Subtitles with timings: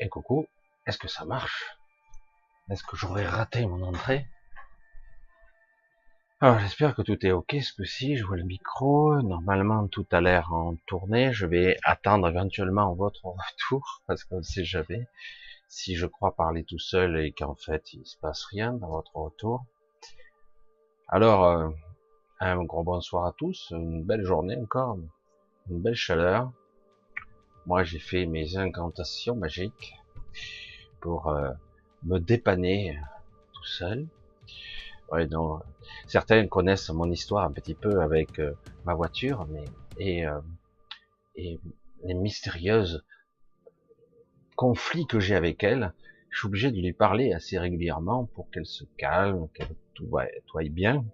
[0.00, 0.46] Et coucou,
[0.86, 1.76] est-ce que ça marche?
[2.70, 4.26] Est-ce que j'aurais raté mon entrée?
[6.40, 10.22] Alors j'espère que tout est ok ce coup-ci, je vois le micro, normalement tout a
[10.22, 15.06] l'air en tournée, je vais attendre éventuellement votre retour, parce qu'on ne sait jamais
[15.68, 19.14] si je crois parler tout seul et qu'en fait il se passe rien dans votre
[19.14, 19.66] retour.
[21.08, 21.68] Alors, euh,
[22.40, 24.96] un gros bonsoir à tous, une belle journée encore,
[25.68, 26.52] une belle chaleur.
[27.66, 29.94] Moi j'ai fait mes incantations magiques
[31.00, 31.50] pour euh,
[32.04, 32.98] me dépanner
[33.52, 34.06] tout seul.
[35.10, 35.62] Ouais, donc,
[36.06, 38.52] certains connaissent mon histoire un petit peu avec euh,
[38.84, 39.68] ma voiture, mais
[39.98, 40.40] et, euh,
[41.34, 41.58] et
[42.04, 43.04] les mystérieuses
[44.56, 45.92] conflits que j'ai avec elle.
[46.30, 50.10] Je suis obligé de lui parler assez régulièrement pour qu'elle se calme, qu'elle tout
[50.46, 51.04] tout aille bien.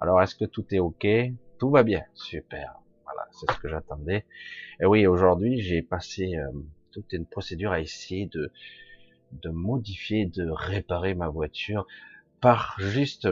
[0.00, 1.06] Alors, est-ce que tout est ok?
[1.58, 2.80] Tout va bien, super.
[3.38, 4.24] C'est ce que j'attendais.
[4.80, 6.50] Et oui, aujourd'hui, j'ai passé euh,
[6.92, 8.50] toute une procédure à essayer de
[9.32, 11.86] de modifier, de réparer ma voiture
[12.40, 13.28] par juste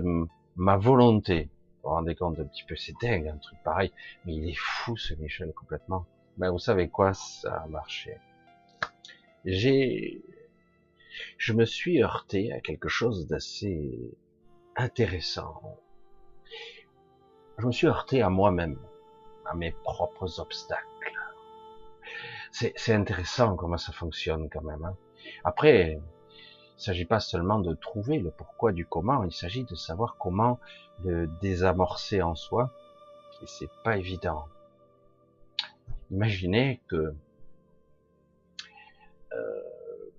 [0.56, 1.49] ma volonté.
[1.83, 3.93] Vous vous rendez compte un petit peu, c'est dingue, un truc pareil.
[4.25, 6.06] Mais il est fou ce Michel complètement.
[6.38, 8.19] Mais vous savez quoi, ça a marché.
[9.44, 10.23] J'ai,
[11.38, 14.17] je me suis heurté à quelque chose d'assez
[14.77, 15.78] intéressant.
[17.59, 18.78] Je me suis heurté à moi-même,
[19.49, 20.87] à mes propres obstacles.
[22.51, 24.84] C'est intéressant comment ça fonctionne quand même.
[24.84, 24.97] Hein.
[25.45, 29.75] Après, il ne s'agit pas seulement de trouver le pourquoi du comment, il s'agit de
[29.75, 30.59] savoir comment
[31.05, 32.71] le désamorcer en soi,
[33.43, 34.47] et c'est pas évident.
[36.11, 37.15] Imaginez que
[39.33, 39.62] euh,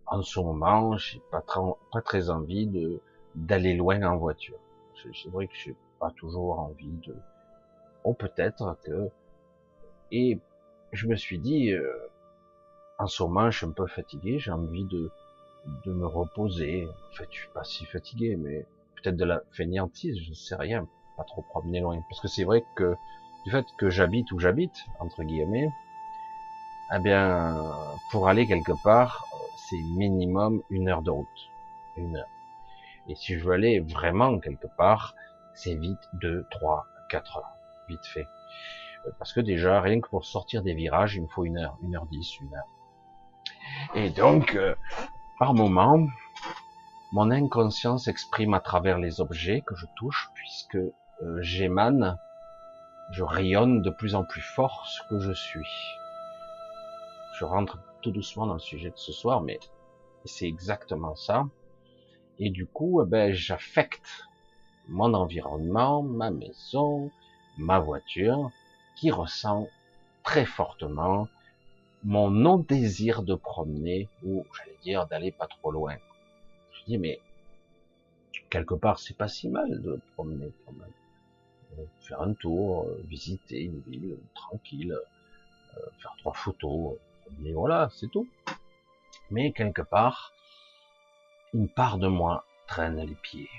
[0.05, 1.43] en ce moment, j'ai pas,
[1.91, 3.01] pas très envie de
[3.35, 4.57] d'aller loin en voiture.
[4.95, 7.15] C'est vrai que j'ai pas toujours envie de.
[8.03, 9.09] Ou peut-être que.
[10.11, 10.39] Et
[10.93, 12.09] je me suis dit, euh,
[12.97, 15.11] en ce moment, je suis un peu fatigué, j'ai envie de
[15.85, 16.87] de me reposer.
[16.87, 18.65] En fait, je suis pas si fatigué, mais
[18.95, 20.87] peut-être de la fainéantise, je sais rien.
[21.15, 21.99] Pas trop promener loin.
[22.09, 22.95] Parce que c'est vrai que
[23.45, 25.69] du fait que j'habite où j'habite, entre guillemets,
[26.95, 27.57] eh bien,
[28.11, 29.25] pour aller quelque part,
[29.57, 31.49] c'est minimum une heure de route.
[31.97, 32.29] Une heure.
[33.07, 35.15] Et si je veux aller vraiment quelque part,
[35.53, 37.56] c'est vite deux, trois, quatre heures.
[37.87, 38.27] Vite fait.
[39.19, 41.95] Parce que déjà, rien que pour sortir des virages, il me faut une heure, une
[41.95, 42.67] heure dix, une heure.
[43.95, 44.75] Et donc, euh,
[45.39, 46.07] par moments,
[47.13, 52.17] mon inconscience exprime à travers les objets que je touche, puisque euh, j'émane,
[53.11, 55.71] je rayonne de plus en plus fort ce que je suis.
[57.39, 59.59] Je rentre tout doucement dans le sujet de ce soir, mais
[60.25, 61.45] c'est exactement ça.
[62.39, 64.27] Et du coup, eh ben, j'affecte
[64.89, 67.11] mon environnement, ma maison,
[67.57, 68.51] ma voiture,
[68.95, 69.67] qui ressent
[70.23, 71.27] très fortement
[72.03, 75.97] mon non-désir de promener, ou j'allais dire d'aller pas trop loin.
[76.71, 77.19] Je dis, mais
[78.49, 80.91] quelque part, c'est pas si mal de promener quand même.
[81.79, 84.93] Euh, faire un tour, euh, visiter une ville tranquille,
[85.77, 86.97] euh, faire trois photos,
[87.39, 88.27] mais voilà, c'est tout.
[89.31, 90.33] Mais quelque part,
[91.53, 93.49] une part de moi traîne les pieds.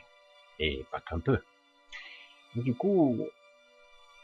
[0.59, 1.41] Et pas qu'un peu.
[2.57, 3.19] du coup,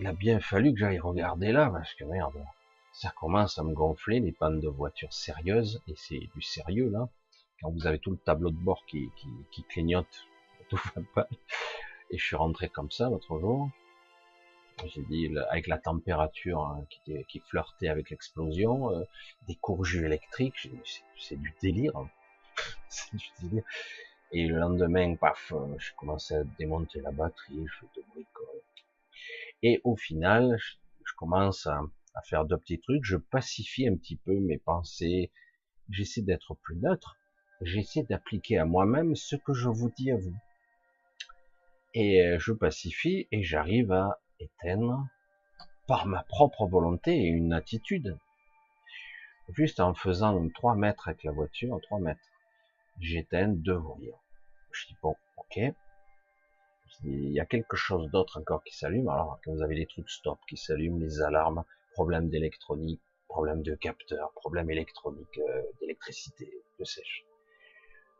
[0.01, 2.45] il a bien fallu que j'aille regarder là, parce que merde,
[2.93, 7.09] ça commence à me gonfler, les pannes de voitures sérieuses, et c'est du sérieux là,
[7.61, 10.27] quand vous avez tout le tableau de bord qui, qui, qui clignote,
[10.69, 11.29] tout va pas.
[12.11, 13.71] Et je suis rentré comme ça l'autre jour,
[14.87, 19.05] j'ai dit, avec la température hein, qui, qui, flirtait avec l'explosion, euh,
[19.47, 20.69] des courges électriques,
[21.17, 22.11] c'est du délire, hein.
[22.89, 23.65] c'est du délire.
[24.33, 28.63] Et le lendemain, paf, euh, je commençais à démonter la batterie, je fais de bricole.
[29.67, 31.81] Et au final, je commence à,
[32.29, 35.33] faire deux petits trucs, je pacifie un petit peu mes pensées,
[35.89, 37.17] j'essaie d'être plus neutre,
[37.63, 40.37] j'essaie d'appliquer à moi-même ce que je vous dis à vous.
[41.95, 45.09] Et euh, je pacifie et j'arrive à éteindre
[45.87, 48.19] par ma propre volonté et une attitude.
[49.49, 52.29] Juste en faisant 3 mètres avec la voiture, 3 mètres,
[53.01, 54.21] j'éteins deux voyants.
[54.73, 55.75] Je dis bon, ok.
[57.07, 59.09] Il y a quelque chose d'autre encore qui s'allume.
[59.09, 63.75] Alors quand vous avez les trucs stop qui s'allument, les alarmes, problème d'électronique, problème de
[63.75, 67.23] capteur, problème électronique, euh, d'électricité, que sais-je.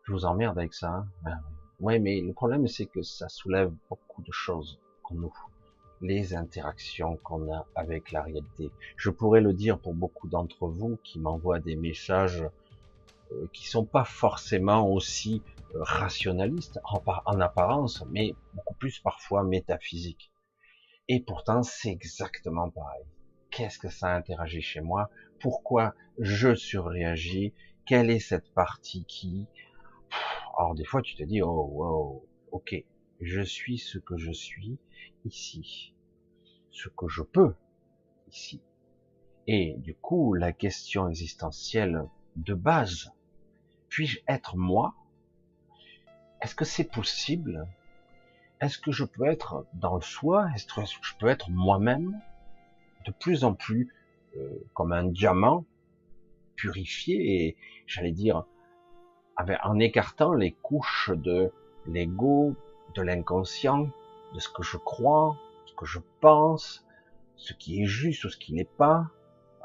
[0.05, 0.89] Je vous emmerde avec ça.
[0.91, 1.41] Hein ben,
[1.81, 5.35] ouais, mais le problème c'est que ça soulève beaucoup de choses en nous,
[6.01, 8.71] les interactions qu'on a avec la réalité.
[8.97, 12.45] Je pourrais le dire pour beaucoup d'entre vous qui m'envoient des messages
[13.33, 15.43] euh, qui sont pas forcément aussi
[15.75, 20.31] euh, rationalistes en, en apparence, mais beaucoup plus parfois métaphysiques.
[21.09, 23.05] Et pourtant, c'est exactement pareil
[23.55, 27.53] qu'est-ce que ça interagit chez moi, pourquoi je surréagis?
[27.87, 29.47] Quelle est cette partie qui,
[30.59, 32.75] alors des fois tu te dis, oh wow, ok,
[33.21, 34.79] je suis ce que je suis
[35.25, 35.95] ici,
[36.73, 37.55] ce que je peux
[38.29, 38.61] ici.
[39.47, 42.03] Et du coup, la question existentielle
[42.37, 43.13] de base,
[43.89, 44.95] puis-je être moi?
[46.41, 47.67] Est-ce que c'est possible?
[48.61, 50.49] Est-ce que je peux être dans le soi?
[50.55, 52.21] Est-ce que je peux être moi-même?
[53.07, 53.93] De plus en plus
[54.37, 55.65] euh, comme un diamant
[56.57, 58.45] purifié et j'allais dire
[59.37, 61.53] en écartant les couches de
[61.87, 62.55] l'ego,
[62.95, 63.89] de l'inconscient,
[64.35, 65.37] de ce que je crois,
[65.67, 66.87] ce que je pense,
[67.37, 69.09] ce qui est juste ou ce qui n'est pas,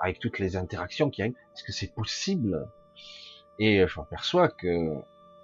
[0.01, 1.31] avec toutes les interactions qu'il y a.
[1.31, 2.69] Est-ce que c'est possible?
[3.59, 4.95] Et je m'aperçois que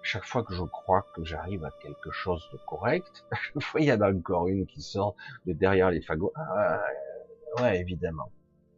[0.02, 3.26] chaque fois que je crois que j'arrive à quelque chose de correct,
[3.80, 5.16] il y en a encore une qui sort
[5.46, 6.32] de derrière les fagots.
[6.36, 6.82] Ah,
[7.60, 8.32] ouais, évidemment.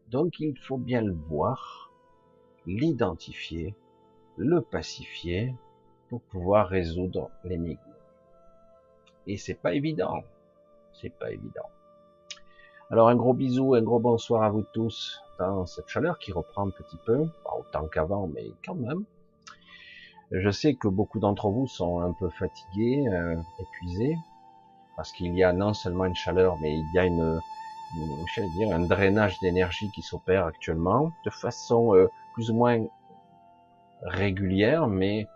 [0.10, 1.92] Donc il faut bien le voir,
[2.66, 3.76] l'identifier,
[4.38, 5.54] le pacifier
[6.10, 7.80] pour pouvoir résoudre l'énigme.
[9.26, 10.24] Et c'est pas évident.
[10.94, 11.70] C'est pas évident.
[12.90, 16.68] Alors un gros bisou, un gros bonsoir à vous tous dans cette chaleur qui reprend
[16.68, 19.04] un petit peu, pas autant qu'avant, mais quand même.
[20.32, 24.16] Je sais que beaucoup d'entre vous sont un peu fatigués, euh, épuisés,
[24.96, 27.42] parce qu'il y a non seulement une chaleur, mais il y a une,
[28.56, 32.86] dire, un drainage d'énergie qui s'opère actuellement de façon euh, plus ou moins
[34.02, 35.28] régulière, mais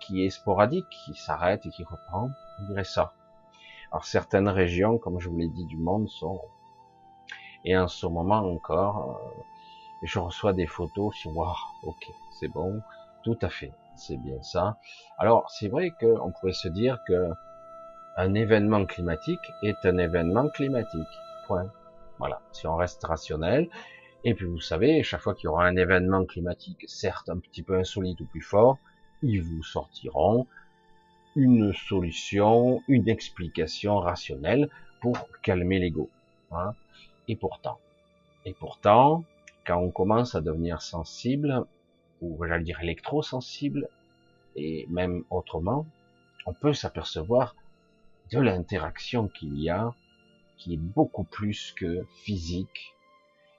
[0.00, 3.12] qui est sporadique, qui s'arrête et qui reprend, on dirait ça.
[3.92, 6.40] Alors certaines régions, comme je vous l'ai dit, du monde sont,
[7.64, 9.42] et en ce moment encore, euh,
[10.02, 12.80] je reçois des photos, je waouh, ok, c'est bon,
[13.22, 14.78] tout à fait, c'est bien ça.
[15.18, 17.30] Alors c'est vrai qu'on pourrait se dire que
[18.16, 21.08] un événement climatique est un événement climatique.
[21.46, 21.70] Point.
[22.18, 23.68] Voilà, si on reste rationnel,
[24.24, 27.62] et puis vous savez, chaque fois qu'il y aura un événement climatique, certes un petit
[27.62, 28.78] peu insolite ou plus fort,
[29.22, 30.46] ils vous sortiront
[31.36, 34.68] une solution, une explication rationnelle
[35.00, 36.10] pour calmer l'ego.
[36.52, 36.74] Hein.
[37.28, 37.78] Et pourtant,
[38.44, 39.24] et pourtant,
[39.66, 41.64] quand on commence à devenir sensible,
[42.20, 43.88] ou j'allais dire électrosensible,
[44.56, 45.86] et même autrement,
[46.46, 47.54] on peut s'apercevoir
[48.32, 49.94] de l'interaction qu'il y a,
[50.56, 52.94] qui est beaucoup plus que physique,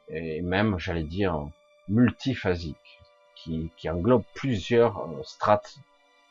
[0.09, 1.47] et même, j'allais dire,
[1.87, 2.99] multiphasique,
[3.35, 5.79] qui, qui englobe plusieurs euh, strates,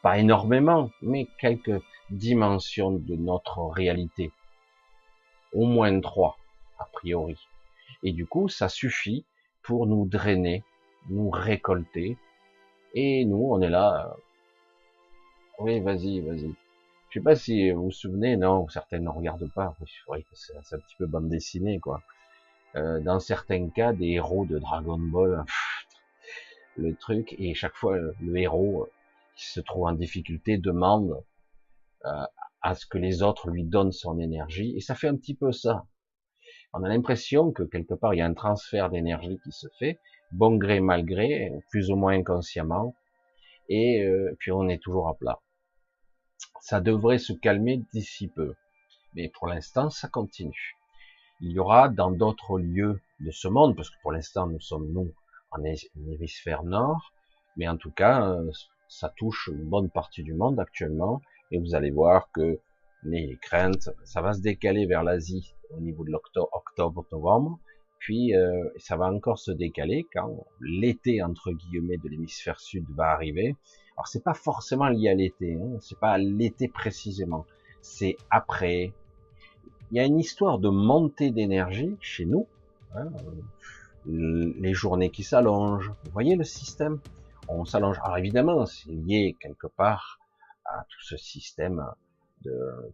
[0.03, 4.31] pas énormément, mais quelques dimensions de notre réalité.
[5.53, 6.39] Au moins trois,
[6.81, 7.37] a priori.
[8.03, 9.25] Et du coup, ça suffit
[9.63, 10.65] pour nous drainer,
[11.09, 12.19] nous récolter,
[12.95, 14.07] et nous, on est là.
[14.09, 14.21] Euh,
[15.61, 16.53] oui, vas-y, vas-y.
[17.11, 19.75] Je sais pas si vous vous souvenez, non, certains ne regardent pas.
[19.79, 22.03] Que c'est un petit peu bande dessinée, quoi.
[22.77, 25.45] Euh, dans certains cas, des héros de Dragon Ball,
[26.77, 28.91] le truc, et chaque fois, le héros euh,
[29.37, 31.21] qui se trouve en difficulté demande
[32.05, 32.25] euh,
[32.63, 35.51] à ce que les autres lui donnent son énergie, et ça fait un petit peu
[35.51, 35.87] ça.
[36.73, 39.99] On a l'impression que quelque part, il y a un transfert d'énergie qui se fait,
[40.33, 42.95] bon gré, mal gré, plus ou moins inconsciemment,
[43.69, 44.05] et
[44.39, 45.41] puis on est toujours à plat.
[46.61, 48.55] Ça devrait se calmer d'ici peu,
[49.15, 50.77] mais pour l'instant, ça continue
[51.41, 54.93] il y aura dans d'autres lieux de ce monde, parce que pour l'instant nous sommes
[54.93, 55.13] nous
[55.51, 57.13] en hémisphère nord,
[57.57, 58.51] mais en tout cas euh,
[58.89, 62.61] ça touche une bonne partie du monde actuellement, et vous allez voir que
[63.03, 67.59] les craintes, ça va se décaler vers l'Asie au niveau de l'octobre-novembre,
[67.99, 73.11] puis euh, ça va encore se décaler quand l'été entre guillemets de l'hémisphère sud va
[73.11, 73.57] arriver.
[73.97, 77.47] Alors c'est pas forcément lié à l'été, hein, c'est pas l'été précisément,
[77.83, 78.93] c'est après,
[79.91, 82.47] il y a une histoire de montée d'énergie chez nous,
[82.95, 83.09] hein,
[84.07, 85.93] les journées qui s'allongent.
[86.05, 87.01] Vous voyez le système?
[87.49, 87.99] On s'allonge.
[88.03, 90.19] Alors évidemment, c'est lié quelque part
[90.65, 91.85] à tout ce système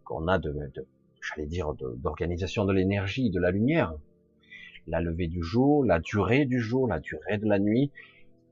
[0.03, 0.85] qu'on a de, de
[1.21, 3.93] j'allais dire, d'organisation de, l'énergie, de la lumière.
[4.87, 7.91] La levée du jour, la durée du jour, la durée de la nuit,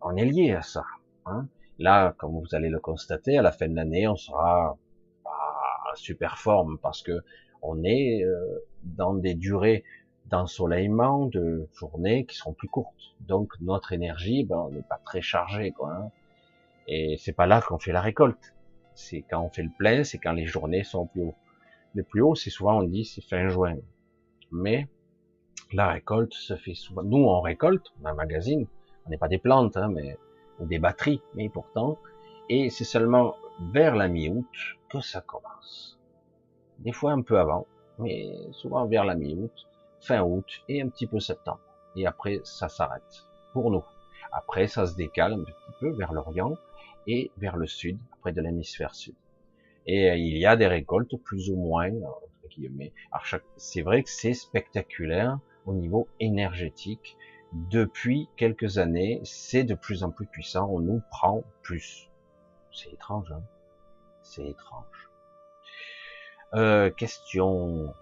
[0.01, 0.83] on est lié à ça.
[1.25, 1.47] Hein.
[1.79, 4.77] Là, comme vous allez le constater, à la fin de l'année, on sera
[5.23, 7.21] pas super forme parce que
[7.61, 9.83] on est euh, dans des durées
[10.27, 13.15] d'ensoleillement, de journées qui seront plus courtes.
[13.21, 15.93] Donc notre énergie, ben, on n'est pas très chargé, quoi.
[15.93, 16.11] Hein.
[16.87, 18.54] Et c'est pas là qu'on fait la récolte.
[18.95, 21.35] C'est quand on fait le plein, c'est quand les journées sont plus haut.
[21.93, 23.75] Le plus haut, c'est souvent on dit c'est fin juin.
[24.51, 24.87] Mais
[25.71, 27.03] la récolte se fait souvent.
[27.03, 28.65] Nous on récolte, on magazine,
[29.05, 30.17] on n'est pas des plantes, hein, mais
[30.59, 31.97] ou des batteries, mais pourtant.
[32.49, 33.35] Et c'est seulement
[33.73, 34.45] vers la mi-août
[34.89, 35.95] que ça commence
[36.79, 37.65] des fois un peu avant,
[37.99, 39.67] mais souvent vers la mi-août,
[40.01, 41.59] fin août et un petit peu septembre.
[41.95, 43.83] Et après, ça s'arrête pour nous.
[44.31, 46.57] Après, ça se décale un petit peu vers l'Orient
[47.07, 49.15] et vers le sud, après de l'hémisphère sud.
[49.87, 52.93] Et euh, il y a des récoltes plus ou moins, entre guillemets.
[53.57, 57.17] C'est vrai que c'est spectaculaire au niveau énergétique.
[57.53, 60.67] Depuis quelques années, c'est de plus en plus puissant.
[60.71, 62.09] On nous prend plus.
[62.71, 63.43] C'est étrange, hein
[64.23, 65.09] C'est étrange.
[66.53, 67.93] Euh, question.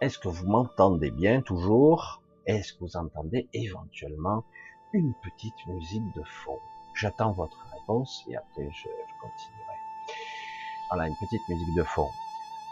[0.00, 2.22] Est-ce que vous m'entendez bien toujours?
[2.46, 4.44] Est-ce que vous entendez éventuellement
[4.92, 6.58] une petite musique de fond?
[6.94, 7.56] J'attends votre
[8.28, 8.88] et après je,
[9.20, 9.76] continuerai.
[10.90, 12.10] Voilà, une petite musique de fond.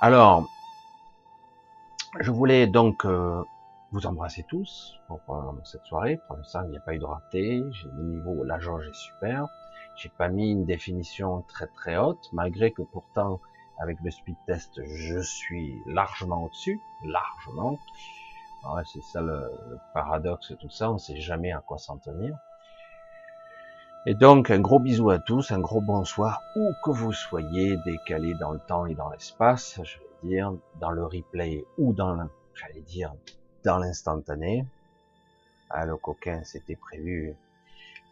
[0.00, 0.49] Alors,
[2.21, 3.42] je voulais donc euh,
[3.92, 6.19] vous embrasser tous pour euh, cette soirée.
[6.26, 7.62] Pour l'instant, il n'y a pas eu de raté.
[7.73, 9.47] J'ai le niveau, la jauge est super.
[9.97, 13.40] J'ai pas mis une définition très très haute, malgré que pourtant,
[13.78, 17.78] avec le speed test, je suis largement au-dessus, largement.
[18.64, 19.50] Ouais, c'est ça le,
[19.92, 22.37] paradoxe, tout ça, on sait jamais à quoi s'en tenir.
[24.04, 28.35] Et donc, un gros bisou à tous, un gros bonsoir, où que vous soyez, décalé
[28.35, 32.80] dans le temps et dans l'espace, je vais dire, dans le replay ou dans, j'allais
[32.80, 33.14] dire,
[33.62, 34.66] dans l'instantané.
[35.71, 37.37] Ah, le coquin, c'était prévu.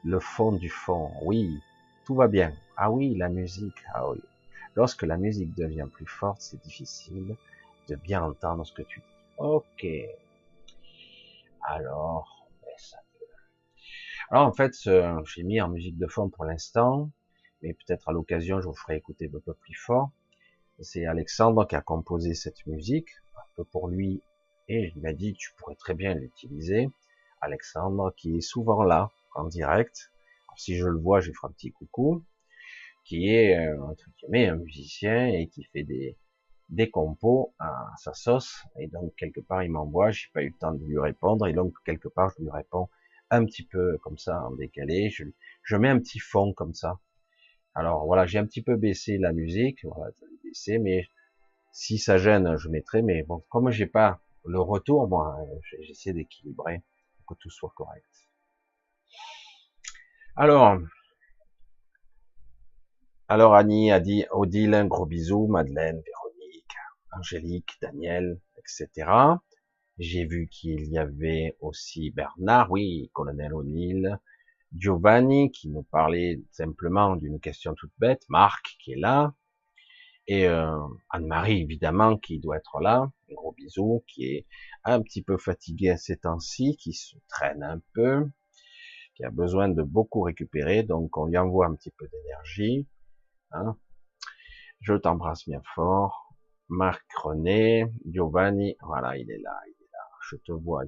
[0.04, 1.61] Le fond du fond, oui,
[2.06, 2.52] tout va bien.
[2.76, 4.20] Ah oui, la musique, ah oui.
[4.76, 7.35] Lorsque la musique devient plus forte, c'est difficile
[7.88, 9.06] de bien entendre ce que tu dis.
[9.38, 9.87] Ok.
[11.62, 12.39] Alors,
[14.30, 14.75] alors en fait,
[15.25, 17.10] j'ai mis en musique de fond pour l'instant,
[17.62, 20.10] mais peut-être à l'occasion, je vous ferai écouter un peu plus fort.
[20.80, 24.22] C'est Alexandre qui a composé cette musique, un peu pour lui
[24.68, 26.88] et il m'a dit tu pourrais très bien l'utiliser.
[27.40, 30.10] Alexandre qui est souvent là en direct.
[30.56, 32.25] si je le vois, je lui ferai un petit coucou.
[33.04, 36.16] Qui est euh, entre un musicien et qui fait des
[36.68, 38.64] des compos à sa sauce.
[38.78, 40.12] Et donc quelque part il m'envoie.
[40.12, 42.88] J'ai pas eu le temps de lui répondre et donc quelque part je lui réponds
[43.30, 45.10] un petit peu comme ça en décalé.
[45.10, 45.25] Je,
[45.62, 47.00] je mets un petit fond comme ça.
[47.75, 50.12] Alors voilà, j'ai un petit peu baissé la musique, voilà,
[50.44, 51.08] baissé, mais
[51.72, 53.02] si ça gêne, je mettrai.
[53.02, 55.37] Mais bon, comme j'ai pas le retour, moi,
[55.82, 56.82] j'essaie d'équilibrer
[57.16, 58.06] pour que tout soit correct.
[60.37, 60.78] Alors,
[63.28, 66.76] alors Annie a dit Odile, un gros bisou, Madeleine, Véronique,
[67.12, 69.08] Angélique, Daniel, etc.
[70.00, 74.19] J'ai vu qu'il y avait aussi Bernard, oui, colonel O'Neill,
[74.75, 79.35] Giovanni qui nous parlait simplement d'une question toute bête, Marc qui est là,
[80.26, 80.78] et euh,
[81.11, 84.47] Anne-Marie évidemment qui doit être là, un gros bisou, qui est
[84.85, 88.26] un petit peu fatiguée à ces temps-ci, qui se traîne un peu,
[89.16, 92.88] qui a besoin de beaucoup récupérer, donc on lui envoie un petit peu d'énergie.
[93.50, 93.76] Hein.
[94.80, 96.35] Je t'embrasse bien fort.
[96.71, 99.79] Marc René, Giovanni, voilà, il est là, il est là.
[100.20, 100.84] Je te vois,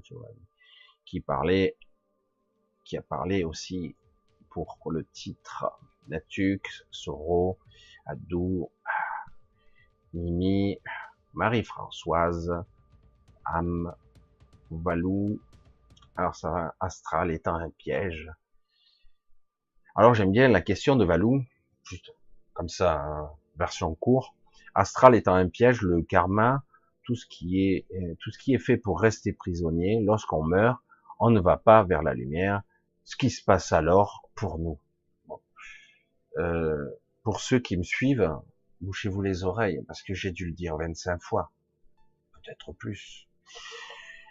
[1.04, 1.76] qui parlait,
[2.84, 3.96] qui a parlé aussi
[4.50, 5.66] pour le titre
[6.08, 6.60] Natux,
[6.90, 7.58] Soro,
[8.06, 8.70] Adou,
[10.12, 10.78] Mimi,
[11.34, 12.52] Marie-Françoise,
[13.44, 13.94] Am,
[14.70, 15.40] Valou.
[16.16, 18.30] Alors ça va, Astral étant un piège.
[19.94, 21.42] Alors j'aime bien la question de Valou,
[21.84, 22.14] juste
[22.52, 24.34] comme ça, hein, version court.
[24.74, 26.62] Astral étant un piège, le karma,
[27.12, 30.80] tout ce qui est euh, tout ce qui est fait pour rester prisonnier, lorsqu'on meurt,
[31.20, 32.62] on ne va pas vers la lumière.
[33.04, 34.78] Ce qui se passe alors pour nous.
[36.38, 36.88] Euh,
[37.22, 38.32] pour ceux qui me suivent,
[38.80, 41.52] bouchez-vous les oreilles, parce que j'ai dû le dire 25 fois,
[42.32, 43.28] peut-être plus.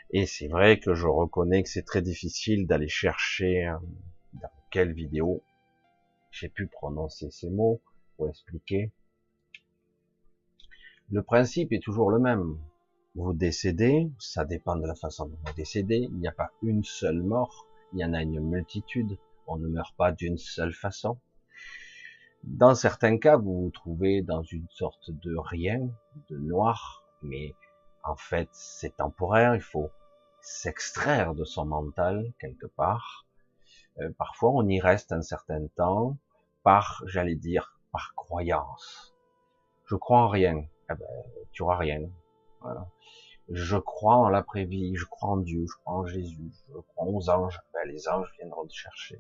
[0.09, 3.77] Et c'est vrai que je reconnais que c'est très difficile d'aller chercher euh,
[4.33, 5.43] dans quelle vidéo
[6.31, 7.79] j'ai pu prononcer ces mots
[8.17, 8.91] pour expliquer.
[11.11, 12.57] Le principe est toujours le même.
[13.13, 16.83] Vous décédez, ça dépend de la façon dont vous décédez, il n'y a pas une
[16.83, 21.19] seule mort, il y en a une multitude, on ne meurt pas d'une seule façon.
[22.43, 25.89] Dans certains cas, vous vous trouvez dans une sorte de rien,
[26.29, 27.53] de noir, mais
[28.03, 29.91] en fait, c'est temporaire, il faut
[30.39, 33.27] s'extraire de son mental quelque part.
[33.99, 36.17] Euh, parfois, on y reste un certain temps
[36.63, 39.13] par, j'allais dire, par croyance.
[39.85, 40.63] Je crois en rien.
[40.89, 41.07] Eh ben,
[41.51, 42.09] tu auras rien.
[42.61, 42.87] Voilà.
[43.49, 47.29] Je crois en l'après-vie, je crois en Dieu, je crois en Jésus, je crois aux
[47.29, 47.59] anges.
[47.73, 49.19] Ben, les anges viendront te chercher.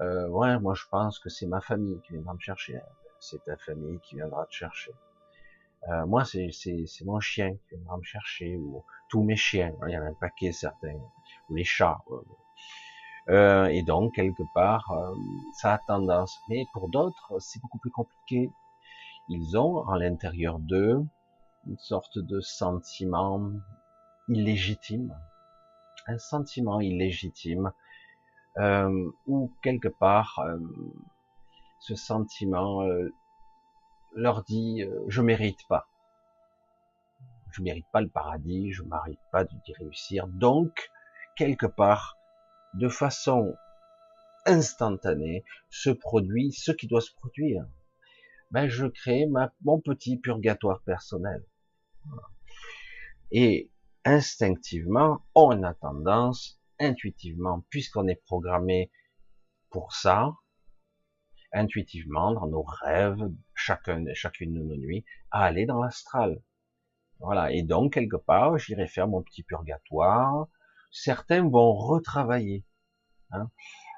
[0.00, 2.78] Euh, ouais, moi je pense que c'est ma famille qui viendra me chercher.
[3.20, 4.92] C'est ta famille qui viendra te chercher.
[5.88, 9.72] Euh, moi, c'est mon chien qui viendra me chercher, ou tous mes chiens.
[9.86, 10.98] Il y en a un paquet certains,
[11.48, 11.98] ou les chats.
[13.28, 15.14] Euh, et donc quelque part, euh,
[15.52, 16.38] ça a tendance.
[16.48, 18.50] Mais pour d'autres, c'est beaucoup plus compliqué.
[19.28, 21.04] Ils ont à l'intérieur d'eux
[21.66, 23.50] une sorte de sentiment
[24.28, 25.14] illégitime,
[26.06, 27.72] un sentiment illégitime
[28.58, 30.58] euh, ou quelque part euh,
[31.80, 33.12] ce sentiment euh,
[34.14, 35.88] leur dit euh, je mérite pas,
[37.50, 40.90] je mérite pas le paradis, je mérite pas d'y réussir, donc
[41.36, 42.16] quelque part
[42.74, 43.54] de façon
[44.46, 47.66] instantanée se produit ce qui doit se produire.
[48.52, 51.44] Ben je crée ma, mon petit purgatoire personnel.
[53.30, 53.70] Et
[54.04, 58.90] instinctivement, on a tendance, intuitivement, puisqu'on est programmé
[59.70, 60.34] pour ça,
[61.52, 66.42] intuitivement, dans nos rêves, chacun, chacune de nos nuits, à aller dans l'astral.
[67.18, 67.52] Voilà.
[67.52, 70.46] Et donc, quelque part, j'irai faire mon petit purgatoire.
[70.90, 72.64] Certains vont retravailler.
[73.30, 73.50] Hein.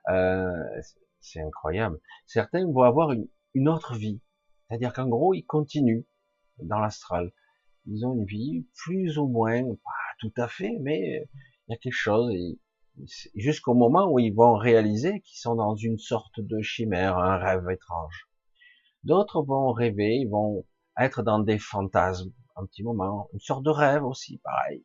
[0.09, 0.81] Euh,
[1.21, 2.01] c'est incroyable.
[2.27, 4.23] Certains vont avoir une, une autre vie.
[4.69, 6.05] C'est-à-dire qu'en gros, ils continuent
[6.59, 7.33] dans l'astral
[7.91, 11.27] ils ont une vie plus ou moins, pas tout à fait, mais
[11.67, 12.31] il y a quelque chose.
[13.35, 17.69] Jusqu'au moment où ils vont réaliser qu'ils sont dans une sorte de chimère, un rêve
[17.71, 18.29] étrange.
[19.05, 20.67] D'autres vont rêver, ils vont
[20.99, 24.85] être dans des fantasmes, un petit moment, une sorte de rêve aussi, pareil.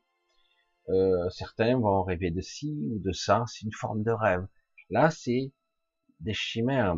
[0.89, 4.47] Euh, certains vont rêver de ci ou de ça, c'est une forme de rêve.
[4.89, 5.51] Là, c'est
[6.19, 6.95] des chimères,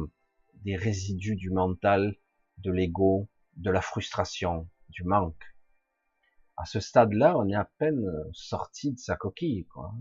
[0.55, 2.15] des résidus du mental,
[2.57, 5.54] de l'ego, de la frustration, du manque
[6.57, 9.93] à ce stade-là, on est à peine sorti de sa coquille, quoi.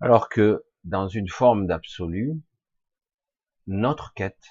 [0.00, 2.40] Alors que dans une forme d'absolu,
[3.66, 4.48] notre quête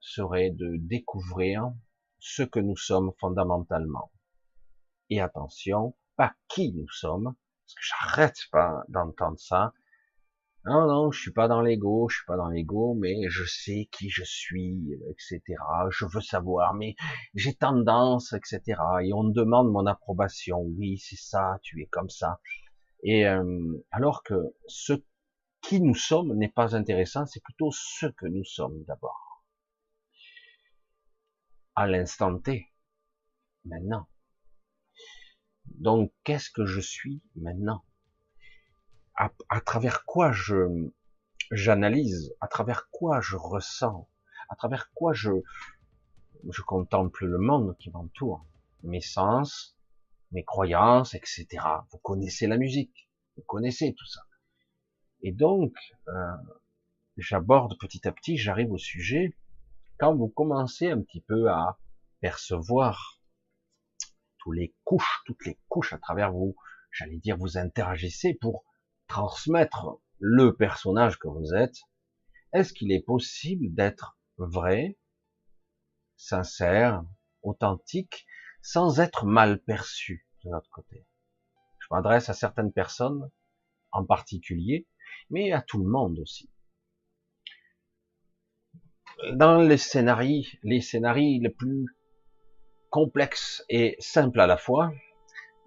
[0.00, 1.72] serait de découvrir
[2.18, 4.12] ce que nous sommes fondamentalement.
[5.10, 7.34] Et attention, pas qui nous sommes,
[7.64, 9.72] parce que j'arrête pas d'entendre ça,
[10.66, 13.88] non, non, je suis pas dans l'ego, je suis pas dans l'ego, mais je sais
[13.92, 15.40] qui je suis, etc.
[15.90, 16.96] Je veux savoir, mais
[17.34, 18.80] j'ai tendance, etc.
[19.02, 20.60] Et on demande mon approbation.
[20.60, 22.40] Oui, c'est ça, tu es comme ça.
[23.04, 24.34] Et euh, alors que
[24.66, 24.94] ce
[25.60, 29.44] qui nous sommes n'est pas intéressant, c'est plutôt ce que nous sommes d'abord.
[31.76, 32.72] À l'instant T,
[33.64, 34.08] maintenant.
[35.66, 37.84] Donc, qu'est-ce que je suis maintenant?
[39.16, 40.90] À, travers quoi je
[41.50, 44.08] j'analyse, à travers quoi je ressens,
[44.48, 45.30] à travers quoi je
[46.50, 48.46] je contemple le monde qui m'entoure,
[48.82, 49.76] mes sens,
[50.32, 51.46] mes croyances, etc.
[51.90, 54.20] Vous connaissez la musique, vous connaissez tout ça.
[55.22, 55.74] Et donc,
[56.08, 56.36] euh,
[57.16, 59.34] j'aborde petit à petit, j'arrive au sujet,
[59.98, 61.78] quand vous commencez un petit peu à
[62.20, 63.20] percevoir
[64.38, 66.54] tous les couches, toutes les couches à travers vous,
[66.92, 68.65] j'allais dire, vous interagissez pour
[69.08, 71.76] transmettre le personnage que vous êtes,
[72.52, 74.98] est-ce qu'il est possible d'être vrai,
[76.16, 77.04] sincère,
[77.42, 78.26] authentique,
[78.62, 81.06] sans être mal perçu de notre côté?
[81.80, 83.30] Je m'adresse à certaines personnes
[83.92, 84.86] en particulier,
[85.30, 86.50] mais à tout le monde aussi.
[89.32, 91.86] Dans les scénarios, les scénarios les plus
[92.90, 94.92] complexes et simples à la fois,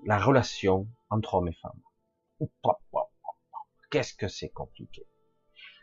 [0.06, 1.82] la relation entre hommes et femmes
[3.90, 5.06] qu'est-ce que c'est compliqué?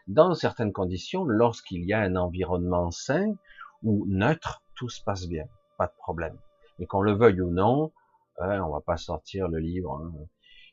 [0.06, 3.34] Dans certaines conditions, lorsqu'il y a un environnement sain
[3.82, 5.46] ou neutre, tout se passe bien,
[5.78, 6.38] pas de problème.
[6.78, 7.92] Mais qu'on le veuille ou non,
[8.38, 10.12] hein, on va pas sortir le livre hein,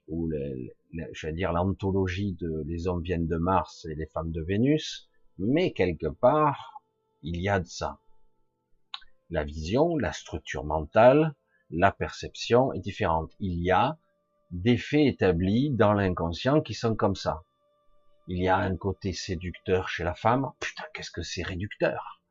[0.07, 0.29] ou
[1.13, 5.09] je vais dire l'anthologie de les hommes viennent de Mars et les femmes de Vénus,
[5.37, 6.81] mais quelque part
[7.23, 7.99] il y a de ça.
[9.29, 11.33] La vision, la structure mentale,
[11.69, 13.31] la perception est différente.
[13.39, 13.97] Il y a
[14.53, 17.43] des faits établis dans l'inconscient qui sont comme ça.
[18.27, 20.51] Il y a un côté séducteur chez la femme.
[20.59, 22.21] Putain, qu'est-ce que c'est réducteur.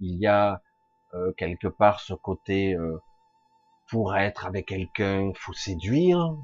[0.00, 0.62] Il y a
[1.12, 2.98] euh, quelque part ce côté euh,
[3.88, 6.34] pour être avec quelqu'un, il faut séduire,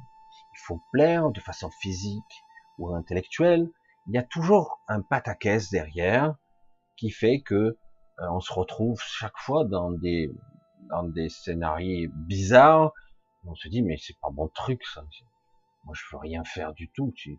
[0.54, 2.44] il faut plaire de façon physique
[2.78, 3.70] ou intellectuelle.
[4.08, 6.36] Il y a toujours un pataquès derrière
[6.96, 7.76] qui fait que euh,
[8.30, 10.30] on se retrouve chaque fois dans des
[10.90, 12.92] dans des scénarios bizarres
[13.46, 15.04] on se dit, mais c'est pas mon truc, ça.
[15.84, 17.12] Moi, je veux rien faire du tout.
[17.16, 17.38] Tu...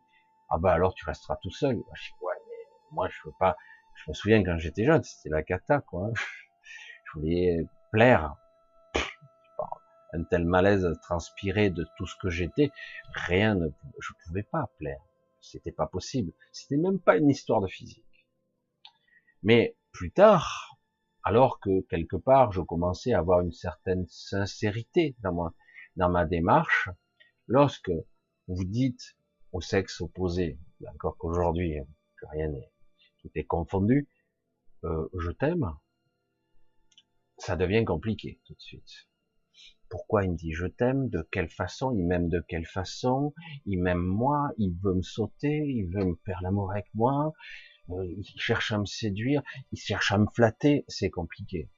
[0.50, 1.76] Ah bah alors, tu resteras tout seul.
[1.94, 3.58] Je dis, ouais, mais moi, je veux pas.
[3.96, 6.10] Je me souviens quand j'étais jeune, c'était la cata, quoi.
[7.06, 8.36] Je voulais plaire.
[10.14, 12.72] Un tel malaise transpiré de tout ce que j'étais,
[13.14, 13.68] rien ne,
[14.00, 15.02] je pouvais pas plaire.
[15.42, 16.32] C'était pas possible.
[16.52, 18.04] C'était même pas une histoire de physique.
[19.44, 20.78] Mais plus tard,
[21.24, 25.54] alors que quelque part je commençais à avoir une certaine sincérité dans moi,
[25.98, 26.90] dans ma démarche,
[27.48, 27.92] lorsque
[28.48, 29.18] vous dites
[29.52, 30.60] au sexe opposé,
[30.94, 31.76] encore qu'aujourd'hui,
[32.32, 32.72] rien n'est,
[33.22, 34.08] tout est confondu,
[34.84, 35.76] euh, je t'aime,
[37.38, 39.08] ça devient compliqué tout de suite.
[39.90, 43.34] Pourquoi il me dit je t'aime De quelle façon Il m'aime de quelle façon
[43.66, 47.34] Il m'aime moi Il veut me sauter Il veut me faire l'amour avec moi
[47.90, 51.72] euh, Il cherche à me séduire Il cherche à me flatter C'est compliqué.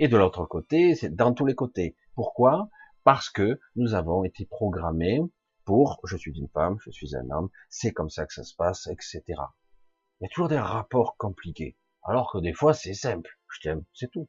[0.00, 1.96] Et de l'autre côté, c'est dans tous les côtés.
[2.14, 2.68] Pourquoi?
[3.04, 5.20] Parce que nous avons été programmés
[5.64, 8.54] pour je suis une femme, je suis un homme, c'est comme ça que ça se
[8.54, 9.22] passe, etc.
[9.28, 11.76] Il y a toujours des rapports compliqués.
[12.02, 13.38] Alors que des fois, c'est simple.
[13.52, 14.28] Je t'aime, c'est tout.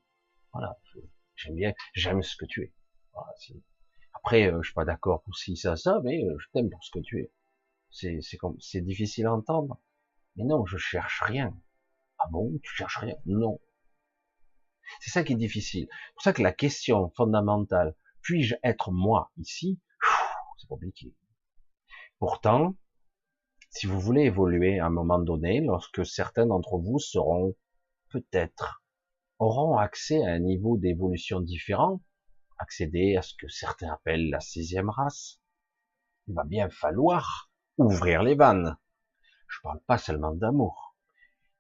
[0.54, 0.78] Voilà.
[1.36, 2.74] J'aime bien, j'aime ce que tu es.
[4.14, 6.84] Après, euh, je suis pas d'accord pour si ça, ça, mais euh, je t'aime pour
[6.84, 7.32] ce que tu es.
[7.90, 8.20] C'est,
[8.60, 9.80] c'est difficile à entendre.
[10.36, 11.58] Mais non, je cherche rien.
[12.20, 13.16] Ah bon, tu cherches rien?
[13.26, 13.60] Non.
[15.00, 15.88] C'est ça qui est difficile.
[15.90, 17.96] C'est pour ça que la question fondamentale,
[18.30, 19.80] puis-je être moi ici?
[20.60, 21.16] C'est compliqué.
[22.20, 22.76] Pourtant,
[23.72, 27.56] si vous voulez évoluer à un moment donné, lorsque certains d'entre vous seront
[28.10, 28.84] peut-être
[29.40, 32.04] auront accès à un niveau d'évolution différent,
[32.60, 35.42] accéder à ce que certains appellent la sixième race,
[36.28, 38.78] il va bien falloir ouvrir les vannes.
[39.48, 40.96] Je parle pas seulement d'amour.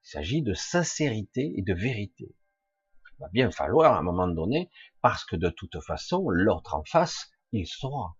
[0.03, 2.35] Il s'agit de sincérité et de vérité.
[3.19, 4.69] Va bien falloir à un moment donné,
[5.01, 8.15] parce que de toute façon, l'autre en face, il saura.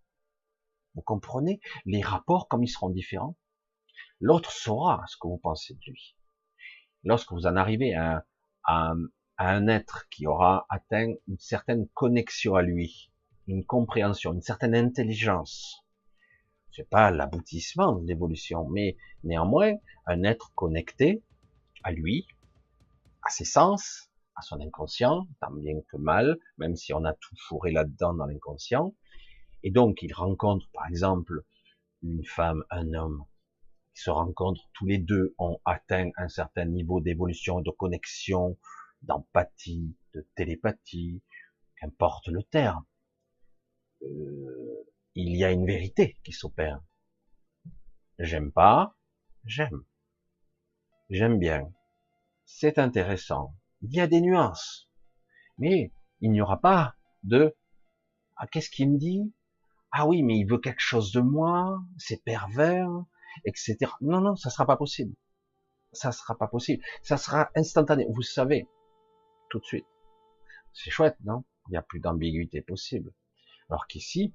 [0.95, 1.62] Vous comprenez?
[1.85, 3.38] Les rapports comme ils seront différents
[4.19, 6.17] L'autre saura ce que vous pensez de lui.
[7.03, 8.25] Lorsque vous en arrivez à,
[8.63, 8.93] à,
[9.38, 13.12] à un être qui aura atteint une certaine connexion à lui,
[13.47, 15.85] une compréhension, une certaine intelligence,
[16.71, 21.23] c'est pas l'aboutissement de l'évolution, mais néanmoins un être connecté
[21.83, 22.27] à lui,
[23.23, 24.09] à ses sens,
[24.39, 28.25] à son inconscient, tant bien que mal, même si on a tout fourré là-dedans dans
[28.25, 28.95] l'inconscient,
[29.63, 31.43] et donc il rencontre par exemple
[32.02, 33.25] une femme, un homme,
[33.93, 38.58] qui se rencontrent, tous les deux ont atteint un certain niveau d'évolution, de connexion,
[39.02, 41.21] d'empathie, de télépathie,
[41.75, 42.86] qu'importe le terme.
[44.04, 46.82] Euh, il y a une vérité qui s'opère.
[48.19, 48.95] J'aime pas,
[49.43, 49.84] j'aime.
[51.10, 51.69] J'aime bien.
[52.45, 53.54] C'est intéressant.
[53.82, 54.89] Il y a des nuances.
[55.58, 57.56] Mais il n'y aura pas de
[58.42, 59.34] ah, qu'est-ce qu'il me dit?
[59.92, 62.89] Ah oui, mais il veut quelque chose de moi, c'est pervers,
[63.44, 63.78] etc.
[64.00, 65.13] Non, non, ça sera pas possible.
[65.92, 66.82] Ça sera pas possible.
[67.04, 68.08] Ça sera instantané.
[68.10, 68.70] Vous savez,
[69.50, 69.86] tout de suite.
[70.74, 71.44] C'est chouette, non?
[71.68, 73.12] Il n'y a plus d'ambiguïté possible.
[73.70, 74.34] Alors qu'ici,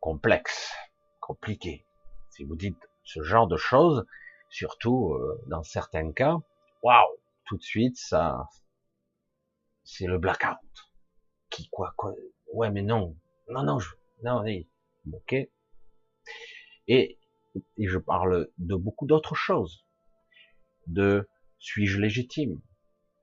[0.00, 0.74] complexe,
[1.20, 1.86] compliqué.
[2.30, 4.04] Si vous dites ce genre de choses,
[4.50, 6.38] surtout euh, dans certains cas,
[6.82, 7.06] waouh,
[7.46, 8.48] tout de suite, ça,
[9.84, 10.58] c'est le blackout.
[11.50, 12.12] Qui, quoi, quoi
[12.52, 13.16] Ouais, mais non,
[13.48, 13.90] non, non, je,
[14.22, 14.68] non, oui,
[15.12, 15.34] ok.
[16.88, 17.18] Et,
[17.78, 19.84] et je parle de beaucoup d'autres choses.
[20.86, 21.28] De
[21.58, 22.60] suis-je légitime?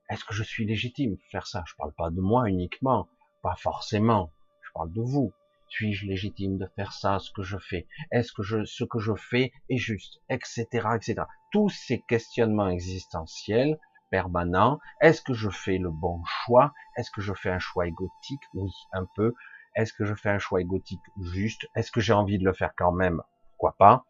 [0.10, 1.64] Est-ce que je suis légitime de faire ça?
[1.68, 3.08] Je parle pas de moi uniquement,
[3.42, 4.34] pas forcément.
[4.62, 5.34] Je parle de vous.
[5.70, 7.88] Suis-je légitime de faire ça, ce que je fais?
[8.12, 11.24] Est-ce que je, ce que je fais est juste, etc., etc.
[11.52, 13.80] Tous ces questionnements existentiels
[14.14, 14.78] permanents.
[15.02, 16.72] Est-ce que je fais le bon choix?
[16.96, 18.44] Est-ce que je fais un choix égotique?
[18.54, 19.34] Oui, un peu.
[19.76, 21.66] Est-ce que je fais un choix égotique juste?
[21.76, 23.24] Est-ce que j'ai envie de le faire quand même?
[23.50, 24.06] Pourquoi pas?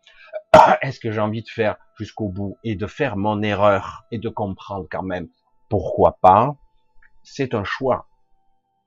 [0.81, 4.27] Est-ce que j'ai envie de faire jusqu'au bout et de faire mon erreur et de
[4.27, 5.29] comprendre quand même?
[5.69, 6.57] Pourquoi pas?
[7.23, 8.09] C'est un choix,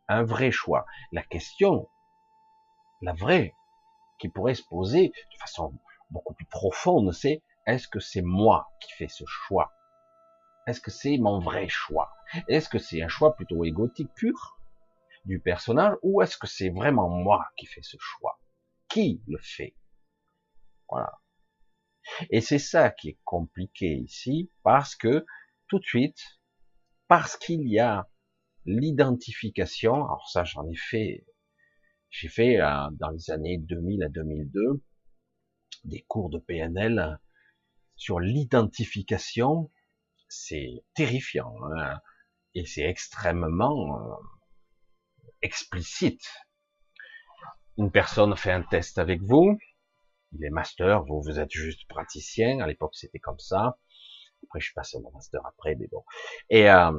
[0.08, 0.84] un vrai choix.
[1.12, 1.88] La question,
[3.00, 3.54] la vraie,
[4.18, 5.72] qui pourrait se poser de façon
[6.10, 9.72] beaucoup plus profonde, c'est est-ce que c'est moi qui fais ce choix?
[10.66, 12.12] Est-ce que c'est mon vrai choix?
[12.48, 14.58] Est-ce que c'est un choix plutôt égotique pur
[15.24, 18.40] du personnage ou est-ce que c'est vraiment moi qui fais ce choix?
[18.88, 19.76] Qui le fait?
[20.88, 21.12] Voilà.
[22.30, 25.24] Et c'est ça qui est compliqué ici parce que
[25.68, 26.20] tout de suite,
[27.08, 28.08] parce qu'il y a
[28.64, 31.26] l'identification, alors ça j'en ai fait,
[32.10, 34.82] j'ai fait euh, dans les années 2000 à 2002
[35.84, 37.20] des cours de PNL
[37.96, 39.70] sur l'identification,
[40.28, 42.00] c'est terrifiant hein,
[42.54, 44.14] et c'est extrêmement euh,
[45.42, 46.26] explicite.
[47.78, 49.58] Une personne fait un test avec vous,
[50.32, 53.78] il est master, vous vous êtes juste praticien, à l'époque c'était comme ça,
[54.44, 56.04] après, je suis passé mon master après, mais bon.
[56.50, 56.92] Et euh,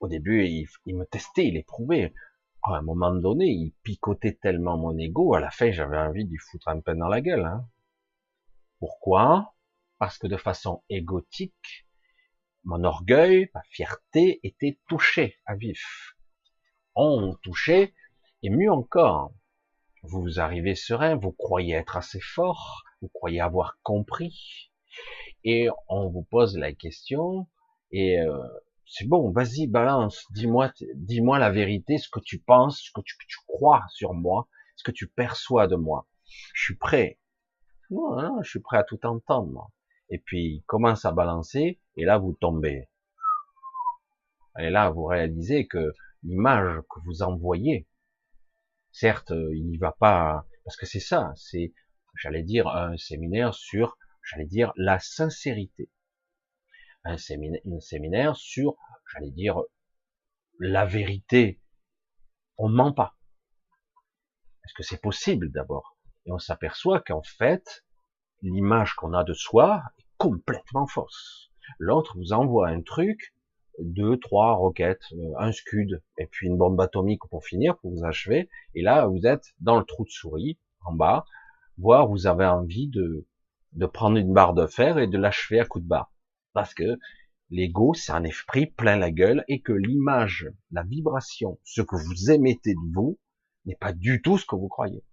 [0.00, 2.14] au début, il, me testait, il éprouvait.
[2.62, 6.30] À un moment donné, il picotait tellement mon ego, à la fin, j'avais envie de
[6.30, 7.44] lui foutre un pain dans la gueule.
[7.44, 7.68] Hein.
[8.78, 9.54] Pourquoi?
[9.98, 11.85] Parce que de façon égotique,
[12.66, 16.16] mon orgueil, ma fierté était touché à vif.
[16.94, 17.94] On touchait,
[18.42, 19.32] et mieux encore,
[20.02, 24.72] vous arrivez serein, vous croyez être assez fort, vous croyez avoir compris,
[25.44, 27.48] et on vous pose la question,
[27.92, 28.42] et, euh,
[28.88, 33.16] c'est bon, vas-y, balance, dis-moi, dis-moi la vérité, ce que tu penses, ce que tu,
[33.46, 36.08] crois sur moi, ce que tu perçois de moi.
[36.54, 37.18] Je suis prêt.
[37.90, 39.70] Non, je suis prêt à tout entendre.
[40.08, 42.88] Et puis, il commence à balancer, et là, vous tombez.
[44.58, 45.92] Et là, vous réalisez que
[46.22, 47.88] l'image que vous envoyez,
[48.92, 51.74] certes, il n'y va pas, parce que c'est ça, c'est,
[52.14, 55.90] j'allais dire, un séminaire sur, j'allais dire, la sincérité
[57.06, 57.18] un
[57.80, 58.76] séminaire, sur,
[59.12, 59.60] j'allais dire,
[60.58, 61.60] la vérité.
[62.58, 63.16] On ne ment pas.
[64.64, 67.84] Est-ce que c'est possible d'abord Et on s'aperçoit qu'en fait,
[68.42, 69.82] l'image qu'on a de soi
[70.18, 71.50] complètement fausse.
[71.78, 73.34] L'autre vous envoie un truc,
[73.78, 78.04] deux, trois roquettes, euh, un scud, et puis une bombe atomique pour finir, pour vous
[78.04, 78.48] achever.
[78.74, 81.24] Et là, vous êtes dans le trou de souris, en bas,
[81.78, 83.26] voire vous avez envie de,
[83.72, 86.10] de prendre une barre de fer et de l'achever à coup de barre
[86.56, 86.98] parce que
[87.50, 92.30] l'ego, c'est un esprit plein la gueule et que l'image, la vibration, ce que vous
[92.30, 93.18] émettez de vous,
[93.66, 95.04] n'est pas du tout ce que vous croyez.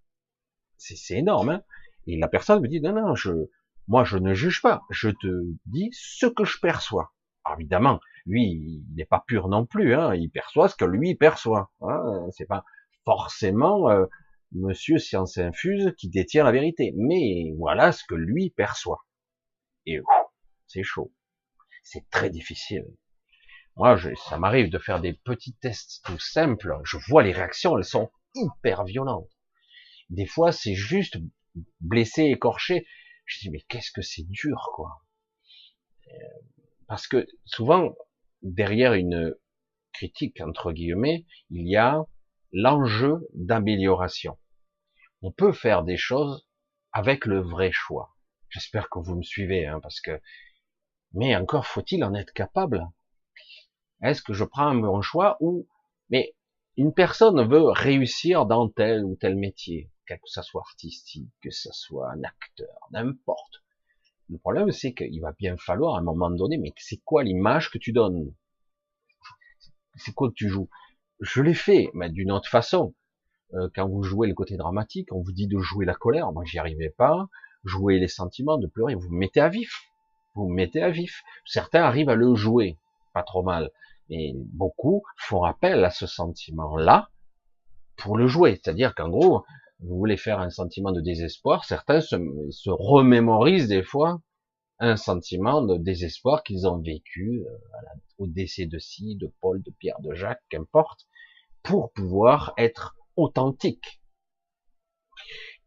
[0.77, 1.49] C'est énorme.
[1.49, 1.63] Hein
[2.07, 3.49] et la personne me dit, non, non, je,
[3.87, 4.83] moi, je ne juge pas.
[4.89, 5.27] Je te
[5.65, 7.13] dis ce que je perçois.
[7.57, 9.93] évidemment, lui, il n'est pas pur non plus.
[9.95, 11.71] Hein, il perçoit ce que lui perçoit.
[11.81, 12.63] Hein, c'est pas
[13.05, 14.05] forcément euh,
[14.53, 16.93] Monsieur Science Infuse qui détient la vérité.
[16.95, 19.05] Mais voilà ce que lui perçoit.
[19.85, 19.99] Et
[20.67, 21.11] c'est chaud
[21.83, 22.85] c'est très difficile.
[23.75, 26.79] Moi, je, ça m'arrive de faire des petits tests tout simples.
[26.83, 29.29] Je vois les réactions, elles sont hyper violentes.
[30.09, 31.17] Des fois, c'est juste
[31.81, 32.87] blessé, écorché.
[33.25, 35.03] Je dis, mais qu'est-ce que c'est dur, quoi.
[36.07, 36.11] Euh,
[36.87, 37.95] parce que souvent,
[38.41, 39.35] derrière une
[39.93, 42.05] critique, entre guillemets, il y a
[42.51, 44.37] l'enjeu d'amélioration.
[45.21, 46.47] On peut faire des choses
[46.91, 48.15] avec le vrai choix.
[48.49, 50.21] J'espère que vous me suivez, hein, parce que
[51.13, 52.87] mais encore faut-il en être capable.
[54.01, 55.67] Est-ce que je prends un bon choix ou,
[56.09, 56.35] mais
[56.75, 61.69] une personne veut réussir dans tel ou tel métier, que ce soit artistique, que ce
[61.71, 63.63] soit un acteur, n'importe.
[64.29, 67.69] Le problème, c'est qu'il va bien falloir à un moment donné, mais c'est quoi l'image
[67.71, 68.33] que tu donnes?
[69.95, 70.69] C'est quoi que tu joues?
[71.19, 72.95] Je l'ai fait, mais d'une autre façon.
[73.53, 76.43] Euh, quand vous jouez le côté dramatique, on vous dit de jouer la colère, moi
[76.45, 77.27] j'y arrivais pas.
[77.63, 79.93] Jouer les sentiments, de pleurer, vous vous mettez à vif
[80.35, 81.23] vous mettez à vif.
[81.45, 82.77] Certains arrivent à le jouer,
[83.13, 83.71] pas trop mal,
[84.09, 87.09] mais beaucoup font appel à ce sentiment-là
[87.97, 88.59] pour le jouer.
[88.61, 89.45] C'est-à-dire qu'en gros,
[89.83, 92.15] vous voulez faire un sentiment de désespoir, certains se,
[92.51, 94.21] se remémorisent des fois
[94.79, 97.57] un sentiment de désespoir qu'ils ont vécu euh,
[98.17, 101.07] au décès de Si, de Paul, de Pierre, de Jacques, qu'importe,
[101.61, 104.01] pour pouvoir être authentique.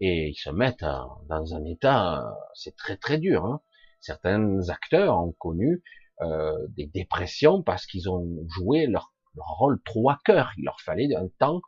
[0.01, 0.85] Et ils se mettent
[1.29, 3.45] dans un état, c'est très très dur.
[3.45, 3.61] Hein
[4.07, 5.83] certains acteurs ont connu
[6.23, 10.53] euh, des dépressions parce qu'ils ont joué leur, rôle trop à cœur.
[10.57, 11.61] Il leur fallait un temps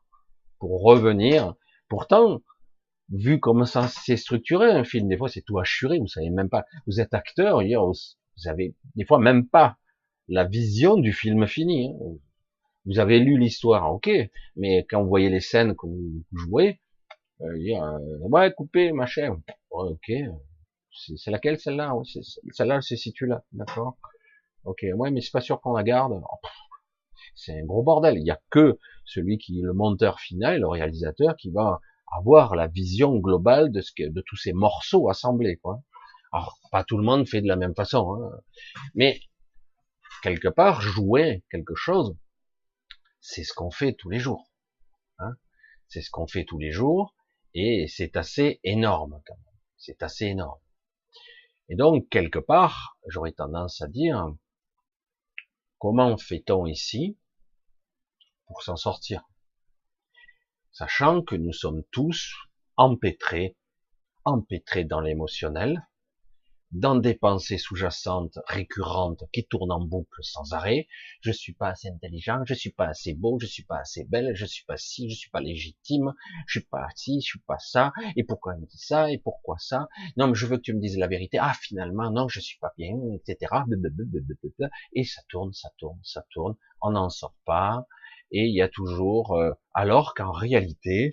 [0.59, 1.55] pour revenir.
[1.89, 2.43] Pourtant,
[3.11, 6.51] vu comment ça s'est structuré un film, des fois c'est tout assuré, vous savez même
[6.51, 6.65] pas.
[6.87, 9.79] Vous êtes acteur, vous avez des fois même pas
[10.29, 11.95] la vision du film fini.
[11.95, 12.17] Hein.
[12.85, 14.11] Vous avez lu l'histoire, ok,
[14.57, 16.81] mais quand vous voyez les scènes que vous jouez,
[17.43, 19.39] euh, dire, euh, ouais, coupé, machin,
[19.71, 20.13] ok,
[21.17, 21.93] c'est laquelle celle-là?
[22.53, 23.99] Celle-là, elle se situe là, d'accord
[24.65, 26.13] Ok, ouais, mais c'est pas sûr qu'on la garde.
[26.13, 26.49] Oh,
[27.39, 28.19] c'est un gros bordel.
[28.19, 32.57] Il y a que celui qui est le monteur final, le réalisateur, qui va avoir
[32.57, 35.83] la vision globale de ce que, de tous ces morceaux assemblés, quoi.
[36.33, 38.41] Alors, pas tout le monde fait de la même façon, hein.
[38.95, 39.21] mais
[40.23, 42.17] quelque part, jouer quelque chose,
[43.21, 44.51] c'est ce qu'on fait tous les jours.
[45.19, 45.35] Hein
[45.87, 47.15] c'est ce qu'on fait tous les jours,
[47.55, 49.55] et c'est assez énorme, quand même.
[49.77, 50.61] C'est assez énorme.
[51.71, 54.35] Et donc, quelque part, j'aurais tendance à dire,
[55.79, 57.17] comment fait-on ici
[58.49, 59.29] pour s'en sortir
[60.73, 62.35] Sachant que nous sommes tous
[62.77, 63.57] empêtrés,
[64.25, 65.89] empêtrés dans l'émotionnel,
[66.73, 70.87] dans des pensées sous-jacentes récurrentes qui tournent en boucle sans arrêt.
[71.21, 74.35] Je suis pas assez intelligent, je suis pas assez beau, je suis pas assez belle,
[74.35, 76.13] je suis pas si, je suis pas légitime,
[76.47, 77.93] je suis pas ci, je suis pas ça.
[78.17, 79.11] Et pourquoi il me dit ça?
[79.11, 79.89] Et pourquoi ça?
[80.17, 81.39] Non, mais je veux que tu me dises la vérité.
[81.41, 83.51] Ah, finalement, non, je suis pas bien, etc.
[84.93, 86.55] Et ça tourne, ça tourne, ça tourne.
[86.83, 87.87] On n'en sort pas.
[88.31, 91.13] Et il y a toujours, euh, alors qu'en réalité,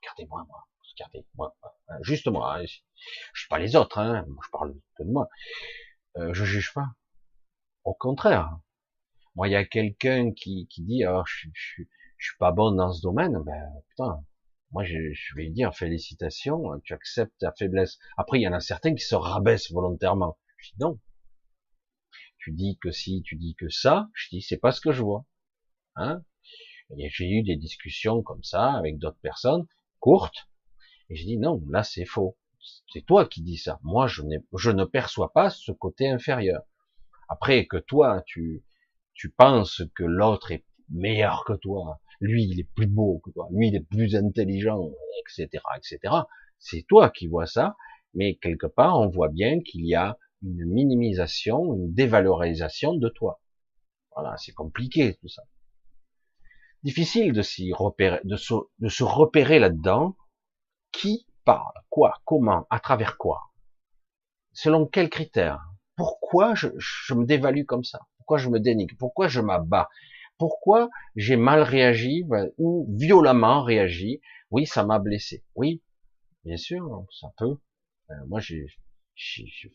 [0.00, 1.54] regardez-moi, moi, regardez, moi,
[2.02, 5.28] juste moi, hein, je suis pas les autres, hein, je parle de moi.
[6.16, 6.88] Euh, je juge pas.
[7.84, 8.58] Au contraire.
[9.34, 11.82] Moi, il y a quelqu'un qui, qui dit, alors, je, je,
[12.18, 14.24] je, suis pas bon dans ce domaine, ben, putain,
[14.70, 17.98] moi, je, je vais lui dire, félicitations, tu acceptes ta faiblesse.
[18.16, 20.38] Après, il y en a certains qui se rabaissent volontairement.
[20.58, 21.00] Je dis non.
[22.38, 24.08] tu dis que si, tu dis que ça.
[24.14, 25.26] Je dis, c'est pas ce que je vois.
[25.96, 26.24] Hein?
[26.96, 29.66] J'ai eu des discussions comme ça avec d'autres personnes,
[30.00, 30.48] courtes,
[31.08, 32.36] et je dis non, là c'est faux.
[32.92, 33.78] C'est toi qui dis ça.
[33.82, 34.22] Moi, je,
[34.56, 36.62] je ne perçois pas ce côté inférieur.
[37.28, 38.64] Après que toi, tu,
[39.14, 43.48] tu penses que l'autre est meilleur que toi, lui il est plus beau que toi,
[43.50, 46.14] lui il est plus intelligent, etc., etc.
[46.58, 47.76] C'est toi qui vois ça,
[48.14, 53.40] mais quelque part on voit bien qu'il y a une minimisation, une dévalorisation de toi.
[54.14, 55.42] Voilà, c'est compliqué tout ça.
[56.84, 60.16] Difficile de se, repérer là-dedans.
[60.92, 63.50] Qui parle, quoi, comment, à travers quoi,
[64.52, 65.60] selon quels critères,
[65.96, 66.68] pourquoi je,
[67.14, 69.88] me dévalue comme ça, pourquoi je me dénigre, pourquoi je m'abats,
[70.38, 74.20] pourquoi j'ai mal réagi ben, ou violemment réagi?
[74.50, 75.42] Oui, ça m'a blessé.
[75.56, 75.82] Oui,
[76.44, 77.58] bien sûr, ça peut.
[78.10, 78.66] Euh, moi, j'ai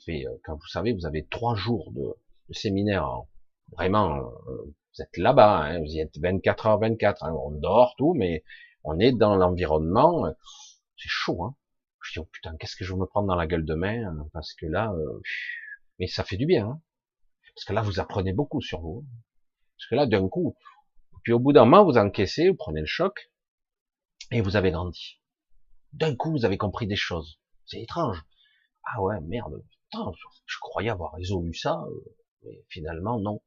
[0.06, 2.15] fait, euh, quand vous savez, vous avez trois jours de,
[2.48, 3.04] de séminaire.
[3.06, 3.26] Hein.
[3.73, 7.23] Vraiment, euh, vous êtes là-bas, hein, vous y êtes 24 heures 24.
[7.23, 8.43] Hein, on dort tout, mais
[8.84, 10.25] on est dans l'environnement.
[10.97, 11.43] C'est chaud.
[11.43, 11.55] Hein.
[12.01, 14.53] Je dis oh putain, qu'est-ce que je vais me prendre dans la gueule demain Parce
[14.53, 14.93] que là,
[15.99, 16.67] mais ça fait du bien.
[16.67, 16.82] Hein.
[17.55, 19.05] Parce que là, vous apprenez beaucoup sur vous.
[19.77, 20.55] Parce que là, d'un coup,
[21.23, 23.29] puis au bout d'un moment, vous encaissez, vous prenez le choc,
[24.32, 25.19] et vous avez grandi.
[25.93, 27.39] D'un coup, vous avez compris des choses.
[27.65, 28.23] C'est étrange.
[28.84, 30.12] Ah ouais, merde, putain,
[30.45, 33.41] je croyais avoir résolu ça, euh, mais finalement, non.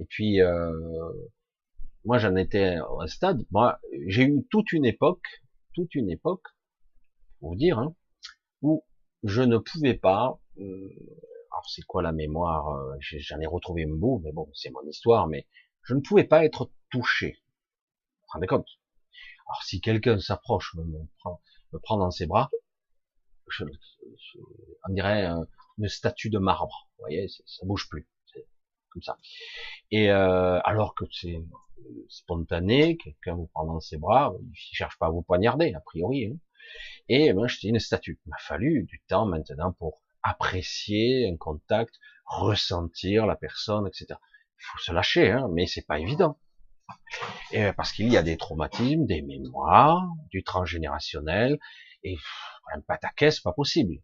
[0.00, 1.12] Et puis, euh,
[2.04, 5.42] moi, j'en étais un stade, moi, j'ai eu toute une époque,
[5.74, 6.44] toute une époque,
[7.38, 7.94] pour vous dire, hein,
[8.62, 8.84] où
[9.22, 10.88] je ne pouvais pas, euh,
[11.52, 14.82] alors c'est quoi la mémoire euh, J'en ai retrouvé un bout, mais bon, c'est mon
[14.88, 15.46] histoire, mais
[15.82, 17.32] je ne pouvais pas être touché.
[17.32, 18.68] Vous vous rendez compte?
[19.46, 22.50] Alors si quelqu'un s'approche, me, prend, me prend dans ses bras,
[23.48, 23.64] je,
[24.88, 25.26] on dirait
[25.76, 26.88] une statue de marbre.
[26.96, 28.08] Vous voyez, ça bouge plus,
[28.90, 29.18] comme ça.
[29.90, 31.42] Et euh, alors que c'est
[32.08, 36.26] spontané, quelqu'un vous prend dans ses bras, il cherche pas à vous poignarder, a priori.
[36.26, 36.36] Hein.
[37.08, 38.20] Et moi, j'étais une statue.
[38.26, 41.94] Il m'a fallu du temps maintenant pour apprécier un contact,
[42.26, 44.06] ressentir la personne, etc.
[44.10, 46.38] Il faut se lâcher, hein, mais c'est pas évident.
[47.52, 51.58] Et euh, parce qu'il y a des traumatismes, des mémoires, du transgénérationnel,
[52.02, 52.16] et
[52.74, 54.02] un pataquès, pas possible.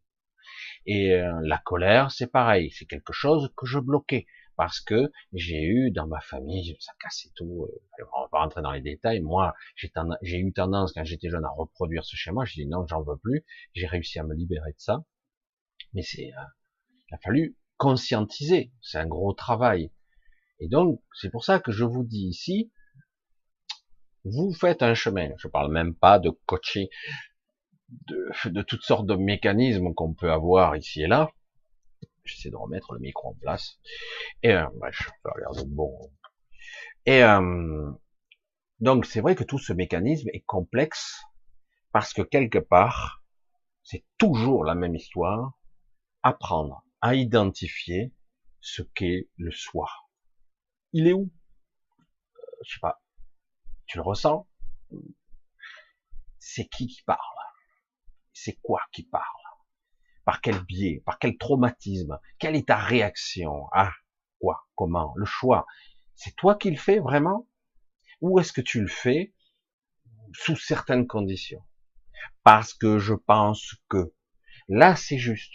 [0.86, 4.26] Et euh, la colère, c'est pareil, c'est quelque chose que je bloquais
[4.56, 7.68] parce que j'ai eu dans ma famille, ça cassait tout.
[7.68, 9.20] Euh, on va pas rentrer dans les détails.
[9.20, 12.44] Moi, j'ai eu tendance quand j'étais jeune à reproduire ce schéma.
[12.44, 13.44] J'ai dit non, j'en veux plus.
[13.74, 15.04] J'ai réussi à me libérer de ça.
[15.92, 16.44] Mais c'est, euh,
[17.10, 18.72] il a fallu conscientiser.
[18.80, 19.92] C'est un gros travail.
[20.58, 22.72] Et donc, c'est pour ça que je vous dis ici,
[24.24, 25.30] vous faites un chemin.
[25.38, 26.88] Je parle même pas de coaching,
[27.88, 31.30] de, de toutes sortes de mécanismes qu'on peut avoir ici et là.
[32.24, 33.78] J'essaie de remettre le micro en place.
[34.42, 35.96] Et euh, je regarde bon.
[37.06, 37.90] Et euh,
[38.80, 41.22] donc c'est vrai que tout ce mécanisme est complexe
[41.92, 43.22] parce que quelque part,
[43.82, 45.52] c'est toujours la même histoire
[46.22, 48.12] apprendre à identifier
[48.60, 49.88] ce qu'est le soi.
[50.92, 51.30] Il est où?
[52.38, 53.00] Euh, Je sais pas.
[53.86, 54.48] Tu le ressens?
[56.38, 57.18] C'est qui qui parle?
[58.32, 59.45] C'est quoi qui parle?
[60.26, 61.02] Par quel biais?
[61.06, 62.18] Par quel traumatisme?
[62.38, 63.68] Quelle est ta réaction?
[63.72, 63.92] À
[64.40, 64.66] quoi?
[64.74, 65.14] Comment?
[65.16, 65.66] Le choix.
[66.16, 67.48] C'est toi qui le fais vraiment?
[68.20, 69.32] Ou est-ce que tu le fais
[70.34, 71.64] sous certaines conditions?
[72.42, 74.12] Parce que je pense que
[74.68, 75.54] là c'est juste.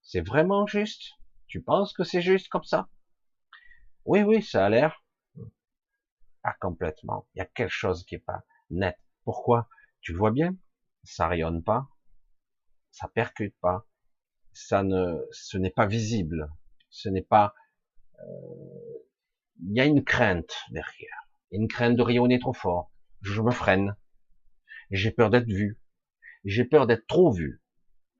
[0.00, 1.14] C'est vraiment juste?
[1.48, 2.88] Tu penses que c'est juste comme ça?
[4.04, 5.04] Oui, oui, ça a l'air.
[6.42, 7.26] Pas complètement.
[7.34, 8.96] Il y a quelque chose qui est pas net.
[9.24, 9.68] Pourquoi?
[10.02, 10.56] Tu le vois bien?
[11.02, 11.88] Ça rayonne pas,
[12.98, 13.86] ça percute pas,
[14.52, 16.50] ça ne, ce n'est pas visible,
[16.90, 17.54] ce n'est pas.
[18.20, 19.04] Euh,
[19.60, 22.92] il y a une crainte derrière, une crainte de rayonner trop fort.
[23.20, 23.96] Je me freine.
[24.90, 25.80] J'ai peur d'être vu.
[26.44, 27.60] J'ai peur d'être trop vu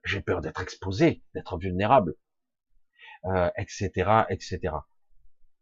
[0.03, 2.15] j'ai peur d'être exposé, d'être vulnérable,
[3.25, 4.59] euh, etc., etc.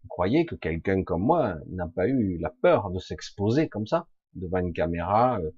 [0.03, 4.07] Vous croyez que quelqu'un comme moi n'a pas eu la peur de s'exposer comme ça
[4.34, 5.51] devant une caméra, euh,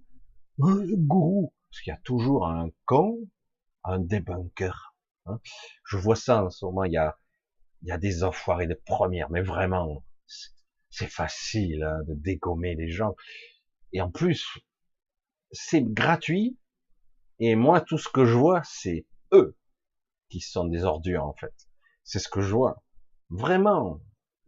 [0.58, 3.20] gourou, parce qu'il y a toujours un con,
[3.84, 4.96] un débunker.
[5.26, 5.40] Hein.
[5.86, 6.84] Je vois ça en ce moment.
[6.84, 7.18] Il y a,
[7.84, 10.04] y a des enfoirés de première, mais vraiment,
[10.90, 13.16] c'est facile hein, de dégommer les gens.
[13.94, 14.60] Et en plus,
[15.52, 16.58] c'est gratuit
[17.40, 19.56] et moi, tout ce que je vois, c'est eux
[20.30, 21.54] qui sont des ordures, en fait.
[22.04, 22.84] C'est ce que je vois.
[23.30, 24.02] Vraiment.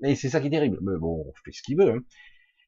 [0.04, 0.78] Et c'est ça qui est terrible.
[0.82, 1.92] Mais bon, on fait ce qu'il veut.
[1.92, 2.00] Hein.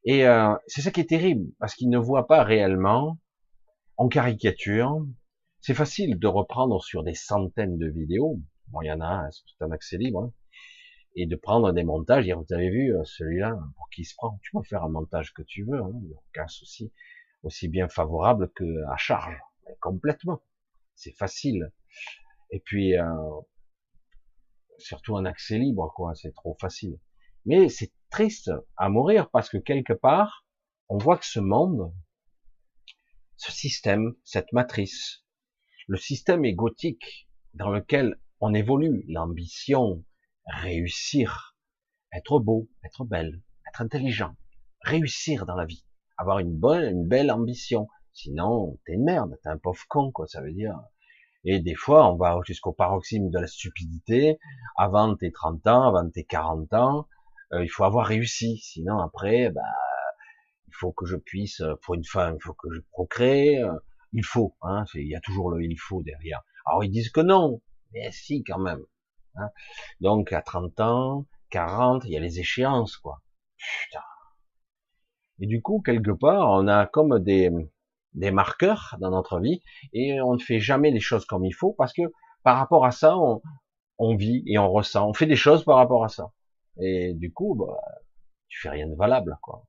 [0.06, 3.20] Et euh, c'est ça qui est terrible, parce qu'ils ne voient pas réellement,
[3.98, 5.06] en caricature.
[5.66, 8.38] C'est facile de reprendre sur des centaines de vidéos.
[8.68, 10.24] Bon, il y en a, c'est tout un accès libre.
[10.24, 10.34] Hein.
[11.16, 14.38] et de prendre des montages, dire, vous avez vu euh, celui-là, pour qui se prend,
[14.44, 15.94] tu peux faire un montage que tu veux, hein,
[16.28, 16.92] aucun souci,
[17.44, 19.40] aussi bien favorable que à charge,
[19.80, 20.42] complètement.
[20.96, 21.72] C'est facile.
[22.52, 23.06] Et puis, euh,
[24.80, 27.00] surtout un accès libre, quoi, c'est trop facile.
[27.46, 30.46] Mais c'est triste à mourir parce que quelque part,
[30.90, 31.94] on voit que ce monde,
[33.38, 35.23] ce système, cette matrice,
[35.88, 40.04] le système égotique dans lequel on évolue, l'ambition,
[40.46, 41.56] réussir,
[42.14, 44.36] être beau, être belle, être intelligent,
[44.82, 45.86] réussir dans la vie,
[46.18, 47.88] avoir une bonne, une belle ambition.
[48.14, 50.80] Sinon, t'es une merde, t'es un pauvre con, quoi, ça veut dire.
[51.46, 54.40] Et des fois, on va jusqu'au paroxysme de la stupidité.
[54.78, 57.08] Avant tes 30 ans, avant tes 40 ans,
[57.54, 58.58] euh, il faut avoir réussi.
[58.58, 59.62] Sinon, après, bah,
[60.68, 63.62] il faut que je puisse, euh, pour une femme, il faut que je procrée.
[63.62, 63.74] Euh,
[64.14, 66.42] il faut, hein, il y a toujours le il faut derrière.
[66.66, 67.62] Alors ils disent que non,
[67.92, 68.84] mais si quand même.
[69.36, 69.50] Hein.
[70.02, 73.22] Donc à 30 ans, 40, il y a les échéances, quoi.
[73.58, 74.04] Putain.
[75.40, 77.50] Et du coup, quelque part, on a comme des,
[78.14, 79.62] des marqueurs dans notre vie
[79.94, 82.04] et on ne fait jamais les choses comme il faut parce que
[82.44, 83.42] par rapport à ça, on,
[83.98, 85.10] on vit et on ressent.
[85.10, 86.32] On fait des choses par rapport à ça.
[86.80, 87.80] Et du coup, bah,
[88.48, 89.66] tu fais rien de valable, quoi.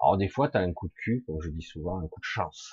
[0.00, 2.20] Alors des fois, tu as un coup de cul, comme je dis souvent, un coup
[2.20, 2.72] de chance.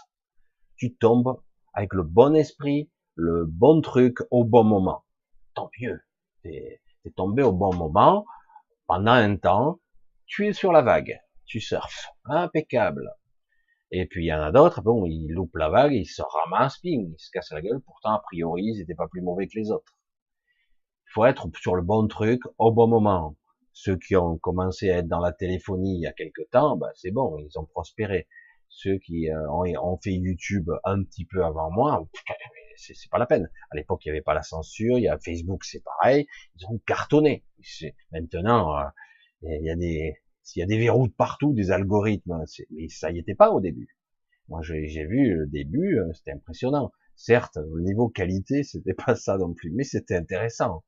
[0.79, 1.41] Tu tombes
[1.73, 5.03] avec le bon esprit, le bon truc au bon moment.
[5.53, 5.99] Tant mieux.
[6.41, 8.25] T'es es tombé au bon moment,
[8.87, 9.79] pendant un temps,
[10.25, 13.13] tu es sur la vague, tu surfes, impeccable.
[13.91, 16.77] Et puis il y en a d'autres, bon, ils loupent la vague, ils se ramassent,
[16.77, 19.59] ping, ils se cassent la gueule, pourtant a priori ils n'étaient pas plus mauvais que
[19.59, 19.97] les autres.
[21.07, 23.35] Il faut être sur le bon truc au bon moment.
[23.73, 26.91] Ceux qui ont commencé à être dans la téléphonie il y a quelque temps, ben
[26.95, 28.29] c'est bon, ils ont prospéré.
[28.69, 32.07] Ceux qui euh, ont, fait YouTube un petit peu avant moi,
[32.77, 33.49] c'est pas la peine.
[33.71, 36.65] À l'époque, il n'y avait pas la censure, il y a Facebook, c'est pareil, ils
[36.67, 37.43] ont cartonné.
[38.11, 38.83] Maintenant, euh,
[39.41, 40.15] il y a des,
[40.55, 43.59] il y a des verrous de partout, des algorithmes, mais ça y était pas au
[43.59, 43.97] début.
[44.47, 46.91] Moi, j'ai vu le début, euh, c'était impressionnant.
[47.15, 50.83] Certes, au niveau qualité, c'était pas ça non plus, mais c'était intéressant.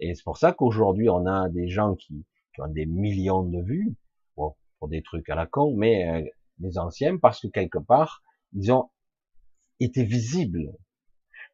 [0.00, 3.62] Et c'est pour ça qu'aujourd'hui, on a des gens qui, qui, ont des millions de
[3.62, 3.94] vues,
[4.36, 6.28] bon, pour des trucs à la con, mais euh,
[6.58, 8.90] les anciens, parce que quelque part, ils ont
[9.80, 10.72] été visibles.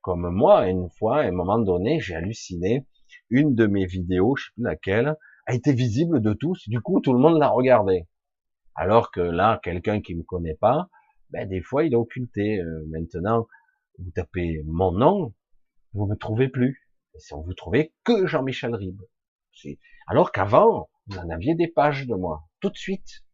[0.03, 2.87] Comme moi, une fois, à un moment donné, j'ai halluciné,
[3.29, 6.69] une de mes vidéos, je sais plus laquelle, a été visible de tous.
[6.69, 8.07] Du coup, tout le monde l'a regardé.
[8.75, 10.89] Alors que là, quelqu'un qui me connaît pas,
[11.31, 12.59] ben, des fois, il est occulté.
[12.61, 13.47] Euh, maintenant,
[13.99, 15.35] vous tapez mon nom,
[15.93, 16.89] vous me trouvez plus.
[17.15, 19.03] Et on vous trouvez que Jean-Michel Ribes.
[20.07, 23.25] Alors qu'avant, vous en aviez des pages de moi, tout de suite.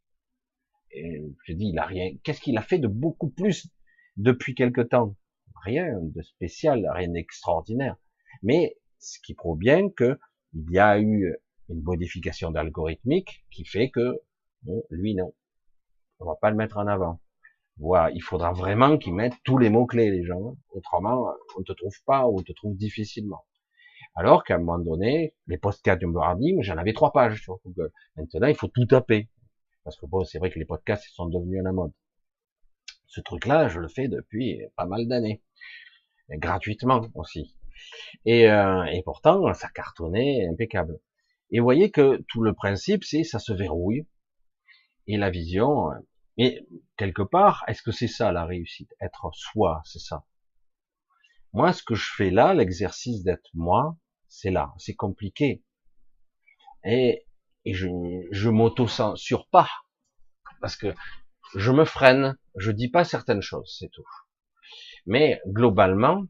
[0.93, 2.11] Je dis, il a rien.
[2.23, 3.69] Qu'est-ce qu'il a fait de beaucoup plus
[4.17, 5.17] depuis quelque temps?
[5.65, 7.97] Rien de spécial, rien d'extraordinaire.
[8.43, 10.19] Mais ce qui prouve bien que
[10.55, 11.37] il y a eu
[11.69, 14.21] une modification d'algorithmique qui fait que
[14.63, 15.35] bon, lui non,
[16.21, 17.21] on va pas le mettre en avant.
[17.79, 21.65] Voilà, il faudra vraiment qu'ils mettent tous les mots clés les gens, autrement on ne
[21.65, 23.45] te trouve pas ou on te trouve difficilement.
[24.15, 26.07] Alors qu'à un moment donné, les podcasts du
[26.63, 27.93] j'en avais trois pages sur Google.
[28.17, 29.29] Maintenant, il faut tout taper.
[29.87, 31.93] Parce que c'est vrai que les podcasts sont devenus à la mode.
[33.07, 35.45] Ce truc-là, je le fais depuis pas mal d'années.
[36.29, 37.57] Gratuitement aussi.
[38.25, 40.99] Et, euh, pourtant, ça cartonnait impeccable.
[41.53, 44.09] Et vous voyez que tout le principe, c'est ça se verrouille.
[45.07, 45.91] Et la vision,
[46.37, 46.67] mais
[46.97, 48.93] quelque part, est-ce que c'est ça la réussite?
[49.01, 50.25] Être soi, c'est ça.
[51.53, 54.75] Moi, ce que je fais là, l'exercice d'être moi, c'est là.
[54.79, 55.63] C'est compliqué.
[56.85, 57.25] Et,
[57.67, 57.89] et je,
[58.31, 59.69] je m'auto-censure pas.
[60.61, 60.95] Parce que
[61.55, 64.07] je me freine, je dis pas certaines choses, c'est tout.
[65.05, 66.25] Mais globalement,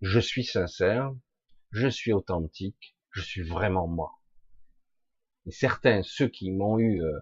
[0.00, 1.12] je suis sincère,
[1.70, 4.12] je suis authentique, je suis vraiment moi.
[5.46, 7.20] Et certains, ceux qui m'ont eu, euh,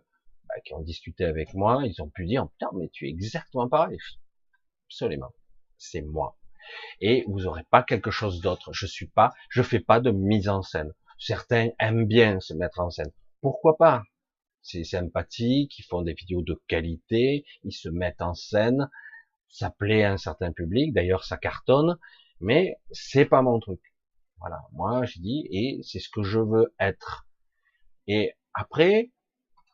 [0.48, 3.68] bah, qui ont discuté avec moi, ils ont pu dire, putain, mais tu es exactement
[3.68, 3.98] pareil.
[4.86, 5.32] Absolument.
[5.76, 6.38] C'est moi.
[7.00, 8.72] Et vous n'aurez pas quelque chose d'autre.
[8.72, 10.92] Je suis pas, je fais pas de mise en scène.
[11.18, 13.12] Certains aiment bien se mettre en scène.
[13.40, 14.02] Pourquoi pas?
[14.62, 18.90] C'est sympathique, ils font des vidéos de qualité, ils se mettent en scène,
[19.48, 21.98] ça plaît à un certain public, d'ailleurs ça cartonne,
[22.40, 23.80] mais c'est pas mon truc.
[24.38, 27.26] Voilà, moi je dis, et c'est ce que je veux être.
[28.06, 29.12] Et après,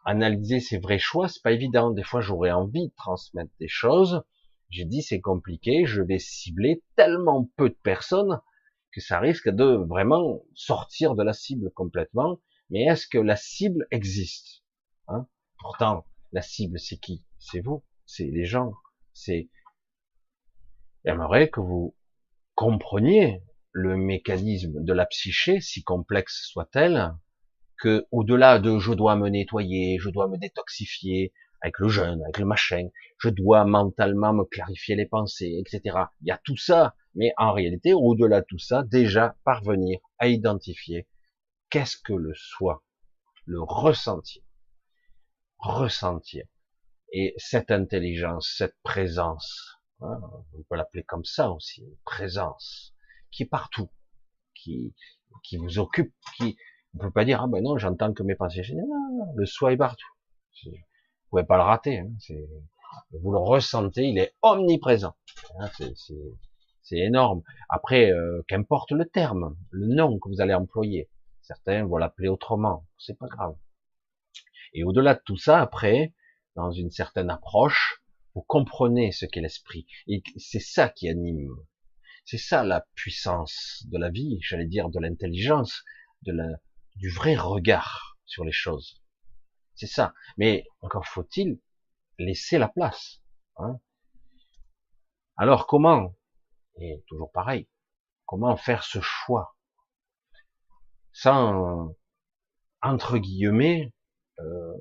[0.04, 1.90] analyser ses vrais choix, c'est pas évident.
[1.90, 4.22] Des fois, j'aurais envie de transmettre des choses.
[4.70, 8.40] J'ai dit, c'est compliqué, je vais cibler tellement peu de personnes
[8.92, 12.40] que ça risque de vraiment sortir de la cible complètement.
[12.72, 14.64] Mais est-ce que la cible existe
[15.08, 15.28] hein?
[15.58, 17.22] Pourtant, la cible, c'est qui?
[17.38, 18.72] C'est vous, c'est les gens.
[19.12, 19.50] C'est.
[21.04, 21.94] J'aimerais que vous
[22.54, 23.42] compreniez
[23.72, 27.14] le mécanisme de la psyché, si complexe soit-elle,
[27.78, 32.38] que au-delà de je dois me nettoyer, je dois me détoxifier avec le jeûne, avec
[32.38, 36.06] le machin, je dois mentalement me clarifier les pensées, etc.
[36.22, 40.28] Il y a tout ça, mais en réalité, au-delà de tout ça, déjà parvenir à
[40.28, 41.06] identifier
[41.72, 42.84] qu'est-ce que le soi,
[43.46, 44.42] le ressentir,
[45.56, 46.44] ressentir,
[47.14, 50.20] et cette intelligence, cette présence, hein,
[50.52, 52.94] on peut l'appeler comme ça aussi, présence,
[53.30, 53.90] qui est partout,
[54.54, 54.94] qui,
[55.42, 56.58] qui vous occupe, qui,
[56.94, 59.78] on peut pas dire, ah ben non, j'entends que mes pensées, non, le soi est
[59.78, 60.12] partout.
[60.66, 60.72] Vous
[61.30, 62.10] pouvez pas le rater, hein,
[63.12, 65.16] vous le ressentez, il est omniprésent.
[65.58, 65.70] Hein,
[66.82, 67.42] c'est énorme.
[67.70, 71.08] Après, euh, qu'importe le terme, le nom que vous allez employer.
[71.42, 73.56] Certains vont l'appeler autrement, c'est pas grave.
[74.72, 76.14] Et au-delà de tout ça, après,
[76.54, 78.02] dans une certaine approche,
[78.34, 79.86] vous comprenez ce qu'est l'esprit.
[80.06, 81.54] Et c'est ça qui anime.
[82.24, 85.84] C'est ça la puissance de la vie, j'allais dire de l'intelligence,
[86.22, 86.48] de la,
[86.96, 89.02] du vrai regard sur les choses.
[89.74, 90.14] C'est ça.
[90.36, 91.60] Mais encore faut-il
[92.18, 93.20] laisser la place.
[93.56, 93.80] Hein.
[95.36, 96.14] Alors comment
[96.76, 97.68] Et toujours pareil.
[98.26, 99.51] Comment faire ce choix?
[101.12, 101.94] Sans
[102.82, 103.92] entre guillemets
[104.40, 104.74] euh,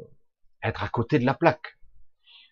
[0.64, 1.78] être à côté de la plaque.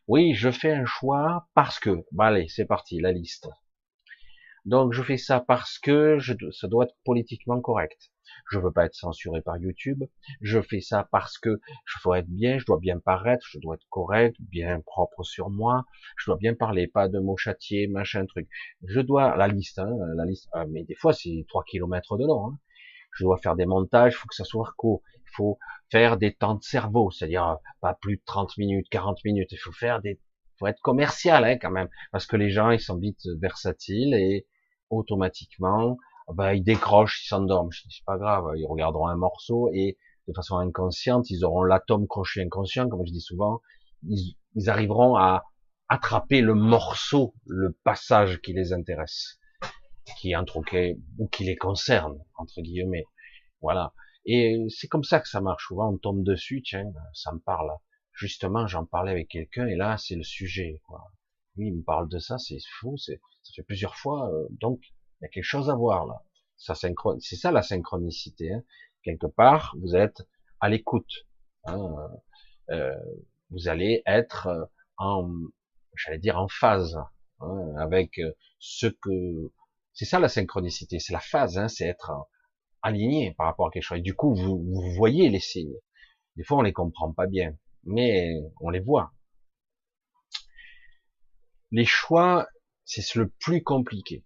[0.07, 2.03] Oui, je fais un choix parce que.
[2.11, 3.47] Bon, allez, c'est parti, la liste.
[4.65, 8.11] Donc je fais ça parce que je, ça doit être politiquement correct.
[8.51, 10.03] Je veux pas être censuré par YouTube.
[10.41, 13.75] Je fais ça parce que je dois être bien, je dois bien paraître, je dois
[13.75, 15.85] être correct, bien propre sur moi.
[16.17, 18.47] Je dois bien parler, pas de mots châtiés, machin truc.
[18.83, 20.49] Je dois la liste, hein, la liste.
[20.53, 22.47] Ah, mais des fois c'est 3 kilomètres de long.
[22.49, 22.59] Hein.
[23.11, 25.01] Je dois faire des montages, il faut que ça soit court.
[25.15, 25.59] Il faut
[25.91, 29.51] faire des temps de cerveau, c'est-à-dire euh, pas plus de 30 minutes, 40 minutes.
[29.51, 30.19] Il faut faire des,
[30.57, 34.45] faut être commercial hein, quand même, parce que les gens ils sont vite versatiles et
[34.89, 35.97] automatiquement,
[36.33, 37.71] bah, ils décrochent, ils s'endorment.
[37.71, 39.97] C'est pas grave, ils regarderont un morceau et
[40.27, 43.61] de façon inconsciente, ils auront l'atome crochet inconscient, comme je dis souvent,
[44.03, 45.45] ils, ils arriveront à
[45.87, 49.39] attraper le morceau, le passage qui les intéresse,
[50.15, 50.61] qui entre
[51.17, 53.05] ou qui les concerne entre guillemets.
[53.61, 53.93] Voilà.
[54.25, 55.67] Et c'est comme ça que ça marche.
[55.67, 57.71] Souvent, on tombe dessus, tiens, ça me parle.
[58.13, 60.81] Justement, j'en parlais avec quelqu'un, et là, c'est le sujet.
[60.85, 61.01] Quoi.
[61.55, 64.81] Lui, il me parle de ça, c'est fou, c'est, ça fait plusieurs fois, euh, donc
[64.83, 66.23] il y a quelque chose à voir là.
[66.57, 68.53] Ça synchrone, c'est ça la synchronicité.
[68.53, 68.63] Hein.
[69.03, 70.27] Quelque part, vous êtes
[70.59, 71.25] à l'écoute.
[71.63, 71.95] Hein.
[72.69, 72.95] Euh,
[73.49, 75.31] vous allez être en,
[75.95, 76.97] j'allais dire, en phase
[77.39, 78.19] hein, avec
[78.59, 79.51] ce que.
[79.99, 82.13] C'est ça la synchronicité, c'est la phase, hein, c'est être
[82.81, 83.97] aligné par rapport à quelque chose.
[83.97, 85.75] Et du coup, vous, vous voyez les signes.
[86.37, 88.31] Des fois, on les comprend pas bien, mais
[88.61, 89.11] on les voit.
[91.71, 92.47] Les choix,
[92.85, 94.25] c'est le plus compliqué.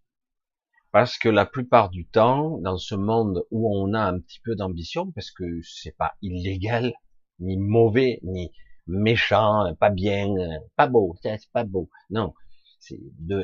[0.91, 4.55] Parce que la plupart du temps, dans ce monde où on a un petit peu
[4.55, 6.93] d'ambition, parce que c'est pas illégal,
[7.39, 8.51] ni mauvais, ni
[8.85, 10.35] méchant, pas bien,
[10.75, 11.89] pas beau, c'est pas beau.
[12.11, 12.35] Non,
[12.83, 12.99] c'est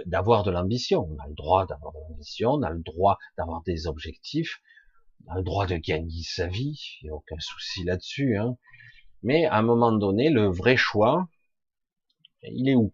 [0.06, 1.08] d'avoir de, l'ambition.
[1.10, 4.62] On a le droit d'avoir de l'ambition, on a le droit d'avoir des objectifs,
[5.30, 8.38] a le droit de gagner sa vie, il n'y a aucun souci là-dessus.
[8.38, 8.58] Hein.
[9.24, 11.30] Mais à un moment donné, le vrai choix,
[12.44, 12.94] il est où?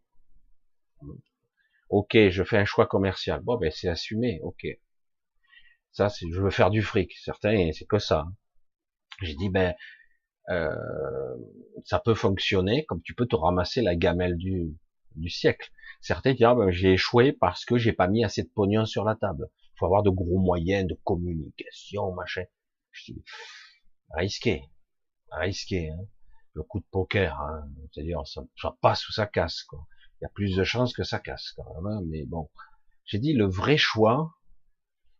[1.89, 3.41] Ok, je fais un choix commercial.
[3.41, 4.39] Bon, ben c'est assumé.
[4.43, 4.65] Ok,
[5.91, 7.13] ça, c'est je veux faire du fric.
[7.23, 8.25] Certains, c'est que ça.
[9.21, 9.73] J'ai dit ben
[10.49, 10.75] euh,
[11.85, 14.75] ça peut fonctionner, comme tu peux te ramasser la gamelle du,
[15.15, 15.71] du siècle.
[16.01, 19.03] Certains disent ah, ben, j'ai échoué parce que j'ai pas mis assez de pognon sur
[19.03, 22.43] la table faut avoir de gros moyens de communication, machin.
[22.91, 23.23] Je dis,
[24.11, 24.63] risqué,
[25.31, 25.89] risqué.
[25.89, 26.07] Hein.
[26.53, 27.69] Le coup de poker, hein.
[27.91, 29.63] c'est-à-dire ça, ça, passe ou ça casse.
[29.63, 29.85] Quoi.
[30.15, 31.85] Il y a plus de chances que ça casse quand même.
[31.85, 32.01] Hein.
[32.05, 32.49] Mais bon,
[33.03, 34.33] j'ai dit le vrai choix,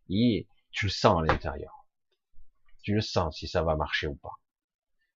[0.08, 1.86] il, tu le sens à l'intérieur.
[2.82, 4.40] Tu le sens si ça va marcher ou pas.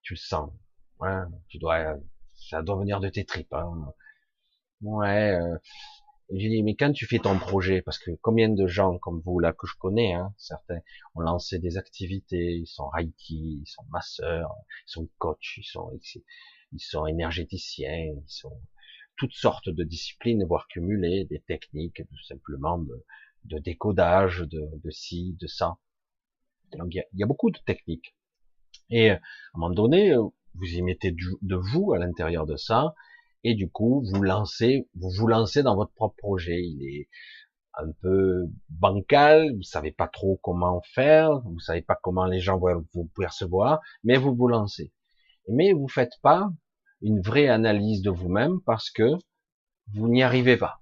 [0.03, 0.53] Tu le sens.
[0.99, 1.97] Ouais, tu dois,
[2.35, 3.55] ça doit venir de tes tripes.
[3.55, 3.95] Hein.
[4.83, 5.59] Ouais, euh,
[6.33, 9.41] j'ai dit, mais quand tu fais ton projet, parce que combien de gens comme vous
[9.41, 10.79] là que je connais, hein, certains
[11.15, 14.55] ont lancé des activités, ils sont reiki, ils sont masseurs,
[14.87, 18.59] ils sont coachs, ils sont, énergéticiens, ils sont
[19.17, 23.05] toutes sortes de disciplines, voire cumulées, des techniques, tout simplement de,
[23.45, 25.79] de décodage, de, de ci, de ça.
[26.79, 28.15] Donc il y, a, beaucoup de techniques.
[28.89, 29.21] Et à un
[29.59, 32.95] moment donné, vous y mettez de vous à l'intérieur de ça,
[33.45, 36.61] et du coup vous lancez, vous vous lancez dans votre propre projet.
[36.61, 37.09] Il est
[37.75, 42.59] un peu bancal, vous savez pas trop comment faire, vous savez pas comment les gens
[42.59, 44.93] vont vous percevoir, mais vous vous lancez.
[45.49, 46.51] Mais vous faites pas
[47.03, 49.13] une vraie analyse de vous-même parce que
[49.95, 50.81] vous n'y arrivez pas.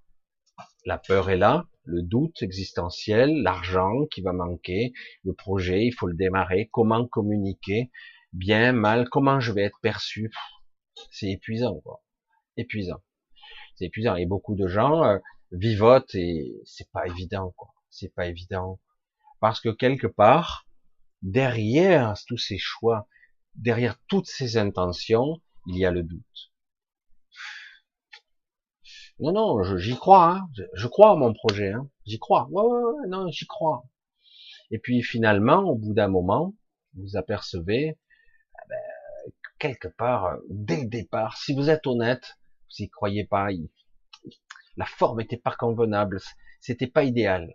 [0.84, 4.92] La peur est là, le doute existentiel, l'argent qui va manquer,
[5.24, 7.90] le projet, il faut le démarrer, comment communiquer,
[8.32, 10.30] bien, mal, comment je vais être perçu?
[11.10, 12.02] C'est épuisant, quoi.
[12.58, 13.02] Épuisant.
[13.76, 14.16] C'est épuisant.
[14.16, 15.18] Et beaucoup de gens euh,
[15.52, 17.72] vivotent et c'est pas évident, quoi.
[17.88, 18.78] C'est pas évident.
[19.40, 20.66] Parce que quelque part,
[21.22, 23.08] derrière tous ces choix,
[23.54, 26.52] derrière toutes ces intentions, il y a le doute.
[29.20, 30.48] Non, non, j'y crois, hein.
[30.74, 31.88] je, crois à mon projet, hein.
[32.06, 32.46] j'y crois.
[32.50, 33.84] Ouais, ouais, ouais, non, j'y crois.
[34.70, 36.54] Et puis finalement, au bout d'un moment,
[36.94, 42.38] vous apercevez, eh ben, quelque part, dès le départ, si vous êtes honnête,
[42.70, 43.48] vous n'y croyez pas,
[44.76, 46.20] la forme n'était pas convenable,
[46.60, 47.52] c'était pas idéal,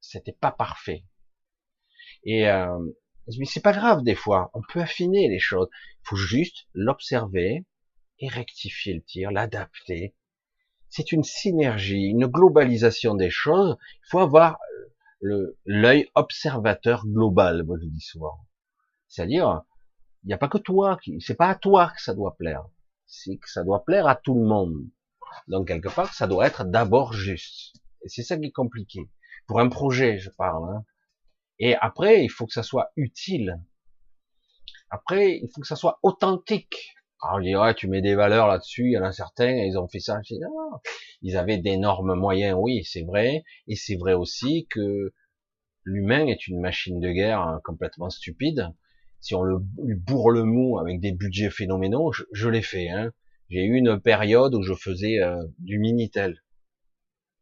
[0.00, 1.04] c'était pas parfait.
[2.24, 2.78] Et euh,
[3.38, 5.68] mais c'est pas grave des fois, on peut affiner les choses.
[5.72, 7.64] Il faut juste l'observer
[8.18, 10.14] et rectifier le tir, l'adapter.
[10.88, 13.76] C'est une synergie, une globalisation des choses.
[14.02, 14.58] Il faut avoir
[15.64, 18.38] l'œil observateur global, moi je dis souvent.
[19.08, 19.62] C'est-à-dire,
[20.24, 22.64] il n'y a pas que toi qui, c'est pas à toi que ça doit plaire,
[23.06, 24.76] c'est que ça doit plaire à tout le monde.
[25.48, 27.76] Donc quelque part, ça doit être d'abord juste.
[28.02, 29.10] Et c'est ça qui est compliqué.
[29.46, 30.64] Pour un projet, je parle.
[30.70, 30.84] Hein.
[31.58, 33.60] Et après, il faut que ça soit utile.
[34.90, 36.94] Après, il faut que ça soit authentique.
[37.22, 39.88] Alors, on dirait, tu mets des valeurs là-dessus, il y en a certains, ils ont
[39.88, 40.20] fait ça.
[41.22, 43.44] Ils avaient d'énormes moyens, oui, c'est vrai.
[43.66, 45.12] Et c'est vrai aussi que
[45.84, 48.68] l'humain est une machine de guerre hein, complètement stupide.
[49.24, 52.90] Si on le, bourre le mou avec des budgets phénoménaux, je, l'ai fait.
[52.90, 53.10] Hein.
[53.48, 56.42] J'ai eu une période où je faisais euh, du Minitel.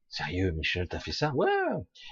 [0.09, 1.35] Sérieux, Michel, t'as fait ça?
[1.35, 1.49] Ouais.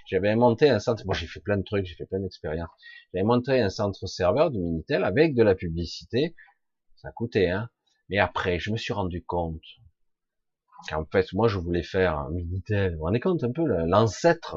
[0.08, 1.06] J'avais monté un centre.
[1.06, 2.68] Moi, j'ai fait plein de trucs, j'ai fait plein d'expériences.
[3.14, 6.34] J'avais monté un centre serveur du Minitel avec de la publicité.
[6.96, 7.70] Ça coûtait, hein.
[8.08, 9.62] Mais après, je me suis rendu compte
[10.88, 12.94] qu'en fait, moi, je voulais faire un Minitel.
[12.94, 14.56] Vous vous rendez compte un peu l'ancêtre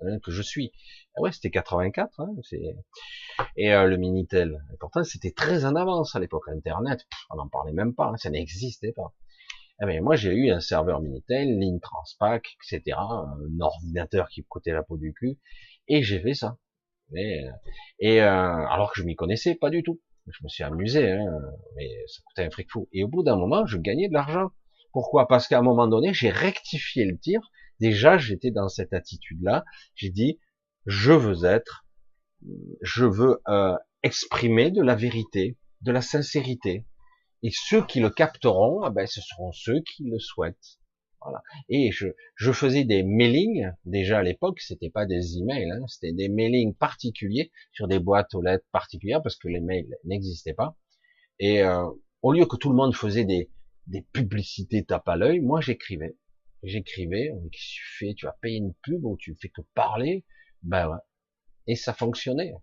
[0.00, 0.72] hein, que je suis?
[1.16, 2.20] Ouais, c'était 84.
[2.20, 2.34] Hein,
[3.56, 4.64] et euh, le Minitel.
[4.80, 6.48] Pourtant, c'était très en avance à l'époque.
[6.48, 8.06] Internet, on n'en parlait même pas.
[8.06, 9.14] Hein, ça n'existait pas.
[9.82, 14.82] Eh moi, j'ai eu un serveur Minitel, ligne Transpac, etc., un ordinateur qui coûtait la
[14.82, 15.38] peau du cul,
[15.88, 16.58] et j'ai fait ça.
[17.16, 17.44] Et,
[17.98, 20.00] et euh, alors que je m'y connaissais pas du tout.
[20.26, 21.26] Je me suis amusé, hein,
[21.76, 22.88] mais ça coûtait un fric fou.
[22.92, 24.50] Et au bout d'un moment, je gagnais de l'argent.
[24.92, 25.28] Pourquoi?
[25.28, 27.40] Parce qu'à un moment donné, j'ai rectifié le tir.
[27.80, 29.64] Déjà, j'étais dans cette attitude-là.
[29.96, 30.38] J'ai dit,
[30.86, 31.86] je veux être,
[32.82, 36.86] je veux euh, exprimer de la vérité, de la sincérité.
[37.42, 40.78] Et ceux qui le capteront, ah ben, ce seront ceux qui le souhaitent.
[41.20, 41.42] Voilà.
[41.68, 46.12] Et je, je faisais des mailings, déjà à l'époque, c'était pas des emails, hein, c'était
[46.12, 50.76] des mailings particuliers sur des boîtes aux lettres particulières parce que les mails n'existaient pas.
[51.38, 51.86] Et euh,
[52.22, 53.50] au lieu que tout le monde faisait des,
[53.86, 56.16] des publicités tape à l'œil, moi j'écrivais.
[56.62, 58.14] J'écrivais, qu'est-ce que tu fais?
[58.14, 60.24] Tu vas payer une pub ou tu fais que parler?
[60.64, 60.98] Ben ouais.
[61.66, 62.54] Et ça fonctionnait.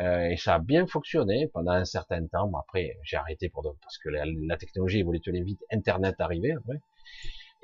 [0.00, 2.50] Euh, et ça a bien fonctionné pendant un certain temps.
[2.56, 5.60] après, j'ai arrêté pour parce que la, technologie évolue très vite.
[5.72, 6.80] Internet arrivait après.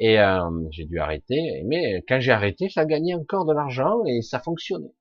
[0.01, 1.63] Et euh, j'ai dû arrêter.
[1.67, 4.95] Mais quand j'ai arrêté, ça gagnait encore de l'argent et ça fonctionnait.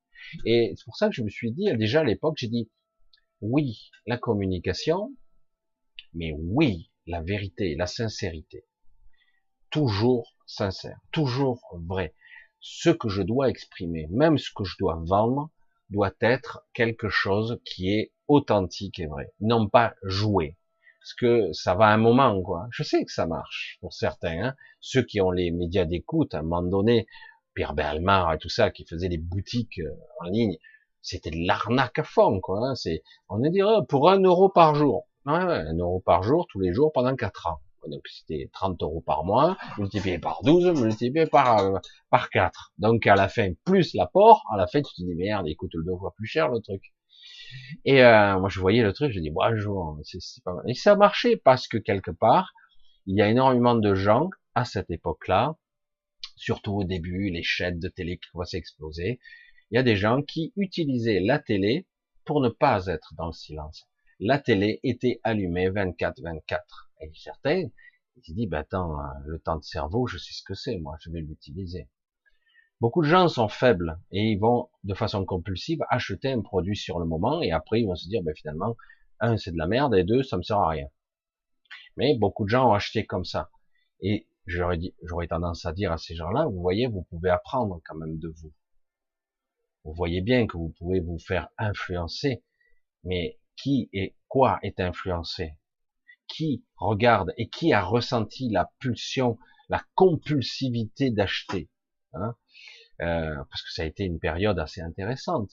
[0.46, 2.70] Et c'est pour ça que je me suis dit, déjà à l'époque, j'ai dit,
[3.42, 5.12] oui, la communication,
[6.14, 8.66] mais oui, la vérité, la sincérité.
[9.70, 12.14] Toujours sincère, toujours vrai.
[12.66, 15.50] Ce que je dois exprimer, même ce que je dois vendre,
[15.90, 20.56] doit être quelque chose qui est authentique et vrai, non pas joué.
[21.02, 22.70] Parce que ça va un moment, quoi.
[22.72, 24.46] Je sais que ça marche pour certains.
[24.46, 24.56] Hein.
[24.80, 27.06] Ceux qui ont les médias d'écoute, à un moment donné,
[27.54, 30.58] Pierre Belmar et tout ça, qui faisaient des boutiques euh, en ligne,
[31.02, 32.66] c'était de l'arnaque à fond, quoi.
[32.66, 32.76] Hein.
[32.76, 35.10] C'est, on est dirait pour un euro par jour.
[35.26, 37.60] Ouais, un euro par jour, tous les jours, pendant quatre ans.
[37.88, 41.78] Donc c'était 30 euros par mois, multiplié par 12, multiplié par, euh,
[42.10, 42.74] par 4.
[42.78, 45.84] Donc à la fin, plus l'apport, à la fin tu te dis merde, écoute le
[45.84, 46.94] deux fois plus cher le truc.
[47.86, 50.64] Et euh, moi je voyais le truc, je dis bonjour, c'est pas mal.
[50.68, 52.54] Et ça a marché parce que quelque part,
[53.06, 55.56] il y a énormément de gens à cette époque-là,
[56.36, 59.20] surtout au début, les chaînes de télé qui commençaient à exploser,
[59.72, 61.88] il y a des gens qui utilisaient la télé
[62.26, 63.88] pour ne pas être dans le silence.
[64.20, 66.60] La télé était allumée 24-24.
[67.04, 67.68] Et certains,
[68.22, 70.96] se disent, bah attends, euh, le temps de cerveau, je sais ce que c'est, moi,
[71.00, 71.90] je vais l'utiliser.
[72.80, 77.00] Beaucoup de gens sont faibles et ils vont, de façon compulsive, acheter un produit sur
[77.00, 78.76] le moment et après ils vont se dire, ben finalement,
[79.20, 80.88] un, c'est de la merde et deux, ça me sert à rien.
[81.98, 83.52] Mais beaucoup de gens ont acheté comme ça.
[84.02, 87.82] Et j'aurais dit, j'aurais tendance à dire à ces gens-là, vous voyez, vous pouvez apprendre
[87.86, 88.54] quand même de vous.
[89.86, 92.44] Vous voyez bien que vous pouvez vous faire influencer,
[93.04, 95.54] mais qui et quoi est influencé?
[96.34, 99.38] Qui regarde et qui a ressenti la pulsion,
[99.70, 101.70] la compulsivité d'acheter,
[102.14, 102.36] hein
[103.02, 105.52] euh, parce que ça a été une période assez intéressante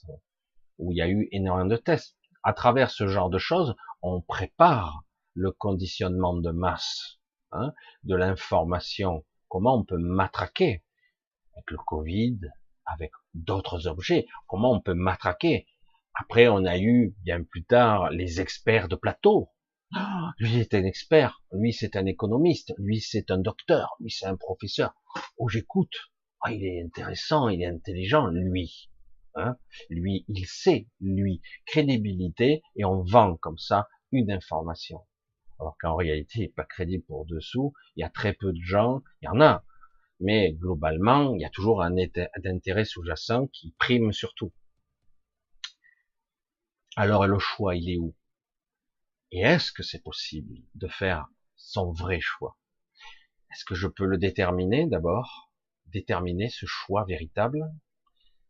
[0.78, 2.16] où il y a eu énormément de tests.
[2.42, 5.04] à travers ce genre de choses, on prépare
[5.34, 7.18] le conditionnement de masse,
[7.52, 7.74] hein,
[8.04, 9.24] de l'information.
[9.48, 10.82] Comment on peut matraquer
[11.54, 12.38] avec le Covid,
[12.86, 14.26] avec d'autres objets?
[14.46, 15.66] Comment on peut matraquer?
[16.14, 19.50] Après, on a eu bien plus tard les experts de plateau.
[19.93, 24.26] Ah, lui est un expert, lui c'est un économiste, lui c'est un docteur, lui c'est
[24.26, 24.95] un professeur.
[25.36, 25.95] Oh, j'écoute.
[26.43, 28.88] Ah, il est intéressant, il est intelligent, lui.
[29.34, 29.57] Hein?
[29.88, 35.01] Lui, il sait, lui, crédibilité, et on vend comme ça une information.
[35.59, 38.62] Alors qu'en réalité, il n'est pas crédible pour dessous, il y a très peu de
[38.62, 39.64] gens, il y en a,
[40.20, 41.97] mais globalement, il y a toujours un
[42.45, 44.53] intérêt sous-jacent qui prime sur tout.
[46.97, 48.14] Alors le choix, il est où?
[49.32, 51.26] Et est-ce que c'est possible de faire
[51.56, 52.58] son vrai choix?
[53.52, 54.86] Est-ce que je peux le déterminer?
[54.86, 55.52] D'abord
[55.86, 57.60] Déterminer ce choix véritable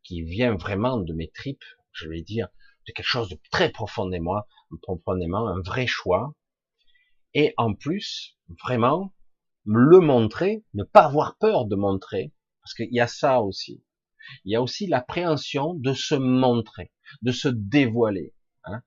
[0.02, 2.48] qui vient vraiment de mes tripes, je vais dire,
[2.86, 4.42] de quelque chose de très profondément,
[4.82, 6.34] profondément un vrai choix,
[7.34, 9.14] et en plus, vraiment,
[9.64, 13.84] le montrer, ne pas avoir peur de montrer, parce qu'il y a ça aussi.
[14.44, 18.82] Il y a aussi l'appréhension de se montrer, de se dévoiler, hein,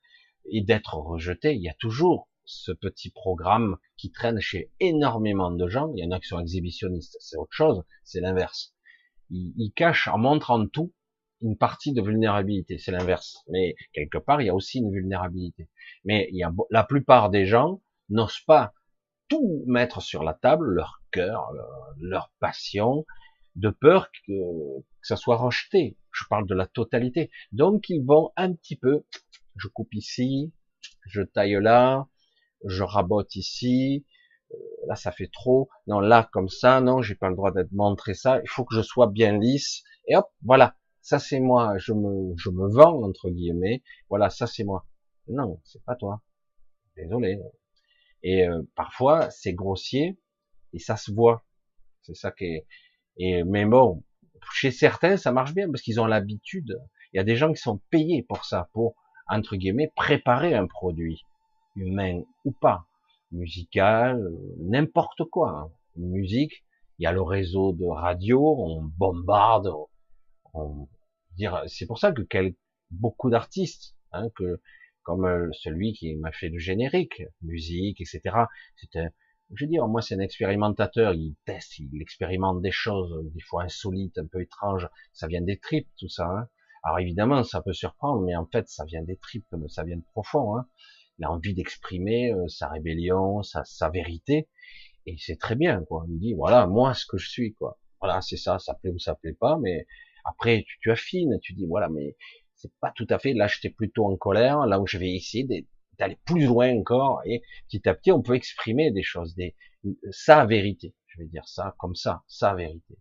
[0.45, 1.55] et d'être rejeté.
[1.55, 5.91] Il y a toujours ce petit programme qui traîne chez énormément de gens.
[5.95, 8.73] Il y en a qui sont exhibitionnistes, c'est autre chose, c'est l'inverse.
[9.29, 10.93] Ils, cachent en montrant tout
[11.41, 13.37] une partie de vulnérabilité, c'est l'inverse.
[13.49, 15.69] Mais quelque part, il y a aussi une vulnérabilité.
[16.05, 18.73] Mais il y a, la plupart des gens n'osent pas
[19.29, 21.49] tout mettre sur la table, leur cœur,
[21.99, 23.05] leur, passion,
[23.55, 24.33] de peur que
[25.01, 25.97] ça soit rejeté.
[26.11, 27.31] Je parle de la totalité.
[27.51, 29.03] Donc ils vont un petit peu,
[29.56, 30.54] je coupe ici,
[31.06, 32.08] je taille là,
[32.66, 34.06] je rabote ici,
[34.51, 37.72] euh, là ça fait trop, non là comme ça, non j'ai pas le droit d'être
[37.72, 41.78] montré ça, il faut que je sois bien lisse, et hop, voilà, ça c'est moi,
[41.78, 44.86] je me, je me vends entre guillemets, voilà, ça c'est moi.
[45.28, 46.22] Non, c'est pas toi.
[46.97, 47.39] Désolé.
[48.24, 50.20] Et euh, parfois c'est grossier
[50.74, 51.45] et ça se voit.
[52.01, 52.68] C'est ça qui est.
[53.18, 54.04] Et mais bon,
[54.54, 56.78] chez certains ça marche bien parce qu'ils ont l'habitude.
[57.14, 58.95] Il y a des gens qui sont payés pour ça, pour
[59.34, 61.23] entre guillemets préparer un produit
[61.75, 62.86] humain ou pas,
[63.31, 65.49] musical, n'importe quoi.
[65.49, 65.71] Hein.
[65.95, 66.63] Musique,
[66.99, 69.69] il y a le réseau de radio, on bombarde,
[71.36, 72.55] dire, c'est pour ça que quel,
[72.91, 74.61] beaucoup d'artistes, hein, que
[75.03, 78.21] comme euh, celui qui m'a fait le générique, musique, etc.
[78.77, 78.99] C'est
[79.53, 83.63] je veux dire, moi c'est un expérimentateur, il teste, il expérimente des choses, des fois
[83.63, 84.88] insolites, un peu étranges.
[85.11, 86.25] Ça vient des tripes, tout ça.
[86.25, 86.49] Hein.
[86.84, 90.03] Alors évidemment, ça peut surprendre, mais en fait, ça vient des tripes, ça vient de
[90.11, 90.57] profond.
[90.57, 90.67] Hein.
[91.17, 94.49] Il a envie d'exprimer euh, sa rébellion, sa, sa vérité,
[95.05, 96.05] et c'est très bien, quoi.
[96.09, 97.77] Il dit, voilà, moi, ce que je suis, quoi.
[98.01, 99.86] Voilà, c'est ça, ça plaît ou ça plaît pas, mais
[100.25, 102.17] après, tu, affines, tu dis, voilà, mais
[102.55, 105.45] c'est pas tout à fait, là, j'étais plutôt en colère, là où je vais essayer
[105.99, 109.55] d'aller plus loin encore, et petit à petit, on peut exprimer des choses, des,
[110.11, 112.97] sa vérité, je vais dire ça, comme ça, sa vérité.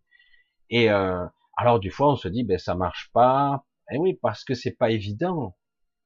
[0.70, 1.24] Et euh,
[1.56, 4.76] alors, du fois, on se dit, ben, ça marche pas, eh oui, parce que c'est
[4.76, 5.56] pas évident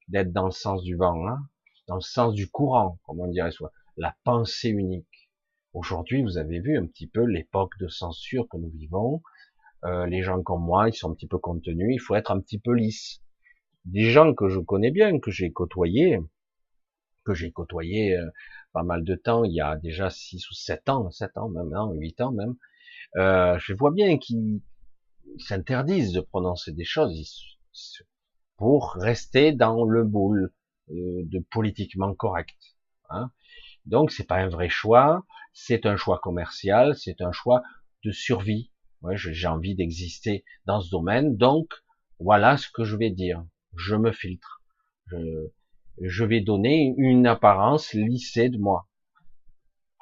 [0.08, 1.38] d'être dans le sens du vent, hein,
[1.86, 5.30] dans le sens du courant, comme on dirait soit, la pensée unique.
[5.72, 9.22] Aujourd'hui, vous avez vu un petit peu l'époque de censure que nous vivons,
[9.84, 12.40] euh, les gens comme moi, ils sont un petit peu contenus, il faut être un
[12.40, 13.22] petit peu lisse.
[13.84, 16.18] Des gens que je connais bien, que j'ai côtoyés,
[17.24, 18.30] que j'ai côtoyé euh,
[18.72, 21.68] pas mal de temps, il y a déjà 6 ou 7 ans, 7 ans même,
[21.68, 22.56] non, 8 ans même,
[23.16, 24.60] euh, je vois bien qu'ils
[25.38, 27.55] s'interdisent de prononcer des choses
[28.56, 30.52] pour rester dans le boule
[30.88, 32.56] de politiquement correct.
[33.10, 33.30] Hein.
[33.84, 37.62] Donc c'est pas un vrai choix, c'est un choix commercial, c'est un choix
[38.04, 38.70] de survie,
[39.02, 41.68] Ouais, j'ai envie d'exister dans ce domaine, donc
[42.18, 43.44] voilà ce que je vais dire.
[43.76, 44.62] Je me filtre.
[45.06, 45.18] Je,
[46.00, 48.88] je vais donner une apparence lissée de moi.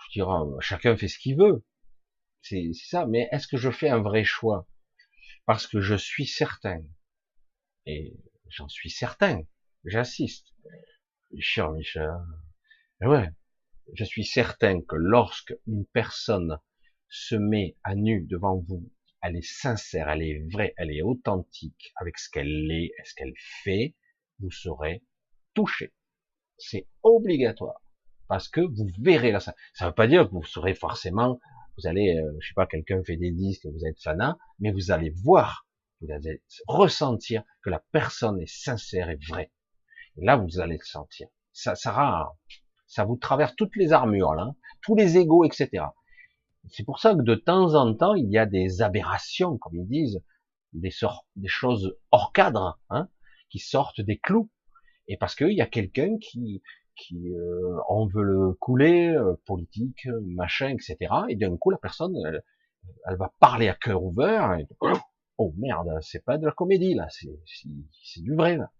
[0.06, 1.64] Je dirais, chacun fait ce qu'il veut.
[2.40, 3.06] C'est ça.
[3.06, 4.68] Mais est-ce que je fais un vrai choix?
[5.44, 6.82] Parce que je suis certain,
[7.86, 8.16] et
[8.48, 9.42] j'en suis certain,
[9.84, 10.46] j'assiste.
[11.38, 12.10] Cher Michel,
[13.00, 13.28] ouais,
[13.92, 16.58] je suis certain que lorsque une personne
[17.08, 18.90] se met à nu devant vous,
[19.22, 23.34] elle est sincère, elle est vraie, elle est authentique avec ce qu'elle est, ce qu'elle
[23.62, 23.94] fait,
[24.38, 25.02] vous serez
[25.54, 25.92] touché.
[26.58, 27.82] C'est obligatoire.
[28.28, 29.54] Parce que vous verrez là ça.
[29.74, 31.40] Ça veut pas dire que vous serez forcément,
[31.76, 34.90] vous allez, euh, je sais pas, quelqu'un fait des disques, vous êtes fanat, mais vous
[34.90, 35.66] allez voir,
[36.00, 39.52] vous allez ressentir que la personne est sincère et vraie.
[40.16, 41.28] Et là, vous allez le sentir.
[41.52, 42.32] Ça, ça,
[42.86, 45.86] ça vous traverse toutes les armures, là, tous les égaux, etc.
[46.70, 49.86] C'est pour ça que de temps en temps, il y a des aberrations, comme ils
[49.86, 50.22] disent,
[50.72, 53.08] des, sortes, des choses hors cadre, hein,
[53.50, 54.50] qui sortent des clous.
[55.06, 56.62] Et parce qu'il y a quelqu'un qui,
[56.96, 60.96] qui euh, on veut le couler, euh, politique, machin, etc.
[61.28, 62.42] Et d'un coup, la personne, elle,
[63.06, 64.56] elle, va parler à cœur ouvert.
[65.38, 68.70] Oh merde, c'est pas de la comédie là, c'est du vrai là.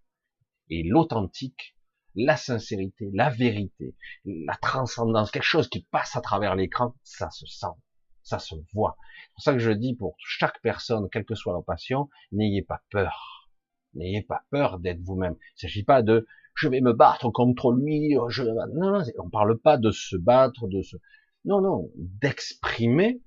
[0.69, 1.75] Et l'authentique,
[2.15, 3.95] la sincérité, la vérité,
[4.25, 7.75] la transcendance, quelque chose qui passe à travers l'écran, ça se sent,
[8.23, 8.97] ça se voit.
[8.99, 12.63] C'est pour ça que je dis pour chaque personne, quelle que soit leur passion, n'ayez
[12.63, 13.51] pas peur.
[13.93, 15.35] N'ayez pas peur d'être vous-même.
[15.39, 16.25] Il ne s'agit pas de
[16.55, 18.15] je vais me battre contre lui.
[18.29, 18.43] Je...
[18.43, 20.95] Non, non, on parle pas de se battre, de se.
[21.43, 23.21] Non, non, d'exprimer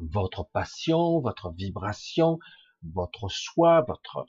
[0.00, 2.38] votre passion, votre vibration,
[2.82, 4.26] votre soi, votre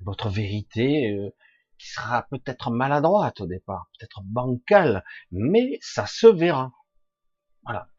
[0.00, 1.30] votre vérité, euh,
[1.78, 6.72] qui sera peut-être maladroite au départ, peut-être bancale, mais ça se verra.
[7.64, 7.90] Voilà.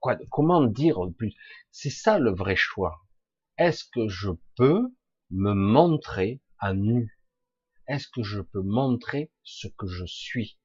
[0.00, 1.34] Quoi, comment dire plus?
[1.70, 3.02] C'est ça le vrai choix.
[3.58, 4.94] Est-ce que je peux
[5.30, 7.18] me montrer à nu?
[7.88, 10.58] Est-ce que je peux montrer ce que je suis?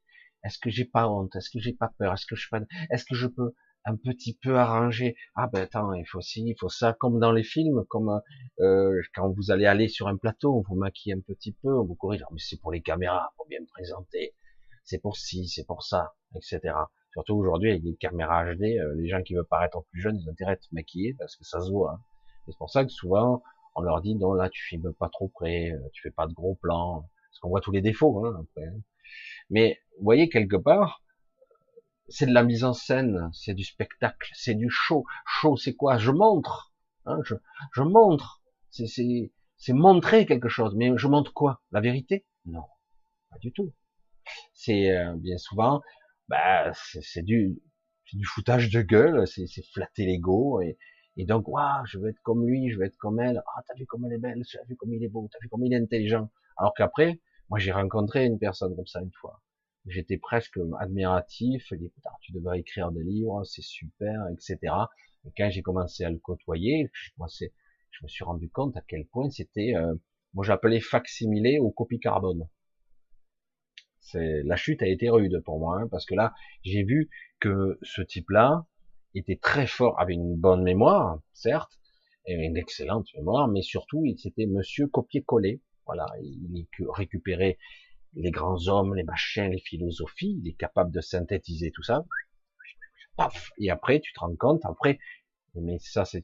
[0.43, 1.35] Est-ce que j'ai pas honte?
[1.35, 2.13] Est-ce que j'ai pas peur?
[2.13, 2.47] Est-ce que je
[2.89, 3.53] Est-ce que je peux
[3.85, 5.15] un petit peu arrangé.
[5.35, 8.21] Ah ben attends, il faut ci, il faut ça, comme dans les films, comme
[8.59, 11.85] euh, quand vous allez aller sur un plateau, on vous maquille un petit peu, on
[11.85, 12.21] vous corrige.
[12.23, 14.35] Ah, mais c'est pour les caméras, pour bien me présenter.
[14.83, 16.73] C'est pour ci, c'est pour ça, etc.
[17.13, 20.27] Surtout aujourd'hui avec les caméras HD, euh, les gens qui veulent paraître plus jeunes, ils
[20.27, 21.93] ont intérêt à te maquiller parce que ça se voit.
[21.93, 22.01] Hein.
[22.47, 23.43] C'est pour ça que souvent
[23.75, 26.33] on leur dit non là tu filmes pas trop près, euh, tu fais pas de
[26.33, 28.67] gros plans, parce qu'on voit tous les défauts hein, après.
[28.67, 28.79] Hein.
[29.49, 31.01] Mais vous voyez quelque part,
[32.11, 35.05] c'est de la mise en scène, c'est du spectacle, c'est du show.
[35.25, 35.97] Show, c'est quoi?
[35.97, 36.73] Je montre,
[37.05, 37.35] hein, je,
[37.73, 38.41] je montre.
[38.69, 40.75] C'est montrer quelque chose.
[40.75, 41.61] Mais je montre quoi?
[41.71, 42.25] La vérité?
[42.45, 42.63] Non,
[43.29, 43.73] pas du tout.
[44.53, 45.81] C'est euh, bien souvent,
[46.27, 47.61] bah, c'est du,
[48.13, 50.77] du foutage de gueule, c'est flatter l'ego et,
[51.17, 51.45] et donc,
[51.85, 53.43] je veux être comme lui, je veux être comme elle.
[53.55, 55.49] Ah, t'as vu comme elle est belle, t'as vu comme il est beau, t'as vu
[55.49, 56.31] comme il est intelligent.
[56.57, 59.41] Alors qu'après, moi j'ai rencontré une personne comme ça une fois
[59.85, 64.73] j'étais presque admiratif, dis, tu devrais écrire des livres, c'est super, etc.
[65.25, 67.11] Et quand j'ai commencé à le côtoyer, je,
[68.03, 69.93] me suis rendu compte à quel point c'était, euh,
[70.33, 72.47] moi j'appelais facsimilé ou copie carbone.
[73.99, 77.09] C'est, la chute a été rude pour moi, hein, parce que là, j'ai vu
[77.39, 78.65] que ce type-là
[79.13, 81.79] était très fort, avait une bonne mémoire, certes,
[82.25, 85.61] et une excellente mémoire, mais surtout, il c'était monsieur copier-coller.
[85.85, 87.57] Voilà, il récupérait
[88.13, 92.05] les grands hommes, les machins, les philosophies, il est capable de synthétiser tout ça.
[93.17, 94.99] Paf Et après, tu te rends compte, après,
[95.55, 96.23] mais ça c'est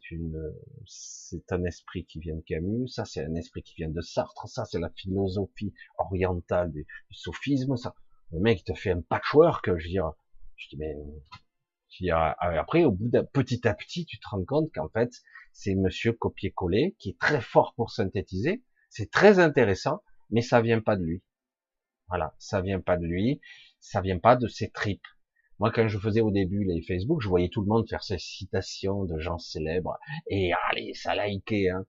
[1.52, 4.64] un esprit qui vient de Camus, ça c'est un esprit qui vient de Sartre, ça
[4.66, 7.94] c'est la philosophie orientale du, sophisme, ça.
[8.32, 10.12] Le mec te fait un patchwork, je veux dire,
[10.56, 10.96] je dis mais,
[11.90, 15.12] je après au bout d'un petit à petit, tu te rends compte qu'en fait
[15.52, 20.82] c'est Monsieur copier-coller qui est très fort pour synthétiser, c'est très intéressant, mais ça vient
[20.82, 21.22] pas de lui.
[22.10, 23.42] Voilà, ça vient pas de lui,
[23.80, 25.08] ça vient pas de ses tripes.
[25.60, 28.20] Moi, quand je faisais au début les Facebook, je voyais tout le monde faire ces
[28.20, 29.98] citations de gens célèbres
[30.28, 31.70] et allez, ça liker.
[31.70, 31.86] Hein.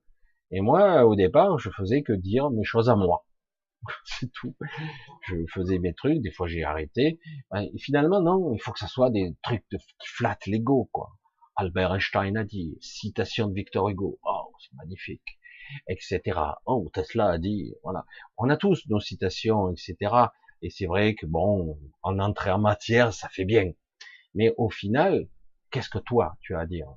[0.51, 3.25] Et moi, au départ, je faisais que dire mes choses à moi.
[4.05, 4.55] C'est tout.
[5.27, 7.19] Je faisais mes trucs, des fois j'ai arrêté.
[7.55, 11.11] Et finalement, non, il faut que ça soit des trucs qui flattent l'ego, quoi.
[11.55, 14.19] Albert Einstein a dit, citation de Victor Hugo.
[14.23, 15.38] Oh, c'est magnifique
[15.87, 16.39] etc.
[16.65, 18.05] Oh, Tesla a dit, voilà.
[18.37, 19.95] On a tous nos citations, etc.
[20.61, 23.71] Et c'est vrai que bon, en entrée en matière, ça fait bien.
[24.35, 25.27] Mais au final,
[25.71, 26.87] qu'est-ce que toi, tu as à dire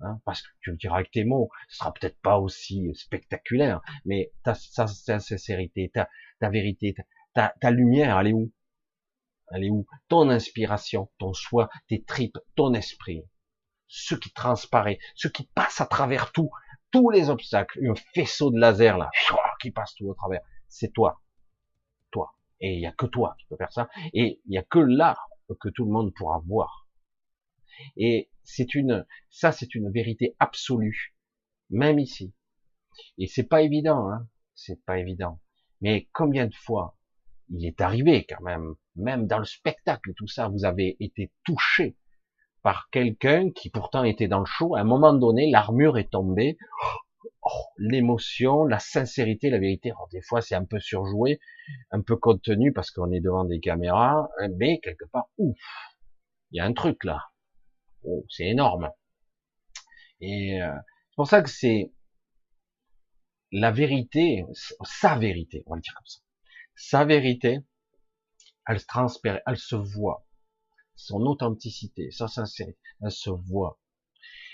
[0.00, 0.20] hein?
[0.24, 4.32] Parce que tu le diras avec tes mots, ce sera peut-être pas aussi spectaculaire, mais
[4.42, 6.08] ta, sincérité, ta,
[6.40, 6.94] ta vérité,
[7.34, 8.52] ta, ta lumière, elle est où?
[9.52, 9.86] Elle est où?
[10.08, 13.24] Ton inspiration, ton soi, tes tripes, ton esprit,
[13.88, 16.50] ce qui transparaît, ce qui passe à travers tout,
[16.90, 19.10] tous les obstacles, un faisceau de laser là,
[19.60, 21.20] qui passe tout au travers, c'est toi.
[22.10, 22.32] Toi.
[22.60, 23.88] Et il n'y a que toi qui peux faire ça.
[24.12, 25.16] Et il n'y a que là
[25.60, 26.88] que tout le monde pourra voir.
[27.96, 31.14] Et c'est une, ça c'est une vérité absolue,
[31.70, 32.34] même ici.
[33.18, 34.28] Et c'est pas évident, hein.
[34.54, 35.40] C'est pas évident.
[35.80, 36.96] Mais combien de fois
[37.48, 41.96] il est arrivé quand même, même dans le spectacle, tout ça, vous avez été touché
[42.62, 44.74] par quelqu'un qui pourtant était dans le show.
[44.76, 46.58] À un moment donné, l'armure est tombée.
[47.42, 49.92] Oh, l'émotion, la sincérité, la vérité.
[49.92, 51.40] Alors, des fois, c'est un peu surjoué,
[51.90, 55.56] un peu contenu parce qu'on est devant des caméras, mais quelque part, ouf,
[56.50, 57.30] il y a un truc là.
[58.04, 58.90] Oh, c'est énorme.
[60.20, 60.70] Et euh,
[61.08, 61.92] c'est pour ça que c'est
[63.52, 64.44] la vérité,
[64.82, 66.20] sa vérité, on va le dire comme ça.
[66.76, 67.60] Sa vérité,
[68.66, 70.26] elle se transpère, elle se voit
[71.00, 73.80] son authenticité, sa sincérité, elle se voit.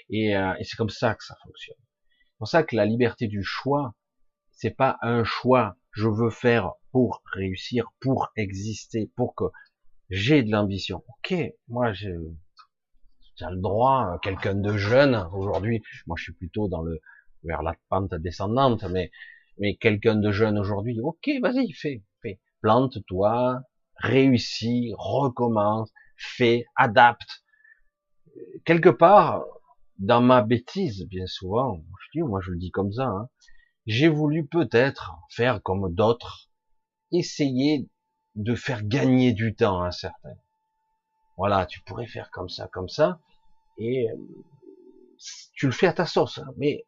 [0.08, 1.76] Et, euh, et c'est comme ça que ça fonctionne.
[2.08, 3.94] C'est pour ça que la liberté du choix,
[4.52, 9.44] c'est pas un choix je veux faire pour réussir, pour exister, pour que
[10.10, 11.02] j'ai de l'ambition.
[11.08, 11.34] Ok,
[11.68, 17.00] moi j'ai le droit, quelqu'un de jeune aujourd'hui, moi je suis plutôt dans le
[17.44, 19.10] vers la pente descendante, mais
[19.58, 23.62] mais quelqu'un de jeune aujourd'hui, ok, vas-y, fais, fais, plante-toi,
[23.96, 27.44] réussis, recommence, fais, adapte.
[28.64, 29.44] Quelque part,
[29.98, 33.28] dans ma bêtise, bien souvent, je dis, moi je le dis comme ça, hein,
[33.86, 36.50] j'ai voulu peut-être faire comme d'autres,
[37.12, 37.88] essayer
[38.34, 40.36] de faire gagner du temps à certains.
[41.38, 43.20] Voilà, tu pourrais faire comme ça, comme ça,
[43.78, 44.16] et euh,
[45.54, 46.86] tu le fais à ta sauce, hein, mais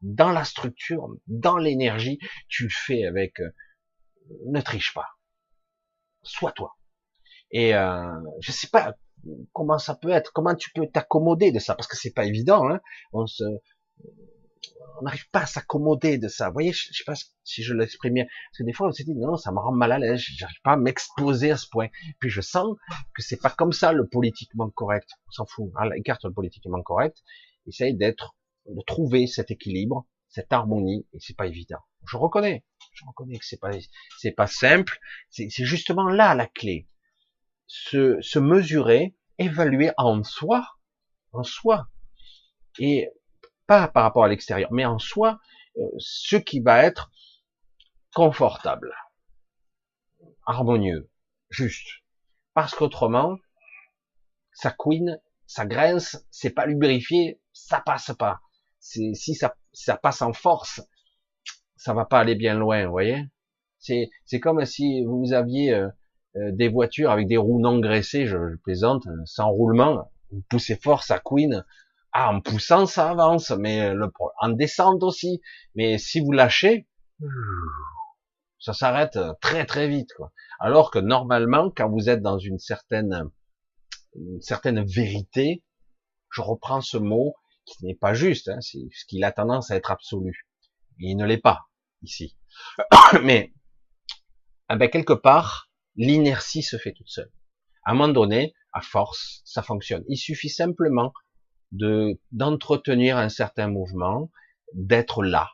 [0.00, 2.18] dans la structure, dans l'énergie,
[2.48, 3.50] tu le fais avec, euh,
[4.46, 5.08] ne triche pas,
[6.22, 6.76] sois toi.
[7.54, 8.94] Et euh, je sais pas
[9.52, 12.68] comment ça peut être, comment tu peux t'accommoder de ça, parce que c'est pas évident.
[12.68, 12.80] Hein.
[13.12, 13.44] On se,
[14.98, 16.48] on n'arrive pas à s'accommoder de ça.
[16.48, 19.04] Vous voyez, je, sais pas si je l'exprime bien, parce que des fois on s'est
[19.04, 21.86] dit non, ça me rend mal à l'aise, j'arrive pas à m'exposer à ce point.
[22.18, 22.76] Puis je sens
[23.14, 25.08] que c'est pas comme ça le politiquement correct.
[25.28, 27.22] On s'en fout, hein, écarte le politiquement correct.
[27.68, 28.34] Essaye d'être,
[28.66, 31.78] de trouver cet équilibre, cette harmonie, et c'est pas évident.
[32.04, 33.70] Je reconnais, je reconnais que c'est pas,
[34.18, 34.98] c'est pas simple.
[35.30, 36.88] C'est justement là la clé.
[37.66, 40.66] Se, se mesurer, évaluer en soi,
[41.32, 41.88] en soi,
[42.78, 43.10] et
[43.66, 45.40] pas par rapport à l'extérieur, mais en soi,
[45.78, 47.10] euh, ce qui va être
[48.14, 48.94] confortable,
[50.46, 51.10] harmonieux,
[51.50, 51.88] juste.
[52.52, 53.38] Parce qu'autrement,
[54.52, 58.40] ça couine, ça grince, c'est pas lubrifié, ça passe pas.
[58.78, 60.82] Si ça, ça passe en force,
[61.76, 63.26] ça va pas aller bien loin, vous voyez?
[63.78, 65.88] C'est, c'est comme si vous aviez euh,
[66.34, 71.02] des voitures avec des roues non graissées, je, je plaisante, sans roulement, vous poussez fort,
[71.02, 71.64] ça couine,
[72.16, 74.08] ah, en poussant, ça avance, mais le,
[74.40, 75.40] en descente aussi.
[75.74, 76.86] Mais si vous lâchez,
[78.60, 80.12] ça s'arrête très très vite.
[80.16, 80.32] Quoi.
[80.60, 83.30] Alors que normalement, quand vous êtes dans une certaine,
[84.14, 85.64] une certaine vérité,
[86.30, 89.76] je reprends ce mot qui n'est pas juste, hein, c'est ce qu'il a tendance à
[89.76, 90.46] être absolu.
[90.98, 91.66] Il ne l'est pas
[92.02, 92.36] ici.
[93.24, 93.52] Mais
[94.70, 97.30] eh ben, quelque part, l'inertie se fait toute seule.
[97.84, 100.04] À un moment donné, à force, ça fonctionne.
[100.08, 101.12] Il suffit simplement
[101.72, 104.30] de d'entretenir un certain mouvement,
[104.74, 105.50] d'être là,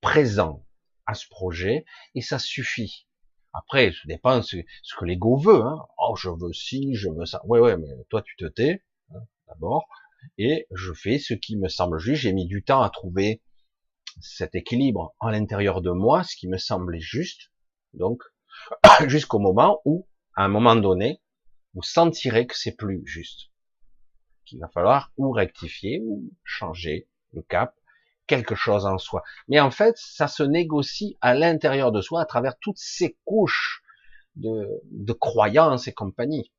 [0.00, 0.64] présent
[1.06, 3.06] à ce projet, et ça suffit.
[3.52, 5.62] Après, ça dépend ce, ce que l'ego veut.
[5.62, 5.78] Hein.
[5.98, 7.40] Oh, je veux ci, je veux ça.
[7.46, 9.88] Ouais, ouais, mais toi, tu te tais hein, d'abord,
[10.38, 12.22] et je fais ce qui me semble juste.
[12.22, 13.42] J'ai mis du temps à trouver
[14.20, 17.52] cet équilibre en l'intérieur de moi, ce qui me semblait juste.
[17.94, 18.22] Donc,
[19.06, 21.20] jusqu'au moment où, à un moment donné,
[21.74, 23.50] vous sentirez que c'est plus juste
[24.46, 27.74] qu'il va falloir ou rectifier ou changer le cap,
[28.26, 29.22] quelque chose en soi.
[29.48, 33.82] Mais en fait, ça se négocie à l'intérieur de soi à travers toutes ces couches
[34.36, 36.52] de, de croyances et compagnie.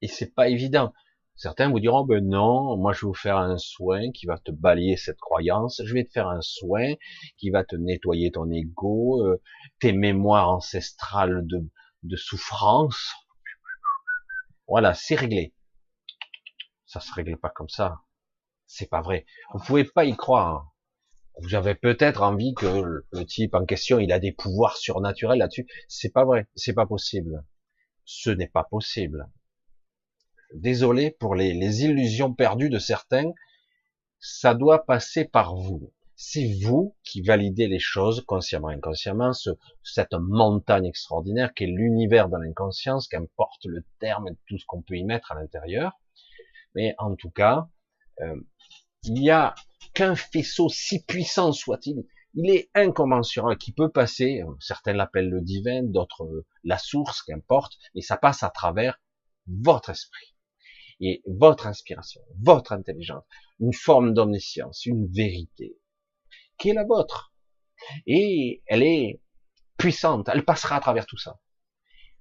[0.00, 0.92] Et c'est pas évident.
[1.36, 4.50] Certains vous diront, ben non, moi je vais vous faire un soin qui va te
[4.52, 6.94] balayer cette croyance, je vais te faire un soin
[7.36, 9.40] qui va te nettoyer ton ego, euh,
[9.80, 11.68] tes mémoires ancestrales de,
[12.02, 13.12] de souffrance.
[14.68, 15.52] Voilà, c'est réglé
[16.92, 18.02] ça se règle pas comme ça.
[18.66, 19.24] C'est pas vrai.
[19.54, 20.74] Vous pouvez pas y croire.
[21.38, 25.66] Vous avez peut-être envie que le type en question, il a des pouvoirs surnaturels là-dessus.
[25.88, 26.48] C'est pas vrai.
[26.54, 27.46] C'est pas possible.
[28.04, 29.26] Ce n'est pas possible.
[30.54, 33.32] Désolé pour les, illusions perdues de certains.
[34.18, 35.92] Ça doit passer par vous.
[36.14, 39.50] C'est vous qui validez les choses consciemment, inconsciemment, ce,
[39.82, 44.82] cette montagne extraordinaire qui est l'univers de l'inconscience, qu'importe le terme et tout ce qu'on
[44.82, 45.98] peut y mettre à l'intérieur
[46.74, 47.68] mais en tout cas,
[48.20, 48.40] euh,
[49.04, 49.54] il n'y a
[49.94, 55.40] qu'un faisceau si puissant soit-il, il est incommensurable, qui peut passer, euh, certains l'appellent le
[55.40, 59.00] divin, d'autres euh, la source, qu'importe, et ça passe à travers
[59.46, 60.31] votre esprit
[61.02, 63.24] et votre inspiration, votre intelligence,
[63.60, 65.76] une forme d'omniscience, une vérité,
[66.58, 67.34] qui est la vôtre.
[68.06, 69.20] Et elle est
[69.76, 71.38] puissante, elle passera à travers tout ça.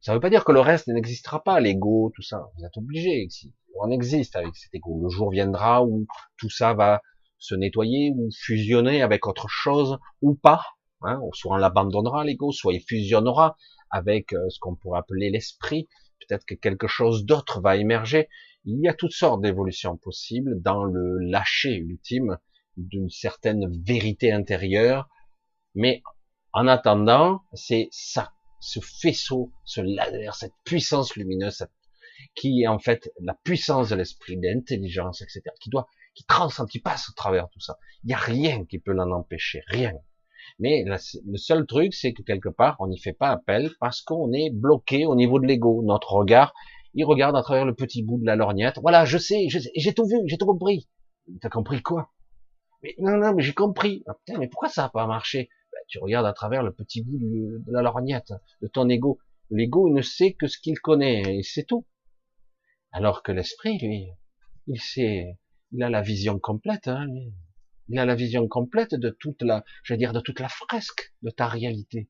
[0.01, 2.49] Ça ne veut pas dire que le reste n'existera pas, l'ego, tout ça.
[2.57, 4.99] Vous êtes obligé ici on existe avec cet ego.
[5.03, 6.05] Le jour viendra où
[6.37, 7.01] tout ça va
[7.37, 10.63] se nettoyer ou fusionner avec autre chose ou pas.
[11.01, 13.57] Hein, soit on l'abandonnera l'ego, soit il fusionnera
[13.89, 15.87] avec euh, ce qu'on pourrait appeler l'esprit.
[16.19, 18.29] Peut-être que quelque chose d'autre va émerger.
[18.65, 22.37] Il y a toutes sortes d'évolutions possibles dans le lâcher ultime
[22.77, 25.09] d'une certaine vérité intérieure.
[25.73, 26.03] Mais
[26.53, 31.65] en attendant, c'est ça, ce faisceau, ce laser, cette puissance lumineuse,
[32.35, 36.79] qui est en fait la puissance de l'esprit, d'intelligence, etc., qui doit, qui transcende, qui
[36.79, 37.77] passe au travers de tout ça.
[38.03, 39.93] Il n'y a rien qui peut l'en empêcher, rien.
[40.59, 44.31] Mais le seul truc, c'est que quelque part, on n'y fait pas appel parce qu'on
[44.33, 45.81] est bloqué au niveau de l'ego.
[45.83, 46.53] Notre regard,
[46.93, 48.79] il regarde à travers le petit bout de la lorgnette.
[48.81, 50.89] Voilà, je sais, j'ai tout vu, j'ai tout compris.
[51.41, 52.11] T'as compris quoi?
[52.83, 54.03] Mais non, non, mais j'ai compris.
[54.07, 55.49] Ah, mais pourquoi ça n'a pas marché?
[55.71, 59.19] Ben, Tu regardes à travers le petit bout de la lorgnette de ton ego.
[59.49, 61.85] L'ego ne sait que ce qu'il connaît et c'est tout.
[62.91, 64.07] Alors que l'esprit, lui,
[64.67, 65.37] il sait,
[65.71, 66.87] il a la vision complète.
[66.87, 67.07] Hein,
[67.89, 71.13] Il a la vision complète de toute la, je veux dire, de toute la fresque
[71.21, 72.09] de ta réalité.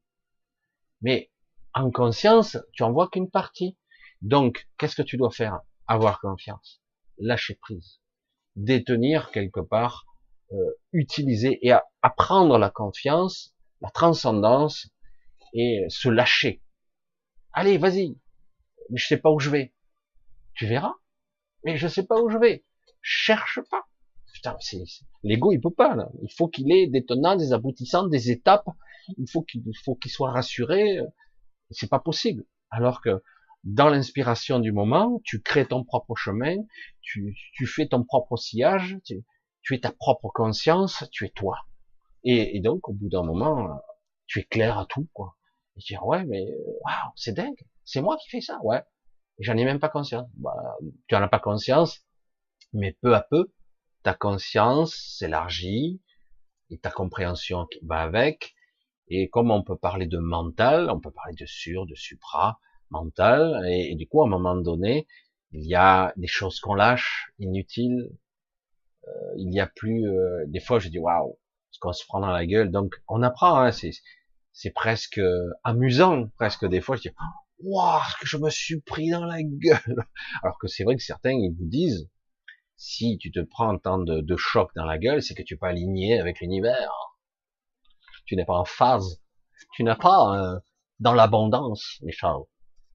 [1.01, 1.31] Mais
[1.73, 3.77] en conscience, tu en vois qu'une partie.
[4.21, 5.61] Donc, qu'est-ce que tu dois faire?
[5.87, 6.81] Avoir confiance,
[7.17, 7.99] lâcher prise,
[8.55, 10.05] détenir quelque part,
[10.53, 14.89] euh, utiliser et apprendre la confiance, la transcendance
[15.53, 16.61] et se lâcher.
[17.53, 18.17] Allez, vas-y.
[18.89, 19.73] Mais je sais pas où je vais.
[20.53, 20.93] Tu verras.
[21.63, 22.63] Mais je sais pas où je vais.
[23.01, 23.85] Cherche pas.
[24.33, 24.57] Putain,
[25.23, 26.09] l'ego, il peut pas, là.
[26.21, 28.67] Il faut qu'il ait des tenants, des aboutissants, des étapes.
[29.17, 30.99] Il faut qu'il, faut qu'il soit rassuré.
[31.69, 32.45] C'est pas possible.
[32.69, 33.21] Alors que,
[33.63, 36.57] dans l'inspiration du moment, tu crées ton propre chemin,
[37.01, 39.23] tu, tu fais ton propre sillage, tu,
[39.61, 41.59] tu, es ta propre conscience, tu es toi.
[42.23, 43.81] Et, et donc, au bout d'un moment,
[44.27, 45.37] tu es clair à tout, quoi.
[45.75, 46.45] Et dire, ouais, mais,
[46.83, 47.65] waouh, c'est dingue.
[47.85, 48.81] C'est moi qui fais ça, ouais.
[49.39, 50.27] J'en ai même pas conscience.
[50.35, 50.53] Bah,
[51.07, 52.05] tu en as pas conscience,
[52.73, 53.51] mais peu à peu,
[54.03, 56.01] ta conscience s'élargit
[56.69, 58.55] et ta compréhension va avec.
[59.07, 62.59] Et comme on peut parler de mental, on peut parler de sur, de supra,
[62.91, 65.07] mental, et, du coup, à un moment donné,
[65.51, 68.09] il y a des choses qu'on lâche, inutiles.
[69.07, 71.37] Euh, il y a plus, euh, des fois, je dis waouh,
[71.71, 72.71] ce qu'on se prend dans la gueule.
[72.71, 73.57] Donc, on apprend.
[73.59, 73.91] Hein, c'est,
[74.53, 75.19] c'est presque
[75.63, 76.95] amusant, presque des fois.
[76.95, 77.15] Je dis
[77.59, 79.79] waouh, ce que je me suis pris dans la gueule.
[80.43, 82.09] Alors que c'est vrai que certains ils vous disent,
[82.77, 85.57] si tu te prends tant de, de chocs dans la gueule, c'est que tu n'es
[85.59, 86.91] pas aligné avec l'univers.
[88.25, 89.21] Tu n'es pas en phase.
[89.73, 90.59] Tu n'es pas euh,
[90.99, 92.13] dans l'abondance, les.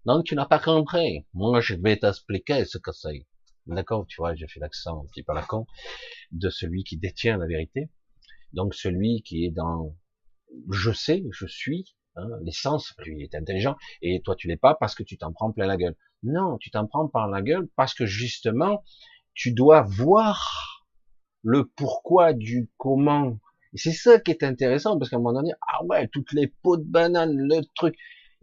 [0.07, 1.27] Donc tu n'as pas compris.
[1.35, 3.27] Moi, je vais t'expliquer ce que c'est.
[3.67, 5.67] D'accord, tu vois, j'ai fait l'accent un petit peu à la con
[6.31, 7.91] de celui qui détient la vérité.
[8.53, 9.97] Donc celui qui est dans
[10.71, 14.95] je sais, je suis, hein, l'essence, lui est intelligent, et toi tu l'es pas parce
[14.95, 15.97] que tu t'en prends plein la gueule.
[16.23, 18.85] Non, tu t'en prends par la gueule parce que justement,
[19.35, 20.87] tu dois voir
[21.43, 23.39] le pourquoi du comment.
[23.73, 26.47] Et c'est ça qui est intéressant, parce qu'à un moment donné, ah ouais, toutes les
[26.47, 27.97] pots de banane, le truc.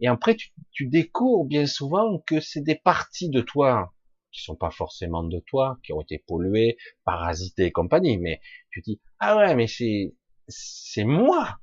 [0.04, 3.94] Et après, tu, tu découvres bien souvent que c'est des parties de toi
[4.32, 6.76] qui sont pas forcément de toi, qui ont été polluées,
[7.06, 10.14] parasitées et compagnie, mais tu dis, ah ouais, mais c'est,
[10.46, 11.58] c'est moi.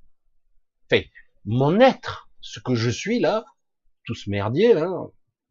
[0.90, 1.12] Fait,
[1.46, 3.46] mon être, ce que je suis là,
[4.06, 4.74] tout ce merdier,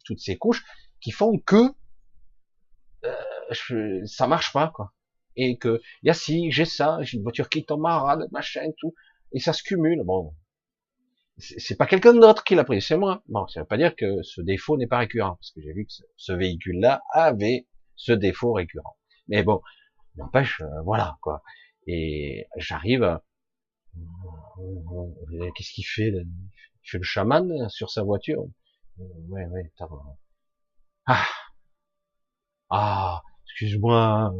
[0.04, 0.64] toutes ces couches,
[1.00, 1.72] qui font que
[3.04, 4.94] euh, ça marche pas, quoi.
[5.36, 8.68] Et que, y a si, j'ai ça, j'ai une voiture qui tombe en rade, machin,
[8.78, 8.94] tout,
[9.30, 10.02] et ça se cumule.
[10.04, 10.34] Bon,
[11.40, 13.22] c'est pas quelqu'un d'autre qui l'a pris, c'est moi.
[13.28, 15.86] Bon, ça veut pas dire que ce défaut n'est pas récurrent, parce que j'ai vu
[15.86, 18.96] que ce véhicule-là avait ce défaut récurrent.
[19.28, 19.60] Mais bon,
[20.16, 21.42] n'empêche, euh, voilà, quoi.
[21.86, 23.18] Et j'arrive,
[25.54, 28.44] Qu'est-ce qu'il fait Il fait le chaman sur sa voiture?
[28.98, 29.72] Ouais, ouais,
[31.06, 31.26] Ah,
[32.70, 34.34] ah, excuse-moi.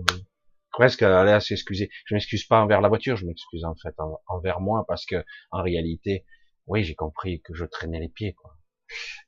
[0.73, 1.91] Presque aller à s'excuser.
[2.07, 3.95] Je m'excuse pas envers la voiture, je m'excuse en fait
[4.29, 6.25] envers moi parce que en réalité,
[6.71, 8.57] oui, j'ai compris que je traînais les pieds, quoi.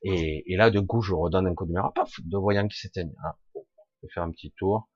[0.01, 3.15] Et, là, de coup, je redonne un coup de mer, paf, de voyant qui s'éteignent.
[3.23, 3.59] Ah, je
[4.03, 4.89] vais faire un petit tour.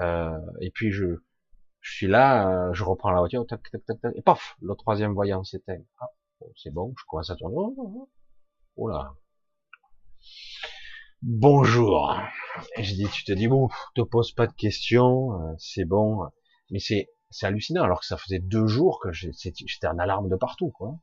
[0.00, 1.06] Euh, et puis je,
[1.80, 4.74] je suis là, euh, je reprends la voiture, tac, tac, tac, tac, et paf, le
[4.74, 5.80] troisième voyant s'éteint.
[5.98, 6.08] Ah,
[6.54, 7.54] c'est bon, je commence à tourner.
[7.56, 8.10] Oh, oh, oh,
[8.76, 9.14] oh là.
[11.22, 12.14] Bonjour.
[12.76, 16.26] Et je dis, tu te dis, bon, te pose pas de questions, euh, c'est bon.
[16.70, 20.36] Mais c'est, c'est hallucinant, alors que ça faisait deux jours que j'étais en alarme de
[20.36, 20.98] partout, quoi.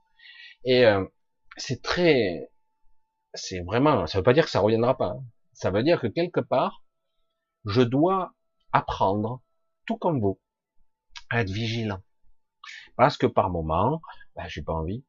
[0.66, 1.06] Et euh,
[1.58, 2.52] c'est très,
[3.34, 5.12] c'est vraiment, ça veut pas dire que ça reviendra pas.
[5.18, 5.26] Hein.
[5.54, 6.84] Ça veut dire que quelque part,
[7.66, 8.34] je dois
[8.72, 9.42] apprendre,
[9.86, 10.40] tout comme vous,
[11.32, 12.02] être vigilant.
[12.96, 14.02] Parce que par moment,
[14.36, 15.04] ben, j'ai pas envie.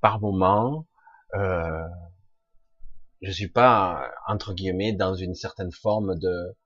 [0.00, 0.86] Par moment,
[1.34, 1.88] euh,
[3.22, 6.56] je suis pas entre guillemets dans une certaine forme de,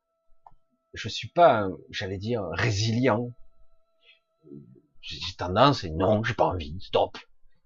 [0.93, 3.32] je suis pas, j'allais dire résilient.
[5.09, 7.16] J'ai tendance, et non, j'ai pas envie, stop.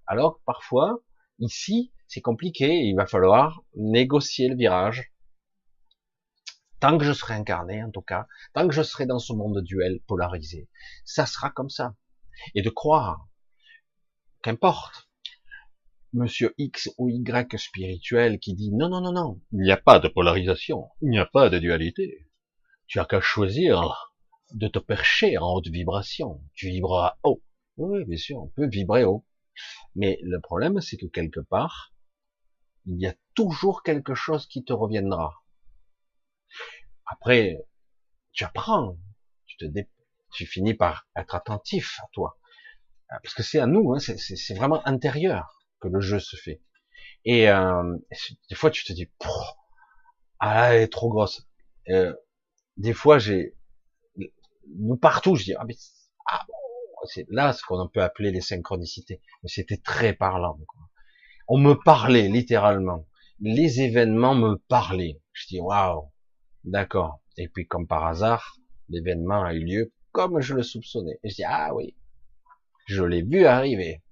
[0.06, 1.02] Alors parfois,
[1.40, 5.12] ici, c'est compliqué, il va falloir négocier le virage,
[6.78, 9.60] tant que je serai incarné, en tout cas, tant que je serai dans ce monde
[9.60, 10.69] duel polarisé,
[11.05, 11.97] ça sera comme ça.
[12.55, 13.27] Et de croire,
[14.43, 15.09] qu'importe,
[16.12, 19.98] monsieur X ou Y spirituel qui dit non, non, non, non, il n'y a pas
[19.98, 22.28] de polarisation, il n'y a pas de dualité.
[22.86, 24.12] Tu as qu'à choisir
[24.53, 26.43] de te percher en haute vibration.
[26.55, 27.43] Tu vibreras haut.
[27.77, 29.27] Oui, bien sûr, on peut vibrer haut.
[29.95, 31.93] Mais le problème, c'est que quelque part,
[32.87, 35.43] il y a toujours quelque chose qui te reviendra.
[37.07, 37.59] Après,
[38.33, 38.97] tu apprends,
[39.47, 39.66] tu te
[40.33, 42.39] tu finis par être attentif à toi.
[43.23, 46.62] Parce que c'est à nous, hein, c'est vraiment intérieur que le jeu se fait.
[47.24, 47.99] Et euh,
[48.49, 49.11] des fois, tu te dis,
[50.39, 51.47] ah, elle est trop grosse.
[51.91, 52.15] Euh,
[52.79, 53.55] des fois, j'ai
[55.01, 55.77] partout, je dis, ah, mais,
[56.27, 56.45] ah,
[57.05, 59.21] c'est là ce qu'on peut appeler les synchronicités.
[59.43, 60.59] Mais c'était très parlant.
[61.49, 63.07] On me parlait littéralement.
[63.41, 65.21] Les événements me parlaient.
[65.33, 66.11] Je dis, waouh,
[66.65, 67.21] d'accord.
[67.37, 68.57] Et puis, comme par hasard,
[68.89, 71.19] l'événement a eu lieu comme je le soupçonnais.
[71.25, 71.97] Je dis, ah oui,
[72.87, 74.03] je l'ai vu arriver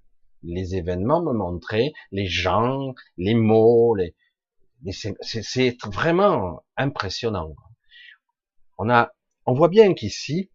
[0.43, 4.15] les événements me montraient, les gens, les mots, les,
[4.91, 7.55] c'est vraiment impressionnant.
[8.77, 9.11] On a,
[9.45, 10.49] on voit bien qu'ici,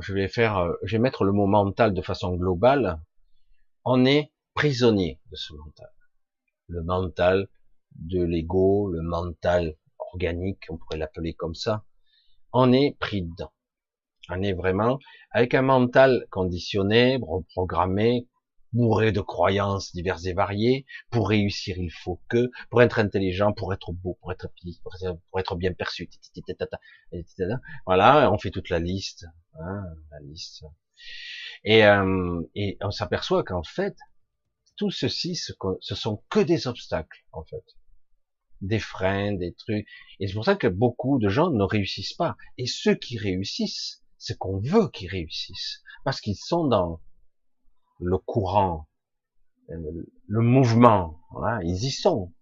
[0.00, 3.00] je vais faire, euh, je vais mettre le mot mental de façon globale.
[3.84, 5.90] On est prisonnier de ce mental.
[6.68, 7.48] Le mental
[7.94, 11.84] de l'ego, le mental organique, on pourrait l'appeler comme ça.
[12.52, 13.52] On est pris dedans.
[14.28, 14.98] On est vraiment
[15.30, 18.26] avec un mental conditionné, reprogrammé,
[18.72, 20.86] bourré de croyances diverses et variées.
[21.10, 24.48] Pour réussir, il faut que, pour être intelligent, pour être beau, pour être
[25.30, 26.08] pour être bien perçu,
[27.86, 29.26] voilà, on fait toute la liste,
[29.58, 30.64] hein, la liste.
[31.64, 33.96] Et, euh, et on s'aperçoit qu'en fait,
[34.76, 37.64] tout ceci, ce sont que des obstacles, en fait
[38.60, 39.86] des freins, des trucs.
[40.20, 42.36] Et c'est pour ça que beaucoup de gens ne réussissent pas.
[42.58, 47.00] Et ceux qui réussissent, c'est qu'on veut qu'ils réussissent, parce qu'ils sont dans
[48.00, 48.88] le courant,
[49.68, 52.32] le, mouvement, voilà, ils y sont.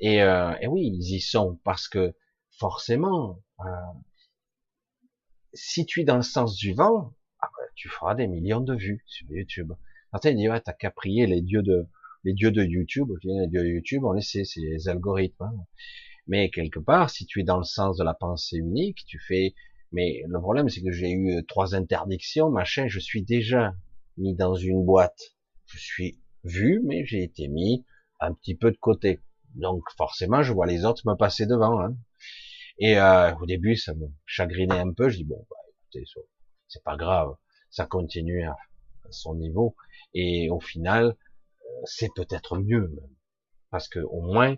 [0.00, 2.14] Et, euh, et, oui, ils y sont, parce que
[2.58, 3.70] forcément, euh,
[5.52, 8.74] si tu es dans le sens du vent, ah ben, tu feras des millions de
[8.74, 9.72] vues sur YouTube.
[10.12, 11.86] Certains disent, ouais, t'as qu'à prier les dieux de,
[12.24, 15.44] les dieux de YouTube, les dieux de YouTube, on le sait, c'est les algorithmes.
[15.44, 15.64] Hein.
[16.26, 19.54] Mais quelque part, si tu es dans le sens de la pensée unique, tu fais
[19.92, 23.74] mais le problème, c'est que j'ai eu trois interdictions, machin, je suis déjà
[24.18, 25.36] mis dans une boîte.
[25.66, 27.84] Je suis vu, mais j'ai été mis
[28.20, 29.20] un petit peu de côté.
[29.54, 31.80] Donc forcément, je vois les autres me passer devant.
[31.80, 31.96] Hein.
[32.78, 35.08] Et euh, au début, ça me chagrinait un peu.
[35.08, 36.04] Je dis bon, bah, écoutez,
[36.68, 37.34] c'est pas grave,
[37.70, 38.56] ça continue à,
[39.10, 39.74] son niveau.
[40.14, 43.16] Et au final, euh, c'est peut-être mieux même,
[43.70, 44.56] parce que au moins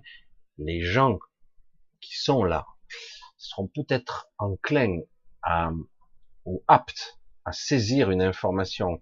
[0.59, 1.19] les gens
[2.01, 2.66] qui sont là
[3.37, 5.01] seront peut-être enclins
[5.43, 5.70] à,
[6.45, 9.01] ou aptes à saisir une information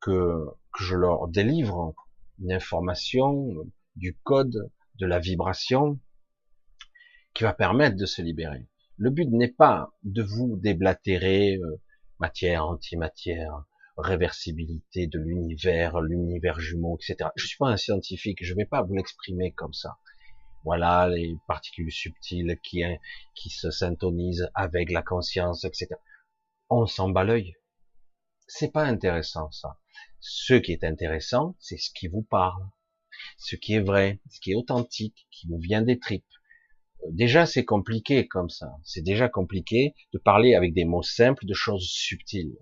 [0.00, 1.94] que, que je leur délivre,
[2.40, 3.48] une information
[3.96, 5.98] du code, de la vibration,
[7.34, 8.66] qui va permettre de se libérer.
[8.96, 11.80] Le but n'est pas de vous déblatérer euh,
[12.18, 13.64] matière, antimatière,
[13.96, 17.30] réversibilité de l'univers, l'univers jumeau, etc.
[17.36, 19.98] Je suis pas un scientifique, je vais pas vous l'exprimer comme ça
[20.64, 22.82] voilà les particules subtiles qui,
[23.34, 25.88] qui se syntonisent avec la conscience, etc.
[26.68, 27.54] On s'en bat l'œil.
[28.46, 29.78] C'est pas intéressant ça.
[30.20, 32.68] Ce qui est intéressant, c'est ce qui vous parle,
[33.36, 36.24] ce qui est vrai, ce qui est authentique, qui vous vient des tripes.
[37.10, 38.72] Déjà, c'est compliqué comme ça.
[38.82, 42.56] C'est déjà compliqué de parler avec des mots simples de choses subtiles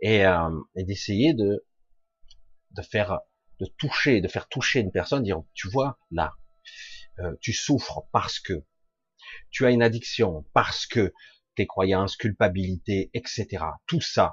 [0.00, 1.64] et, euh, d'essayer de
[2.72, 3.20] de faire
[3.60, 6.34] de toucher, de faire toucher une personne, dire tu vois là,
[7.18, 8.64] euh, tu souffres parce que
[9.50, 11.12] tu as une addiction, parce que
[11.56, 13.64] tes croyances, culpabilité, etc.
[13.86, 14.32] Tout ça,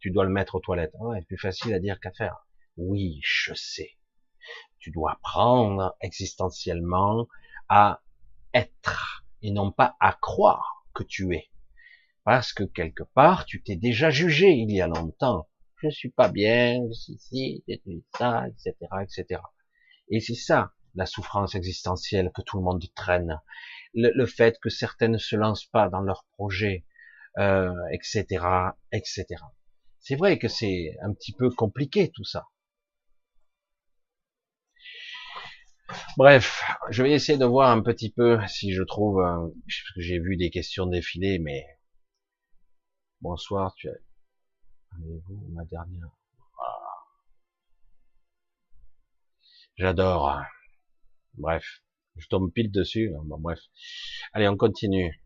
[0.00, 0.94] tu dois le mettre aux toilettes.
[1.00, 2.46] Ah c'est plus facile à dire qu'à faire?
[2.76, 3.90] Oui, je sais.
[4.78, 7.28] Tu dois apprendre existentiellement
[7.68, 8.02] à
[8.54, 11.50] être et non pas à croire que tu es.
[12.24, 15.48] Parce que quelque part, tu t'es déjà jugé il y a longtemps.
[15.82, 17.64] Je suis pas bien, je suis ci,
[18.16, 19.40] ça, etc., etc.
[20.08, 23.40] Et c'est ça la souffrance existentielle que tout le monde traîne,
[23.94, 26.84] le, fait que certains ne se lancent pas dans leurs projets,
[27.38, 28.26] euh, etc.,
[28.92, 29.26] etc.
[30.00, 32.48] C'est vrai que c'est un petit peu compliqué tout ça.
[36.16, 39.48] Bref, je vais essayer de voir un petit peu si je trouve, euh,
[39.96, 41.64] j'ai vu des questions défiler, mais
[43.20, 43.94] bonsoir, tu as,
[44.98, 45.22] vous
[45.52, 46.10] ma dernière.
[49.76, 50.40] J'adore.
[51.34, 51.64] Bref,
[52.16, 53.12] je tombe pile dessus.
[53.24, 53.60] Bon, bref.
[54.32, 55.22] Allez, on continue.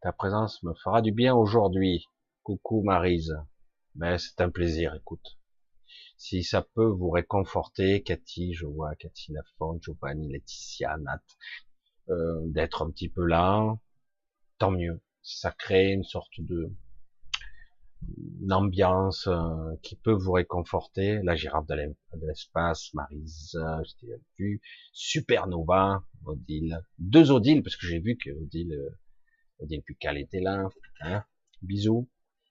[0.00, 2.06] Ta présence me fera du bien aujourd'hui.
[2.48, 3.36] Coucou Marise.
[3.94, 5.36] Mais ben, c'est un plaisir, écoute.
[6.16, 11.20] Si ça peut vous réconforter, Cathy, je vois Cathy Lafont, Giovanni, Laetitia, Nat,
[12.08, 13.76] euh, d'être un petit peu là,
[14.56, 15.02] tant mieux.
[15.20, 16.72] Ça crée une sorte de
[18.40, 21.20] une ambiance euh, qui peut vous réconforter.
[21.24, 21.92] La girafe de
[22.26, 24.62] l'espace, Marisa, je t'ai vu,
[24.94, 28.98] Supernova, Odile, deux Odile, parce que j'ai vu que Odile, euh,
[29.58, 30.66] Odile Pucal était là.
[31.02, 31.26] Hein
[31.62, 32.08] bisous,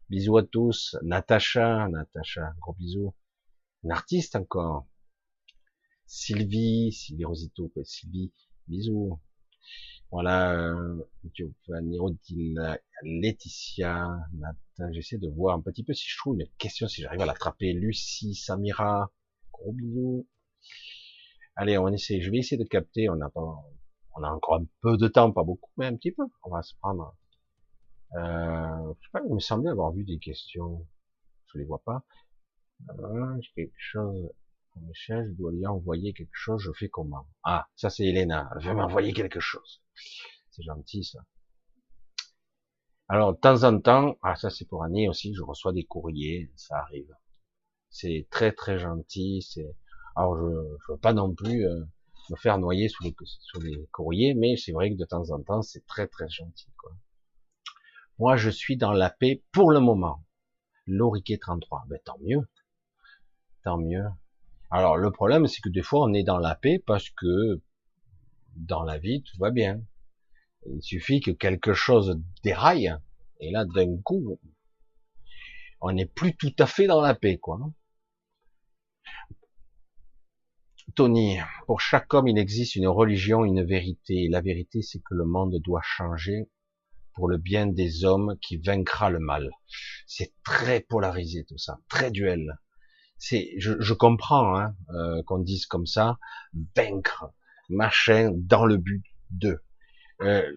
[0.09, 0.95] bisous à tous.
[1.03, 3.13] Natacha, Natacha, gros bisous.
[3.83, 4.87] Une artiste encore.
[6.05, 8.31] Sylvie, Sylvie Rosito, Sylvie,
[8.67, 9.19] bisous.
[10.09, 11.03] Voilà, euh,
[11.33, 11.99] Giovanni,
[13.03, 14.07] Laetitia,
[14.91, 17.73] j'essaie de voir un petit peu si je trouve une question, si j'arrive à l'attraper.
[17.73, 19.11] Lucie, Samira,
[19.51, 20.25] gros bisous.
[21.57, 23.29] Allez, on essaie, je vais essayer de capter, on a
[24.15, 26.23] on a encore un peu de temps, pas beaucoup, mais un petit peu.
[26.43, 27.15] On va se prendre.
[28.15, 30.85] Euh, je sais pas, il me semblait avoir vu des questions.
[31.47, 32.03] Je les vois pas.
[32.89, 34.29] Euh, j'ai quelque chose.
[34.93, 37.27] Je dois lui envoyer quelque chose, je fais comment?
[37.43, 39.81] Ah, ça c'est Elena, elle veut m'envoyer quelque chose.
[40.51, 41.19] C'est gentil ça.
[43.09, 46.51] Alors, de temps en temps, ah ça c'est pour Annie aussi, je reçois des courriers,
[46.55, 47.11] ça arrive.
[47.89, 49.75] C'est très très gentil, c'est...
[50.15, 51.83] Alors je ne veux pas non plus euh,
[52.29, 55.41] me faire noyer sous les, sous les courriers, mais c'est vrai que de temps en
[55.41, 56.71] temps, c'est très très gentil.
[56.77, 56.91] Quoi.
[58.19, 60.23] Moi, je suis dans la paix pour le moment.
[60.87, 62.47] Loriquet 33, ben tant mieux.
[63.63, 64.05] Tant mieux.
[64.71, 67.61] Alors le problème, c'est que des fois, on est dans la paix parce que
[68.55, 69.81] dans la vie, tout va bien.
[70.65, 72.93] Il suffit que quelque chose déraille,
[73.39, 74.39] et là, d'un coup,
[75.79, 77.59] on n'est plus tout à fait dans la paix, quoi.
[80.95, 81.37] Tony,
[81.67, 84.27] pour chaque homme, il existe une religion, une vérité.
[84.29, 86.49] La vérité, c'est que le monde doit changer
[87.17, 89.51] pour le bien des hommes qui vaincra le mal.
[90.05, 92.57] C'est très polarisé tout ça, très duel
[93.17, 96.17] c'est, je, je, comprends hein, euh, qu'on dise comme ça,
[96.75, 97.31] vaincre,
[97.69, 99.63] machin, dans le but de.
[100.21, 100.49] Euh,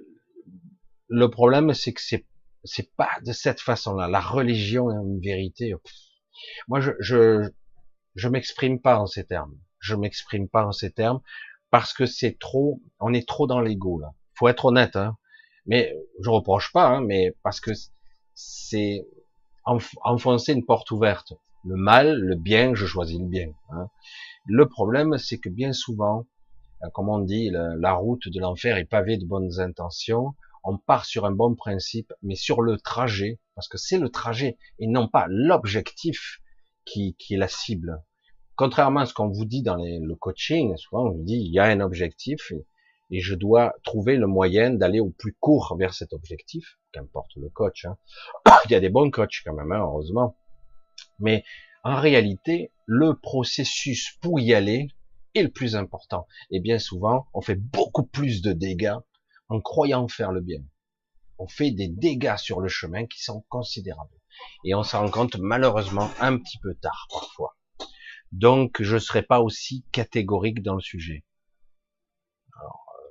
[1.09, 2.27] le problème, c'est que c'est
[2.65, 4.09] c'est pas de cette façon-là.
[4.09, 5.74] La religion est une vérité.
[6.69, 7.51] Moi, je je
[8.15, 9.59] je m'exprime pas en ces termes.
[9.78, 11.20] Je m'exprime pas en ces termes
[11.70, 12.82] parce que c'est trop.
[13.01, 14.12] On est trop dans l'ego là.
[14.35, 14.97] Faut être honnête.
[14.97, 15.16] Hein.
[15.66, 16.89] Mais je reproche pas.
[16.89, 17.70] Hein, mais parce que
[18.35, 19.07] c'est
[19.65, 21.35] enfoncer une porte ouverte
[21.65, 23.53] le mal, le bien, je choisis le bien.
[23.70, 23.89] Hein.
[24.47, 26.27] Le problème, c'est que bien souvent,
[26.82, 30.35] euh, comme on dit, la, route de l'enfer est pavée de bonnes intentions.
[30.65, 34.59] On part sur un bon principe, mais sur le trajet, parce que c'est le trajet
[34.78, 36.41] et non pas l'objectif
[36.85, 38.03] qui, qui, est la cible.
[38.57, 41.59] Contrairement à ce qu'on vous dit dans le coaching, souvent on vous dit il y
[41.59, 42.53] a un objectif
[43.11, 47.49] et je dois trouver le moyen d'aller au plus court vers cet objectif, qu'importe le
[47.49, 47.85] coach.
[47.85, 47.97] Hein.
[48.66, 50.37] il y a des bons coachs quand même, hein, heureusement.
[51.19, 51.45] Mais
[51.82, 54.89] en réalité, le processus pour y aller
[55.35, 56.27] est le plus important.
[56.51, 58.97] Et bien souvent, on fait beaucoup plus de dégâts
[59.49, 60.62] en croyant faire le bien.
[61.39, 64.11] On fait des dégâts sur le chemin qui sont considérables.
[64.65, 67.57] Et on s'en rend compte malheureusement un petit peu tard parfois.
[68.32, 71.24] Donc, je ne serai pas aussi catégorique dans le sujet.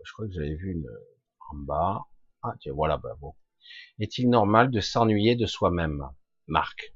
[0.09, 0.89] Je crois que j'avais vu une
[1.51, 2.07] en bas.
[2.41, 3.35] Ah, tiens, voilà, ben bon.
[3.99, 6.01] Est-il normal de s'ennuyer de soi-même
[6.47, 6.95] Marc?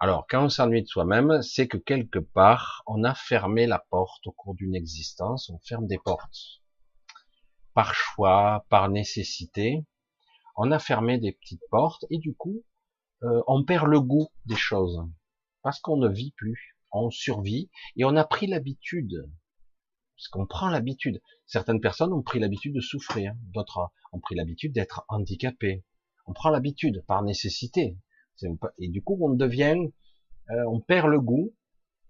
[0.00, 4.26] Alors, quand on s'ennuie de soi-même, c'est que quelque part, on a fermé la porte
[4.26, 6.62] au cours d'une existence, on ferme des portes.
[7.74, 9.86] Par choix, par nécessité,
[10.56, 12.64] on a fermé des petites portes et du coup,
[13.22, 14.98] euh, on perd le goût des choses.
[15.62, 19.30] Parce qu'on ne vit plus, on survit et on a pris l'habitude.
[20.16, 21.20] Parce qu'on prend l'habitude.
[21.46, 25.84] Certaines personnes ont pris l'habitude de souffrir, d'autres ont pris l'habitude d'être handicapés.
[26.26, 27.98] On prend l'habitude par nécessité.
[28.78, 29.76] Et du coup, on devient,
[30.50, 31.54] euh, on perd le goût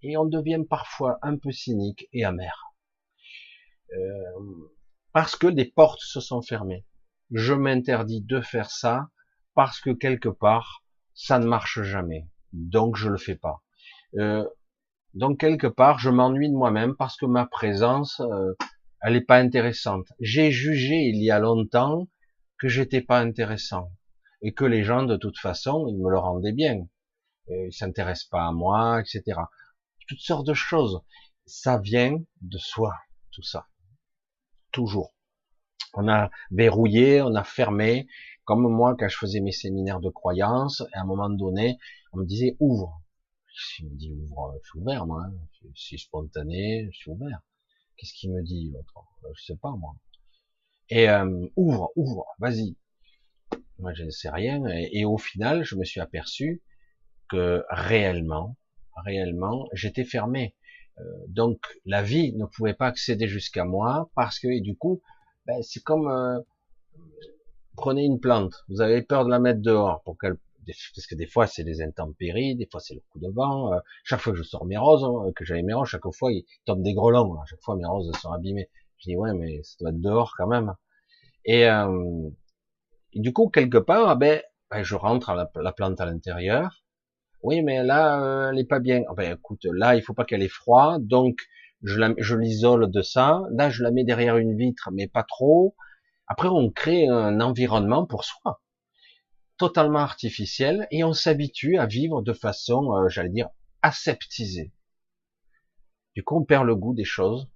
[0.02, 2.74] et on devient parfois un peu cynique et amer.
[3.92, 4.70] Euh,
[5.12, 6.86] parce que des portes se sont fermées.
[7.30, 9.08] Je m'interdis de faire ça
[9.54, 12.28] parce que quelque part, ça ne marche jamais.
[12.52, 13.62] Donc je le fais pas.
[14.16, 14.46] Euh,
[15.14, 18.20] donc quelque part, je m'ennuie de moi-même parce que ma présence,
[19.00, 20.06] elle n'est pas intéressante.
[20.18, 22.08] J'ai jugé il y a longtemps
[22.58, 23.90] que j'étais pas intéressant
[24.42, 26.86] et que les gens, de toute façon, ils me le rendaient bien.
[27.48, 29.40] ils s'intéressent pas à moi, etc.
[30.08, 31.00] Toutes sortes de choses.
[31.46, 32.94] Ça vient de soi,
[33.30, 33.68] tout ça.
[34.72, 35.14] Toujours.
[35.92, 38.06] On a verrouillé, on a fermé.
[38.44, 41.78] Comme moi, quand je faisais mes séminaires de croyances, à un moment donné,
[42.12, 43.03] on me disait ouvre.
[43.54, 45.24] Je me dis ouvre, je suis ouvert, moi.
[45.26, 45.68] Hein.
[45.74, 47.40] Spontané, je suis ouvert.
[47.96, 49.04] Qu'est-ce qu'il me dit l'autre?
[49.36, 49.94] Je sais pas, moi.
[50.90, 52.76] Et euh, ouvre, ouvre, vas-y
[53.78, 56.62] moi je ne sais rien, et, au final, je me suis aperçu
[57.28, 58.56] que réellement,
[59.04, 60.54] réellement, j'étais fermé.
[60.98, 65.02] Euh, donc la vie ne pouvait pas accéder jusqu'à moi parce que du coup,
[65.46, 66.40] ben, c'est comme euh,
[67.76, 71.26] prenez une plante, vous avez peur de la mettre dehors pour qu'elle parce que des
[71.26, 73.72] fois c'est des intempéries, des fois c'est le coup de vent.
[73.72, 76.32] Euh, chaque fois que je sors mes roses, hein, que j'avais mes roses, chaque fois
[76.32, 77.34] il tombe des grelons.
[77.40, 78.70] À chaque fois mes roses sont abîmées.
[78.98, 80.74] Je dis ouais, mais ça doit être dehors quand même.
[81.44, 82.30] Et, euh,
[83.14, 86.84] du coup quelque part, ah ben, ben, je rentre à la, plante à l'intérieur.
[87.42, 89.02] Oui, mais là euh, elle est pas bien.
[89.08, 91.38] Ah ben écoute, là il faut pas qu'elle ait froid, donc
[91.82, 93.42] je l'isole de ça.
[93.52, 95.76] Là je la mets derrière une vitre, mais pas trop.
[96.26, 98.62] Après on crée un environnement pour soi
[99.58, 103.48] totalement artificiel et on s'habitue à vivre de façon, euh, j'allais dire,
[103.82, 104.72] aseptisée.
[106.14, 107.48] Du coup, on perd le goût des choses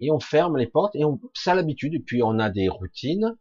[0.00, 1.94] et on ferme les portes et on, ça l'habitude.
[1.94, 3.36] Et puis on a des routines.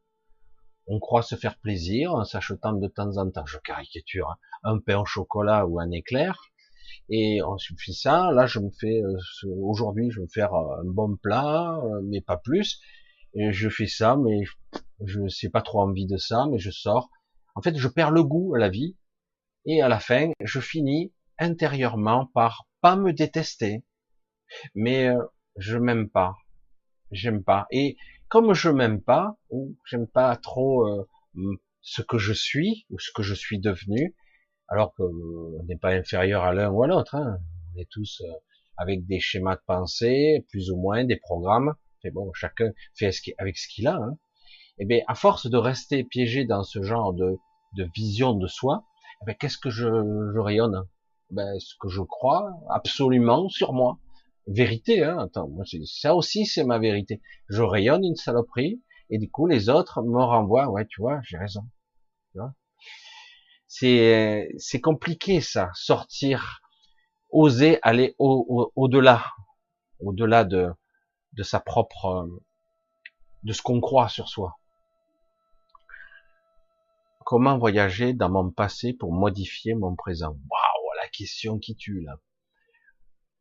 [0.87, 4.79] On croit se faire plaisir en s'achetant de temps en temps, je caricature, hein, un
[4.79, 6.51] pain au chocolat ou un éclair.
[7.09, 8.31] Et on suffit ça.
[8.31, 9.17] Là, je me fais, euh,
[9.63, 12.79] aujourd'hui, je vais me faire euh, un bon plat, mais pas plus.
[13.33, 14.43] Et je fais ça, mais
[15.03, 17.09] je n'ai pas trop envie de ça, mais je sors.
[17.55, 18.97] En fait, je perds le goût à la vie
[19.65, 23.83] et à la fin, je finis intérieurement par pas me détester,
[24.75, 25.23] mais euh,
[25.57, 26.35] je m'aime pas,
[27.11, 27.65] j'aime pas.
[27.71, 31.07] Et comme je m'aime pas ou j'aime pas trop euh,
[31.81, 34.15] ce que je suis ou ce que je suis devenu,
[34.67, 37.37] alors qu'on euh, n'est pas inférieur à l'un ou à l'autre, hein.
[37.73, 38.21] on est tous
[38.77, 41.73] avec des schémas de pensée, plus ou moins des programmes.
[42.03, 43.95] Mais bon, chacun fait avec ce qu'il a.
[43.95, 44.17] Hein
[44.79, 47.37] eh bien, à force de rester piégé dans ce genre de,
[47.77, 48.83] de vision de soi,
[49.27, 49.87] eh qu'est-ce que je,
[50.39, 50.87] rayonne?
[51.31, 53.97] Ben, Ce que je crois absolument sur moi.
[54.47, 55.49] Vérité, hein, attends,
[55.85, 57.21] ça aussi c'est ma vérité.
[57.49, 61.37] Je rayonne une saloperie, et du coup les autres me renvoient, ouais, tu vois, j'ai
[61.37, 61.63] raison.
[63.67, 66.61] C'est compliqué ça, sortir,
[67.31, 69.23] oser aller au-delà,
[69.99, 70.71] au, au-delà de
[71.35, 72.29] de sa propre,
[73.43, 74.57] de ce qu'on croit sur soi.
[77.25, 80.37] Comment voyager dans mon passé pour modifier mon présent?
[80.47, 82.19] Waouh, la question qui tue là.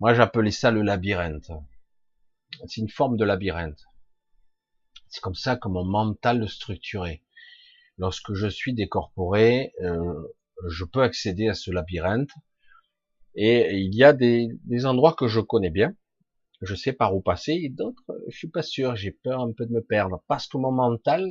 [0.00, 1.52] Moi, j'appelais ça le labyrinthe.
[2.66, 3.84] C'est une forme de labyrinthe.
[5.08, 7.22] C'est comme ça que mon mental le structuré.
[7.98, 10.34] Lorsque je suis décorporé, euh,
[10.66, 12.32] je peux accéder à ce labyrinthe.
[13.34, 14.48] Et il y a des,
[14.86, 15.94] endroits que je connais bien,
[16.62, 19.66] je sais par où passer, et d'autres, je suis pas sûr, j'ai peur un peu
[19.66, 21.30] de me perdre, parce que mon mental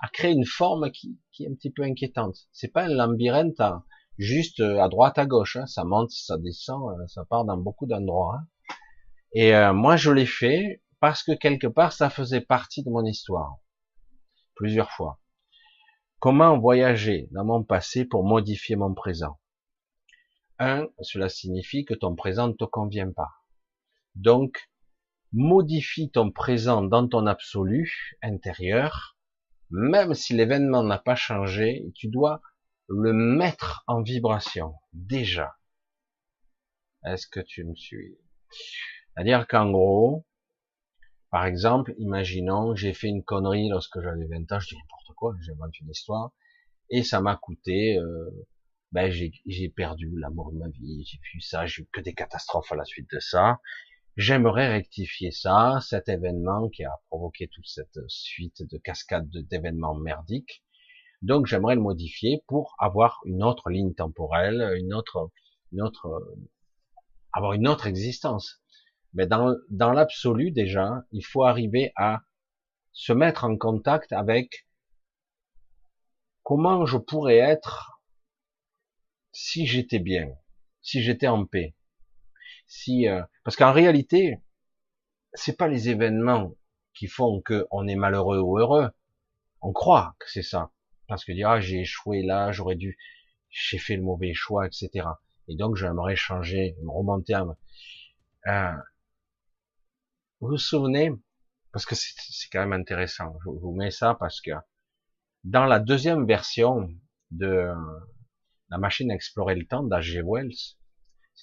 [0.00, 2.36] a créé une forme qui, est un petit peu inquiétante.
[2.52, 3.60] C'est pas un labyrinthe
[4.18, 5.66] juste euh, à droite à gauche, hein.
[5.66, 8.38] ça monte, ça descend, euh, ça part dans beaucoup d'endroits.
[8.38, 8.46] Hein.
[9.32, 13.04] Et euh, moi je l'ai fait parce que quelque part ça faisait partie de mon
[13.04, 13.56] histoire,
[14.54, 15.20] plusieurs fois.
[16.18, 19.38] Comment voyager dans mon passé pour modifier mon présent?
[20.58, 23.32] Un, cela signifie que ton présent ne te convient pas.
[24.14, 24.70] Donc,
[25.32, 29.15] modifie ton présent dans ton absolu intérieur
[29.70, 32.40] même si l'événement n'a pas changé, tu dois
[32.88, 35.56] le mettre en vibration, déjà.
[37.04, 38.16] Est-ce que tu me suis?
[39.14, 40.26] C'est-à-dire qu'en gros,
[41.30, 45.34] par exemple, imaginons, j'ai fait une connerie lorsque j'avais 20 ans, je dis n'importe quoi,
[45.40, 46.32] j'invente une histoire,
[46.90, 48.46] et ça m'a coûté, euh,
[48.92, 52.70] ben j'ai perdu l'amour de ma vie, j'ai vu ça, j'ai eu que des catastrophes
[52.72, 53.60] à la suite de ça,
[54.16, 60.64] J'aimerais rectifier ça, cet événement qui a provoqué toute cette suite de cascades d'événements merdiques.
[61.20, 65.30] Donc j'aimerais le modifier pour avoir une autre ligne temporelle, une autre,
[65.70, 66.34] une autre,
[67.34, 68.62] avoir une autre existence.
[69.12, 72.22] Mais dans, dans l'absolu déjà, il faut arriver à
[72.92, 74.66] se mettre en contact avec
[76.42, 78.00] comment je pourrais être
[79.32, 80.30] si j'étais bien,
[80.80, 81.74] si j'étais en paix.
[82.66, 84.42] Si, euh, parce qu'en réalité,
[85.34, 86.54] c'est pas les événements
[86.94, 88.90] qui font que on est malheureux ou heureux.
[89.60, 90.70] On croit que c'est ça,
[91.08, 92.98] parce que dire ah, j'ai échoué là, j'aurais dû,
[93.50, 95.08] j'ai fait le mauvais choix, etc.
[95.48, 97.34] Et donc j'aimerais changer, me remonter.
[97.34, 97.44] À...
[98.48, 98.76] Euh,
[100.40, 101.12] vous vous souvenez,
[101.72, 103.36] parce que c'est quand même intéressant.
[103.44, 104.52] Je vous mets ça parce que
[105.44, 106.88] dans la deuxième version
[107.30, 107.72] de
[108.70, 110.22] la machine à explorer le temps d'H.G.
[110.24, 110.76] Wells,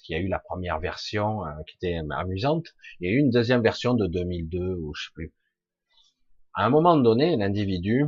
[0.02, 2.66] qu'il y a eu la première version euh, qui était amusante,
[3.00, 5.34] il y a eu une deuxième version de 2002 ou je sais plus.
[6.54, 8.04] À un moment donné, l'individu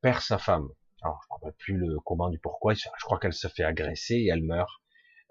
[0.00, 0.68] perd sa femme.
[1.02, 2.74] Alors, je ne rappelle plus le comment du pourquoi.
[2.74, 4.70] Je crois qu'elle se fait agresser et elle meurt.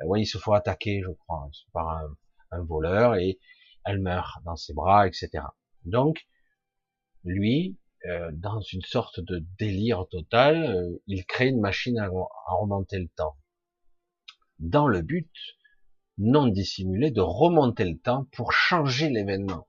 [0.01, 1.87] Euh, oui, il se faut attaquer, je crois, par
[2.51, 3.39] un, voleur et
[3.85, 5.43] elle meurt dans ses bras, etc.
[5.85, 6.27] Donc,
[7.23, 13.09] lui, euh, dans une sorte de délire total, il crée une machine à, remonter le
[13.09, 13.37] temps.
[14.59, 15.31] Dans le but
[16.19, 19.67] non dissimulé de remonter le temps pour changer l'événement.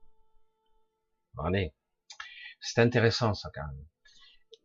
[2.59, 3.87] C'est intéressant ça quand même.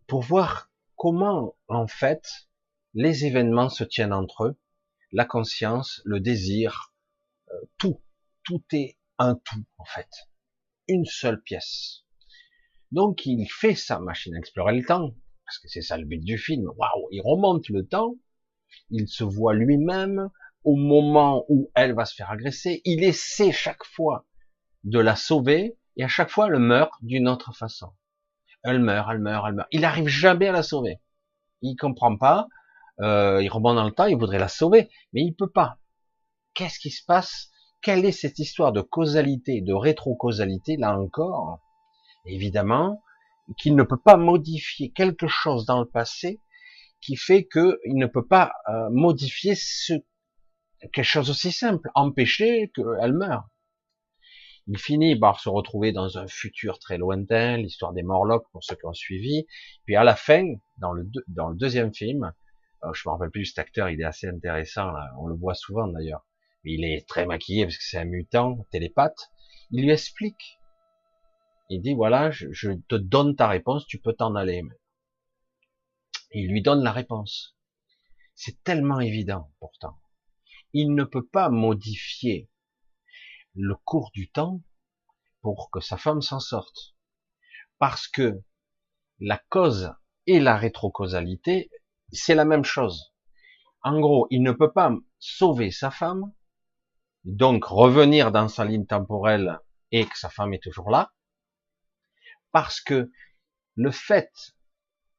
[0.06, 2.48] Pour voir comment en fait
[2.92, 4.60] les événements se tiennent entre eux,
[5.12, 6.92] la conscience, le désir,
[7.50, 8.02] euh, tout,
[8.42, 10.10] tout est un tout en fait,
[10.88, 12.04] une seule pièce.
[12.90, 15.14] Donc il fait sa machine à explorer le temps,
[15.44, 16.68] parce que c'est ça le but du film.
[16.76, 18.16] Waouh, il remonte le temps,
[18.90, 20.30] il se voit lui-même
[20.66, 24.26] au moment où elle va se faire agresser, il essaie chaque fois
[24.82, 27.92] de la sauver, et à chaque fois elle meurt d'une autre façon.
[28.64, 29.68] Elle meurt, elle meurt, elle meurt.
[29.70, 31.00] Il n'arrive jamais à la sauver.
[31.62, 32.48] Il comprend pas.
[33.00, 35.78] Euh, il remonte dans le temps, il voudrait la sauver, mais il peut pas.
[36.52, 37.50] Qu'est-ce qui se passe?
[37.80, 41.60] Quelle est cette histoire de causalité, de rétrocausalité Là encore,
[42.24, 43.02] évidemment,
[43.56, 46.40] qu'il ne peut pas modifier quelque chose dans le passé
[47.00, 49.92] qui fait qu'il ne peut pas euh, modifier ce,
[50.80, 53.48] quelque chose aussi simple, empêcher qu'elle meure.
[54.68, 58.74] Il finit par se retrouver dans un futur très lointain, l'histoire des Morlocks pour ceux
[58.74, 59.46] qui ont suivi.
[59.84, 60.44] Puis à la fin,
[60.78, 61.08] dans le,
[61.54, 62.32] deuxième film,
[62.82, 65.12] euh, je me rappelle plus cet acteur, il est assez intéressant, là.
[65.20, 66.26] on le voit souvent d'ailleurs.
[66.64, 69.30] Il est très maquillé parce que c'est un mutant, télépathe.
[69.70, 70.58] Il lui explique.
[71.70, 74.62] Il dit voilà, je te donne ta réponse, tu peux t'en aller.
[76.32, 77.56] il lui donne la réponse.
[78.34, 79.96] C'est tellement évident pourtant.
[80.78, 82.50] Il ne peut pas modifier
[83.54, 84.60] le cours du temps
[85.40, 86.94] pour que sa femme s'en sorte.
[87.78, 88.42] Parce que
[89.18, 89.94] la cause
[90.26, 91.70] et la rétrocausalité,
[92.12, 93.14] c'est la même chose.
[93.80, 96.30] En gros, il ne peut pas sauver sa femme,
[97.24, 99.58] donc revenir dans sa ligne temporelle
[99.92, 101.10] et que sa femme est toujours là,
[102.52, 103.10] parce que
[103.76, 104.30] le fait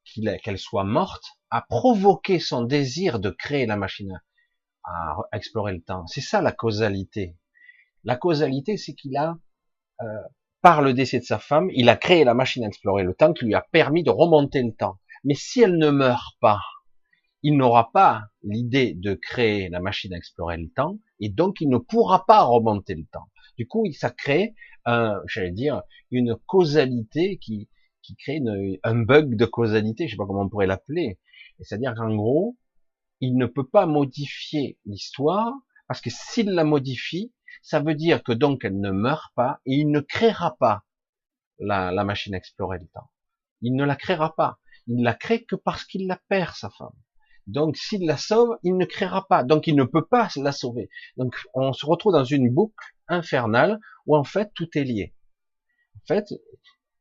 [0.04, 4.22] qu'elle soit morte a provoqué son désir de créer la machine
[4.88, 6.06] à explorer le temps.
[6.06, 7.36] C'est ça la causalité.
[8.04, 9.38] La causalité, c'est qu'il a,
[10.02, 10.06] euh,
[10.62, 13.32] par le décès de sa femme, il a créé la machine à explorer le temps
[13.32, 14.98] qui lui a permis de remonter le temps.
[15.24, 16.60] Mais si elle ne meurt pas,
[17.42, 21.68] il n'aura pas l'idée de créer la machine à explorer le temps, et donc il
[21.68, 23.28] ne pourra pas remonter le temps.
[23.56, 24.54] Du coup, ça crée,
[24.86, 27.68] j'allais dire, une causalité qui,
[28.02, 28.40] qui crée
[28.82, 31.18] un bug de causalité, je sais pas comment on pourrait l'appeler.
[31.60, 32.56] C'est-à-dire qu'en gros,
[33.20, 35.52] il ne peut pas modifier l'histoire,
[35.86, 37.32] parce que s'il la modifie,
[37.62, 40.84] ça veut dire que donc elle ne meurt pas et il ne créera pas
[41.58, 43.10] la, machine à explorer le temps.
[43.62, 44.58] Il ne la créera pas.
[44.86, 46.94] Il la crée que parce qu'il la perd, sa femme.
[47.46, 49.42] Donc s'il la sauve, il ne créera pas.
[49.42, 50.90] Donc il ne peut pas la sauver.
[51.16, 55.14] Donc on se retrouve dans une boucle infernale où en fait tout est lié.
[55.96, 56.26] En fait,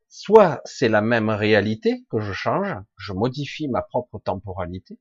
[0.08, 4.98] soit c'est la même réalité que je change, je modifie ma propre temporalité,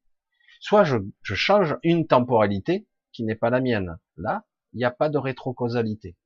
[0.60, 3.98] soit je, change une temporalité qui n'est pas la mienne.
[4.16, 6.16] Là, il n'y a pas de rétrocausalité.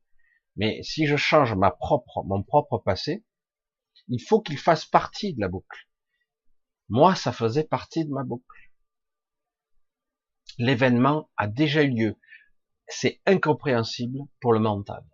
[0.56, 3.24] Mais si je change ma propre, mon propre passé,
[4.08, 5.88] il faut qu'il fasse partie de la boucle.
[6.88, 8.44] Moi, ça faisait partie de ma boucle.
[10.58, 12.18] L'événement a déjà eu lieu.
[12.88, 15.04] C'est incompréhensible pour le mental.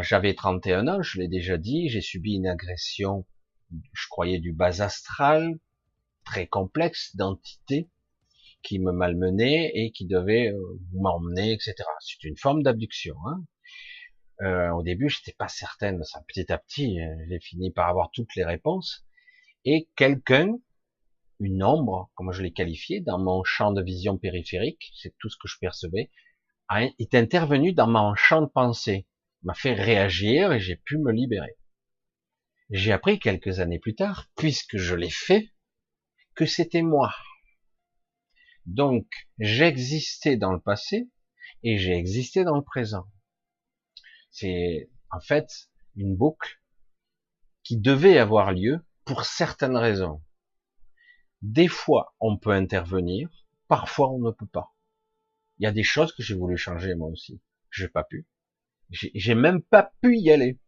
[0.00, 3.26] J'avais 31 ans, je l'ai déjà dit, j'ai subi une agression,
[3.92, 5.58] je croyais du bas astral,
[6.24, 7.90] très complexe d'entité,
[8.64, 11.74] qui me malmenait et qui devait euh, m'emmener, etc.
[12.00, 13.14] C'est une forme d'abduction.
[13.26, 13.44] Hein.
[14.42, 16.24] Euh, au début, j'étais pas certaine de ça.
[16.26, 19.06] Petit à petit, euh, j'ai fini par avoir toutes les réponses.
[19.64, 20.56] Et quelqu'un,
[21.40, 25.36] une ombre, comme je l'ai qualifié, dans mon champ de vision périphérique, c'est tout ce
[25.36, 26.10] que je percevais,
[26.98, 29.06] est intervenu dans mon champ de pensée,
[29.42, 31.56] m'a fait réagir et j'ai pu me libérer.
[32.70, 35.50] J'ai appris quelques années plus tard, puisque je l'ai fait,
[36.34, 37.12] que c'était moi
[38.66, 39.06] donc,
[39.38, 41.10] j'existais dans le passé
[41.62, 43.06] et j'ai existé dans le présent.
[44.30, 46.60] C'est en fait une boucle
[47.62, 50.22] qui devait avoir lieu pour certaines raisons.
[51.42, 53.28] Des fois, on peut intervenir,
[53.68, 54.74] parfois on ne peut pas.
[55.58, 57.42] Il y a des choses que j'ai voulu changer moi aussi.
[57.70, 58.26] J'ai pas pu.
[58.90, 60.58] J'ai même pas pu y aller.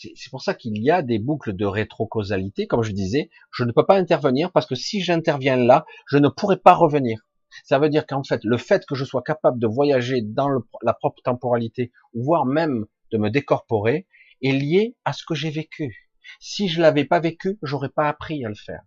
[0.00, 3.72] C'est pour ça qu'il y a des boucles de rétrocausalité, comme je disais, je ne
[3.72, 7.20] peux pas intervenir parce que si j'interviens là, je ne pourrai pas revenir.
[7.64, 10.48] Ça veut dire qu'en fait, le fait que je sois capable de voyager dans
[10.80, 14.06] la propre temporalité, voire même de me décorporer,
[14.42, 16.10] est lié à ce que j'ai vécu.
[16.38, 18.82] Si je l'avais pas vécu, j'aurais pas appris à le faire.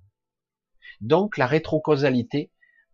[0.99, 2.51] Donc la rétrocausalité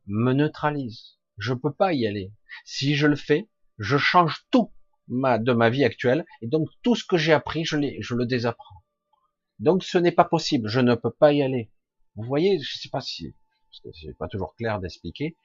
[0.08, 1.20] me neutralise.
[1.38, 2.34] Je peux pas y aller.
[2.66, 3.48] Si je le fais,
[3.78, 4.74] je change tout
[5.10, 8.84] de ma vie actuelle, et donc tout ce que j'ai appris, je, je le désapprends.
[9.60, 11.72] Donc ce n'est pas possible, je ne peux pas y aller.
[12.16, 13.34] Vous voyez, je sais pas si,
[13.70, 15.36] parce que c'est pas toujours clair d'expliquer.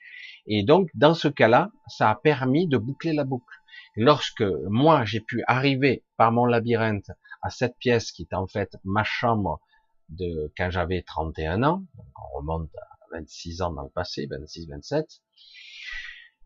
[0.47, 3.55] Et donc dans ce cas-là, ça a permis de boucler la boucle.
[3.97, 7.11] lorsque moi j'ai pu arriver par mon labyrinthe
[7.43, 9.61] à cette pièce qui est en fait ma chambre
[10.09, 11.85] de quand j'avais 31 ans,
[12.17, 15.07] on remonte à 26 ans dans le passé, 26, 27.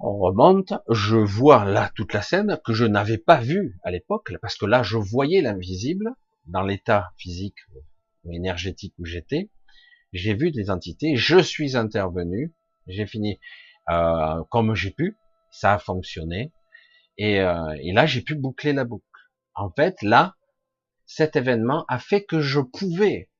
[0.00, 4.32] On remonte, je vois là toute la scène que je n'avais pas vue à l'époque,
[4.40, 6.14] parce que là je voyais l'invisible
[6.46, 7.58] dans l'état physique
[8.22, 9.50] ou énergétique où j'étais.
[10.12, 12.54] J'ai vu des entités, je suis intervenu,
[12.86, 13.40] j'ai fini
[13.90, 15.16] euh, comme j'ai pu,
[15.50, 16.52] ça a fonctionné,
[17.16, 19.04] et, euh, et là j'ai pu boucler la boucle.
[19.56, 20.36] En fait, là,
[21.06, 23.30] cet événement a fait que je pouvais,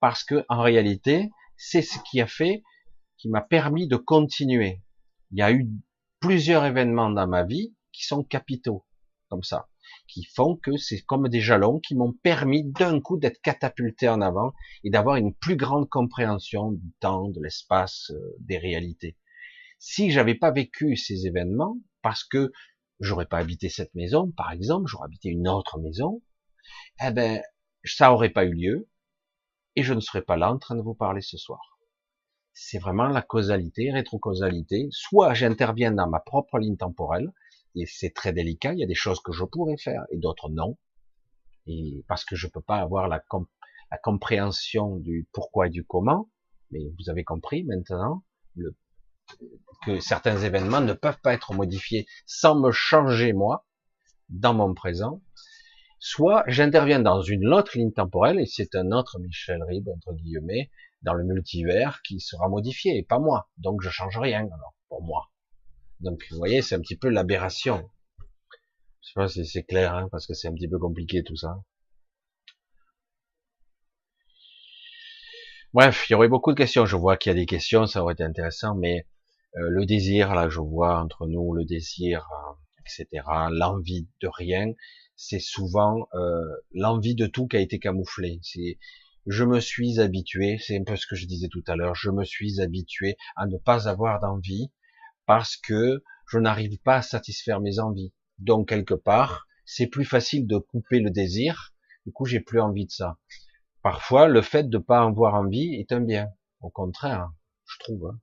[0.00, 2.62] parce que en réalité, c'est ce qui a fait,
[3.16, 4.82] qui m'a permis de continuer.
[5.32, 5.66] Il y a eu
[6.26, 8.84] plusieurs événements dans ma vie qui sont capitaux,
[9.28, 9.68] comme ça,
[10.08, 14.20] qui font que c'est comme des jalons qui m'ont permis d'un coup d'être catapulté en
[14.20, 19.16] avant et d'avoir une plus grande compréhension du temps, de l'espace, euh, des réalités.
[19.78, 22.50] Si j'avais pas vécu ces événements, parce que
[22.98, 26.22] j'aurais pas habité cette maison, par exemple, j'aurais habité une autre maison,
[27.06, 27.40] eh ben,
[27.84, 28.88] ça aurait pas eu lieu,
[29.76, 31.75] et je ne serais pas là en train de vous parler ce soir.
[32.58, 34.88] C'est vraiment la causalité, rétrocausalité.
[34.90, 37.30] Soit j'interviens dans ma propre ligne temporelle,
[37.74, 40.48] et c'est très délicat, il y a des choses que je pourrais faire, et d'autres
[40.48, 40.78] non.
[41.66, 43.22] Et parce que je peux pas avoir la,
[43.90, 46.30] la compréhension du pourquoi et du comment,
[46.70, 48.24] mais vous avez compris maintenant,
[48.54, 48.74] le
[49.84, 53.66] que certains événements ne peuvent pas être modifiés sans me changer moi
[54.30, 55.20] dans mon présent,
[55.98, 60.70] soit j'interviens dans une autre ligne temporelle et c'est un autre Michel Rib entre guillemets
[61.06, 63.48] dans le multivers qui sera modifié et pas moi.
[63.56, 65.30] Donc je change rien alors pour moi.
[66.00, 67.88] Donc vous voyez, c'est un petit peu l'aberration.
[69.00, 71.36] Je sais pas si c'est clair hein, parce que c'est un petit peu compliqué tout
[71.36, 71.62] ça.
[75.72, 76.86] Bref, il y aurait beaucoup de questions.
[76.86, 79.06] Je vois qu'il y a des questions, ça aurait été intéressant, mais
[79.56, 84.72] euh, le désir, là je vois entre nous le désir, euh, etc., l'envie de rien,
[85.14, 86.40] c'est souvent euh,
[86.72, 88.40] l'envie de tout qui a été camouflé.
[88.42, 88.78] C'est
[89.26, 92.10] je me suis habitué, c'est un peu ce que je disais tout à l'heure, je
[92.10, 94.70] me suis habitué à ne pas avoir d'envie
[95.26, 98.12] parce que je n'arrive pas à satisfaire mes envies.
[98.38, 101.74] Donc quelque part, c'est plus facile de couper le désir.
[102.04, 103.18] Du coup, j'ai plus envie de ça.
[103.82, 106.28] Parfois, le fait de pas avoir envie est un bien.
[106.60, 107.30] Au contraire,
[107.64, 108.06] je trouve.
[108.06, 108.20] Hein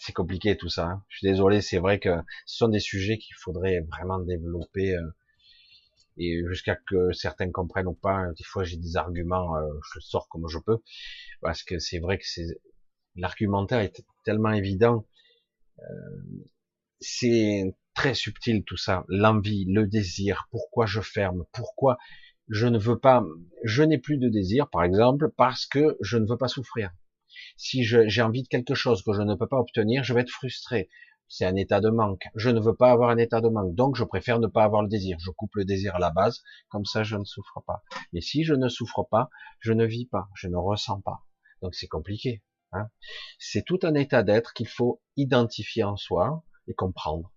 [0.00, 0.86] c'est compliqué tout ça.
[0.86, 1.04] Hein.
[1.08, 2.16] Je suis désolé, c'est vrai que
[2.46, 5.10] ce sont des sujets qu'il faudrait vraiment développer euh,
[6.20, 8.26] et jusqu'à que certains comprennent ou pas.
[8.36, 10.78] Des fois, j'ai des arguments, euh, je le sors comme je peux,
[11.40, 12.46] parce que c'est vrai que c'est
[13.16, 15.06] l'argumentaire est tellement évident.
[15.80, 16.44] Euh,
[17.00, 21.98] c'est très subtil tout ça, l'envie, le désir, pourquoi je ferme, pourquoi
[22.48, 23.24] je ne veux pas,
[23.64, 26.90] je n'ai plus de désir, par exemple, parce que je ne veux pas souffrir
[27.56, 30.30] si j'ai envie de quelque chose que je ne peux pas obtenir, je vais être
[30.30, 30.88] frustré.
[31.32, 32.24] C'est un état de manque.
[32.34, 34.82] Je ne veux pas avoir un état de manque, donc je préfère ne pas avoir
[34.82, 35.16] le désir.
[35.20, 37.84] Je coupe le désir à la base, comme ça je ne souffre pas.
[38.12, 39.30] Mais si je ne souffre pas,
[39.60, 41.20] je ne vis pas, je ne ressens pas.
[41.62, 42.42] Donc c'est compliqué.
[42.72, 42.88] Hein
[43.38, 47.32] c'est tout un état d'être qu'il faut identifier en soi et comprendre.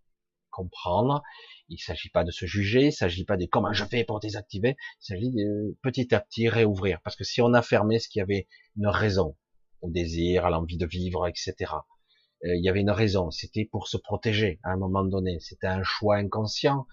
[0.49, 1.22] Comprendre.
[1.70, 4.03] Il ne s'agit pas de se juger, il ne s'agit pas de comment je fais
[4.03, 6.99] pour désactiver, il s'agit de petit à petit réouvrir.
[7.03, 9.38] Parce que si on a fermé ce qui avait une raison,
[9.82, 11.74] au désir, à l'envie de vivre, etc.
[12.45, 15.40] Euh, il y avait une raison, c'était pour se protéger à un moment donné.
[15.40, 16.88] C'était un choix inconscient,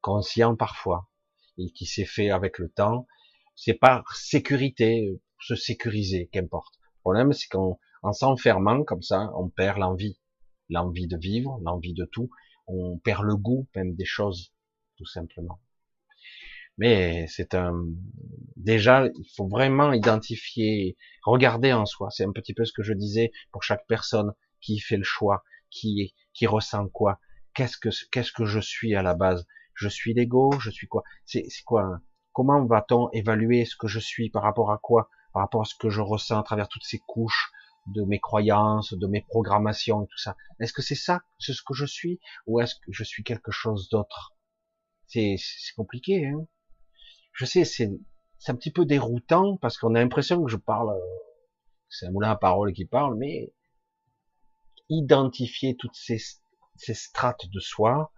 [0.00, 1.08] conscient parfois,
[1.58, 3.06] et qui s'est fait avec le temps.
[3.54, 6.74] C'est par sécurité, se sécuriser, qu'importe.
[6.82, 7.78] Le problème, c'est qu'en
[8.12, 10.20] s'enfermant comme ça, on perd l'envie,
[10.68, 12.30] l'envie de vivre, l'envie de tout.
[12.66, 14.52] On perd le goût même des choses,
[14.96, 15.60] tout simplement.
[16.76, 17.86] Mais c'est un,
[18.56, 22.10] déjà, il faut vraiment identifier, regarder en soi.
[22.10, 25.44] C'est un petit peu ce que je disais pour chaque personne qui fait le choix,
[25.70, 27.20] qui, qui ressent quoi.
[27.54, 29.46] Qu'est-ce que, je suis à la base?
[29.74, 31.02] Je suis l'ego, je suis quoi?
[31.24, 31.82] C'est, quoi?
[31.82, 32.02] Hein?
[32.32, 35.08] Comment va-t-on évaluer ce que je suis par rapport à quoi?
[35.32, 37.50] Par rapport à ce que je ressens à travers toutes ces couches
[37.86, 40.36] de mes croyances, de mes programmations et tout ça.
[40.60, 43.50] Est-ce que c'est ça, c'est ce que je suis, ou est-ce que je suis quelque
[43.50, 44.36] chose d'autre?
[45.06, 46.46] C'est, c'est compliqué, hein?
[47.32, 47.90] Je sais, c'est
[48.48, 51.00] un petit peu déroutant parce qu'on a l'impression que je parle, euh,
[51.88, 53.52] c'est un moulin à parole qui parle, mais
[54.88, 56.18] identifier toutes ces,
[56.76, 58.12] ces strates de soi,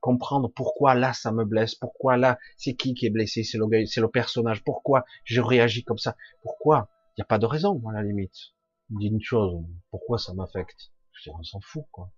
[0.00, 3.66] comprendre pourquoi là ça me blesse, pourquoi là c'est qui qui est blessé, c'est le,
[3.86, 6.90] c'est le personnage, pourquoi je réagis comme ça, pourquoi?
[7.16, 8.36] Il n'y a pas de raison à la limite.
[8.90, 10.90] Dis une chose, pourquoi ça m'affecte?
[11.26, 12.12] On s'en fout quoi.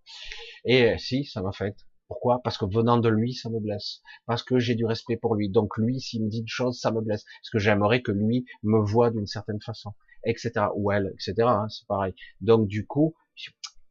[0.64, 2.40] Et euh, si ça m'affecte, pourquoi?
[2.43, 4.01] Parce que venant de lui, ça me blesse.
[4.27, 5.48] Parce que j'ai du respect pour lui.
[5.48, 7.24] Donc lui, s'il me dit une chose, ça me blesse.
[7.24, 9.93] Parce que j'aimerais que lui me voit d'une certaine façon,
[10.24, 10.66] etc.
[10.77, 11.35] Ou elle, etc.
[11.43, 12.14] Hein, c'est pareil.
[12.40, 13.14] Donc du coup,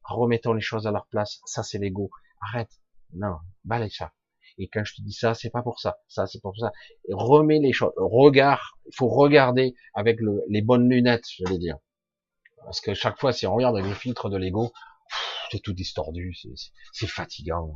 [0.08, 1.40] remettons les choses à leur place.
[1.46, 2.10] Ça, c'est l'ego.
[2.42, 2.72] Arrête.
[3.14, 4.14] Non, balai ça.
[4.58, 5.98] Et quand je te dis ça, c'est pas pour ça.
[6.08, 6.72] Ça, c'est pour ça.
[7.08, 7.92] Et remets les choses.
[7.98, 10.20] Regard, il faut regarder avec
[10.50, 11.78] les bonnes lunettes, je vais dire.
[12.64, 14.72] Parce que chaque fois, si on regarde avec le filtre de l'ego,
[15.52, 16.36] c'est tout distordu,
[16.94, 17.76] c'est fatigant.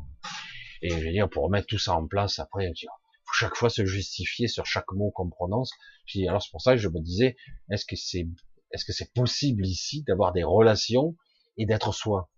[0.81, 3.69] Et je veux dire, pour remettre tout ça en place, après, il faut chaque fois
[3.69, 5.71] se justifier sur chaque mot qu'on prononce.
[6.05, 7.35] Je alors c'est pour ça que je me disais,
[7.69, 8.27] est-ce que c'est,
[8.71, 11.15] est-ce que c'est possible ici d'avoir des relations
[11.59, 12.31] et d'être soi?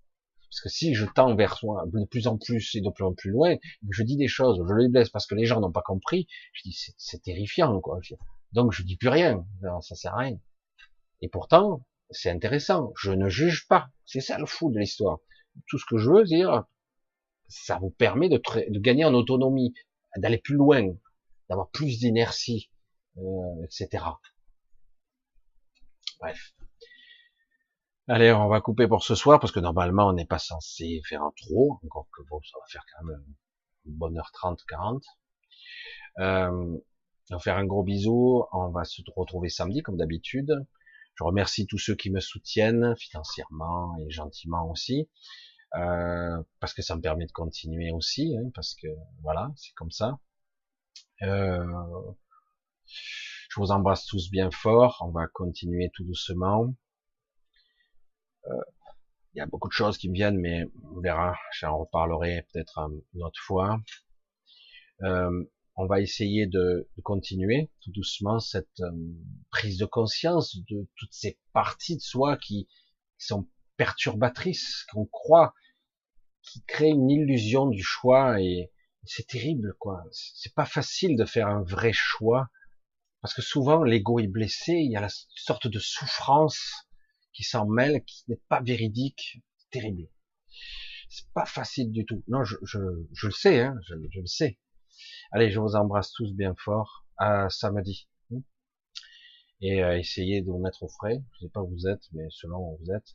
[0.49, 3.13] Parce que si je tends vers soi de plus en plus et de plus en
[3.13, 3.55] plus loin,
[3.89, 6.63] je dis des choses, je les blesse parce que les gens n'ont pas compris, je
[6.63, 7.99] dis c'est terrifiant quoi.
[8.51, 9.45] Donc je dis plus rien,
[9.81, 10.37] ça sert à rien.
[11.21, 12.91] Et pourtant, c'est intéressant.
[12.97, 13.91] Je ne juge pas.
[14.05, 15.19] C'est ça le fou de l'histoire.
[15.67, 16.65] Tout ce que je veux dire,
[17.47, 19.73] ça vous permet de, de gagner en autonomie,
[20.17, 20.93] d'aller plus loin,
[21.49, 22.71] d'avoir plus d'énergie,
[23.17, 24.03] euh, etc.
[26.19, 26.53] Bref.
[28.13, 31.23] Allez, on va couper pour ce soir parce que normalement on n'est pas censé faire
[31.23, 33.23] un trop, encore que bon, ça va faire quand même
[33.85, 35.01] une bonne heure 30, 40.
[36.19, 36.49] Euh,
[37.29, 38.43] on va faire un gros bisou.
[38.51, 40.51] On va se retrouver samedi comme d'habitude.
[41.15, 45.09] Je remercie tous ceux qui me soutiennent financièrement et gentiment aussi,
[45.75, 48.89] euh, parce que ça me permet de continuer aussi, hein, parce que
[49.21, 50.19] voilà, c'est comme ça.
[51.21, 51.65] Euh,
[52.87, 54.97] je vous embrasse tous bien fort.
[54.99, 56.75] On va continuer tout doucement.
[58.47, 58.61] Euh,
[59.33, 61.37] il y a beaucoup de choses qui me viennent, mais on verra.
[61.59, 62.79] J'en reparlerai peut-être
[63.13, 63.79] une autre fois.
[65.03, 65.43] Euh,
[65.75, 68.91] on va essayer de, continuer tout doucement cette euh,
[69.49, 72.67] prise de conscience de toutes ces parties de soi qui,
[73.17, 73.47] sont
[73.77, 75.53] perturbatrices, qu'on croit,
[76.41, 78.71] qui créent une illusion du choix et
[79.03, 80.03] c'est terrible quoi.
[80.11, 82.49] C'est pas facile de faire un vrai choix
[83.21, 86.87] parce que souvent l'ego est blessé, il y a la sorte de souffrance
[87.33, 89.41] qui s'en mêle, qui n'est pas véridique,
[89.71, 90.07] terrible.
[91.09, 92.23] C'est pas facile du tout.
[92.27, 94.59] Non, je, le sais, hein, je, je le sais.
[95.31, 97.05] Allez, je vous embrasse tous bien fort.
[97.17, 98.07] À samedi.
[99.61, 101.21] Et euh, essayez de vous mettre au frais.
[101.33, 103.13] Je sais pas où vous êtes, mais selon où vous êtes.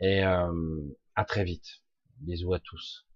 [0.00, 0.82] Et euh,
[1.14, 1.82] à très vite.
[2.20, 3.07] Bisous à tous.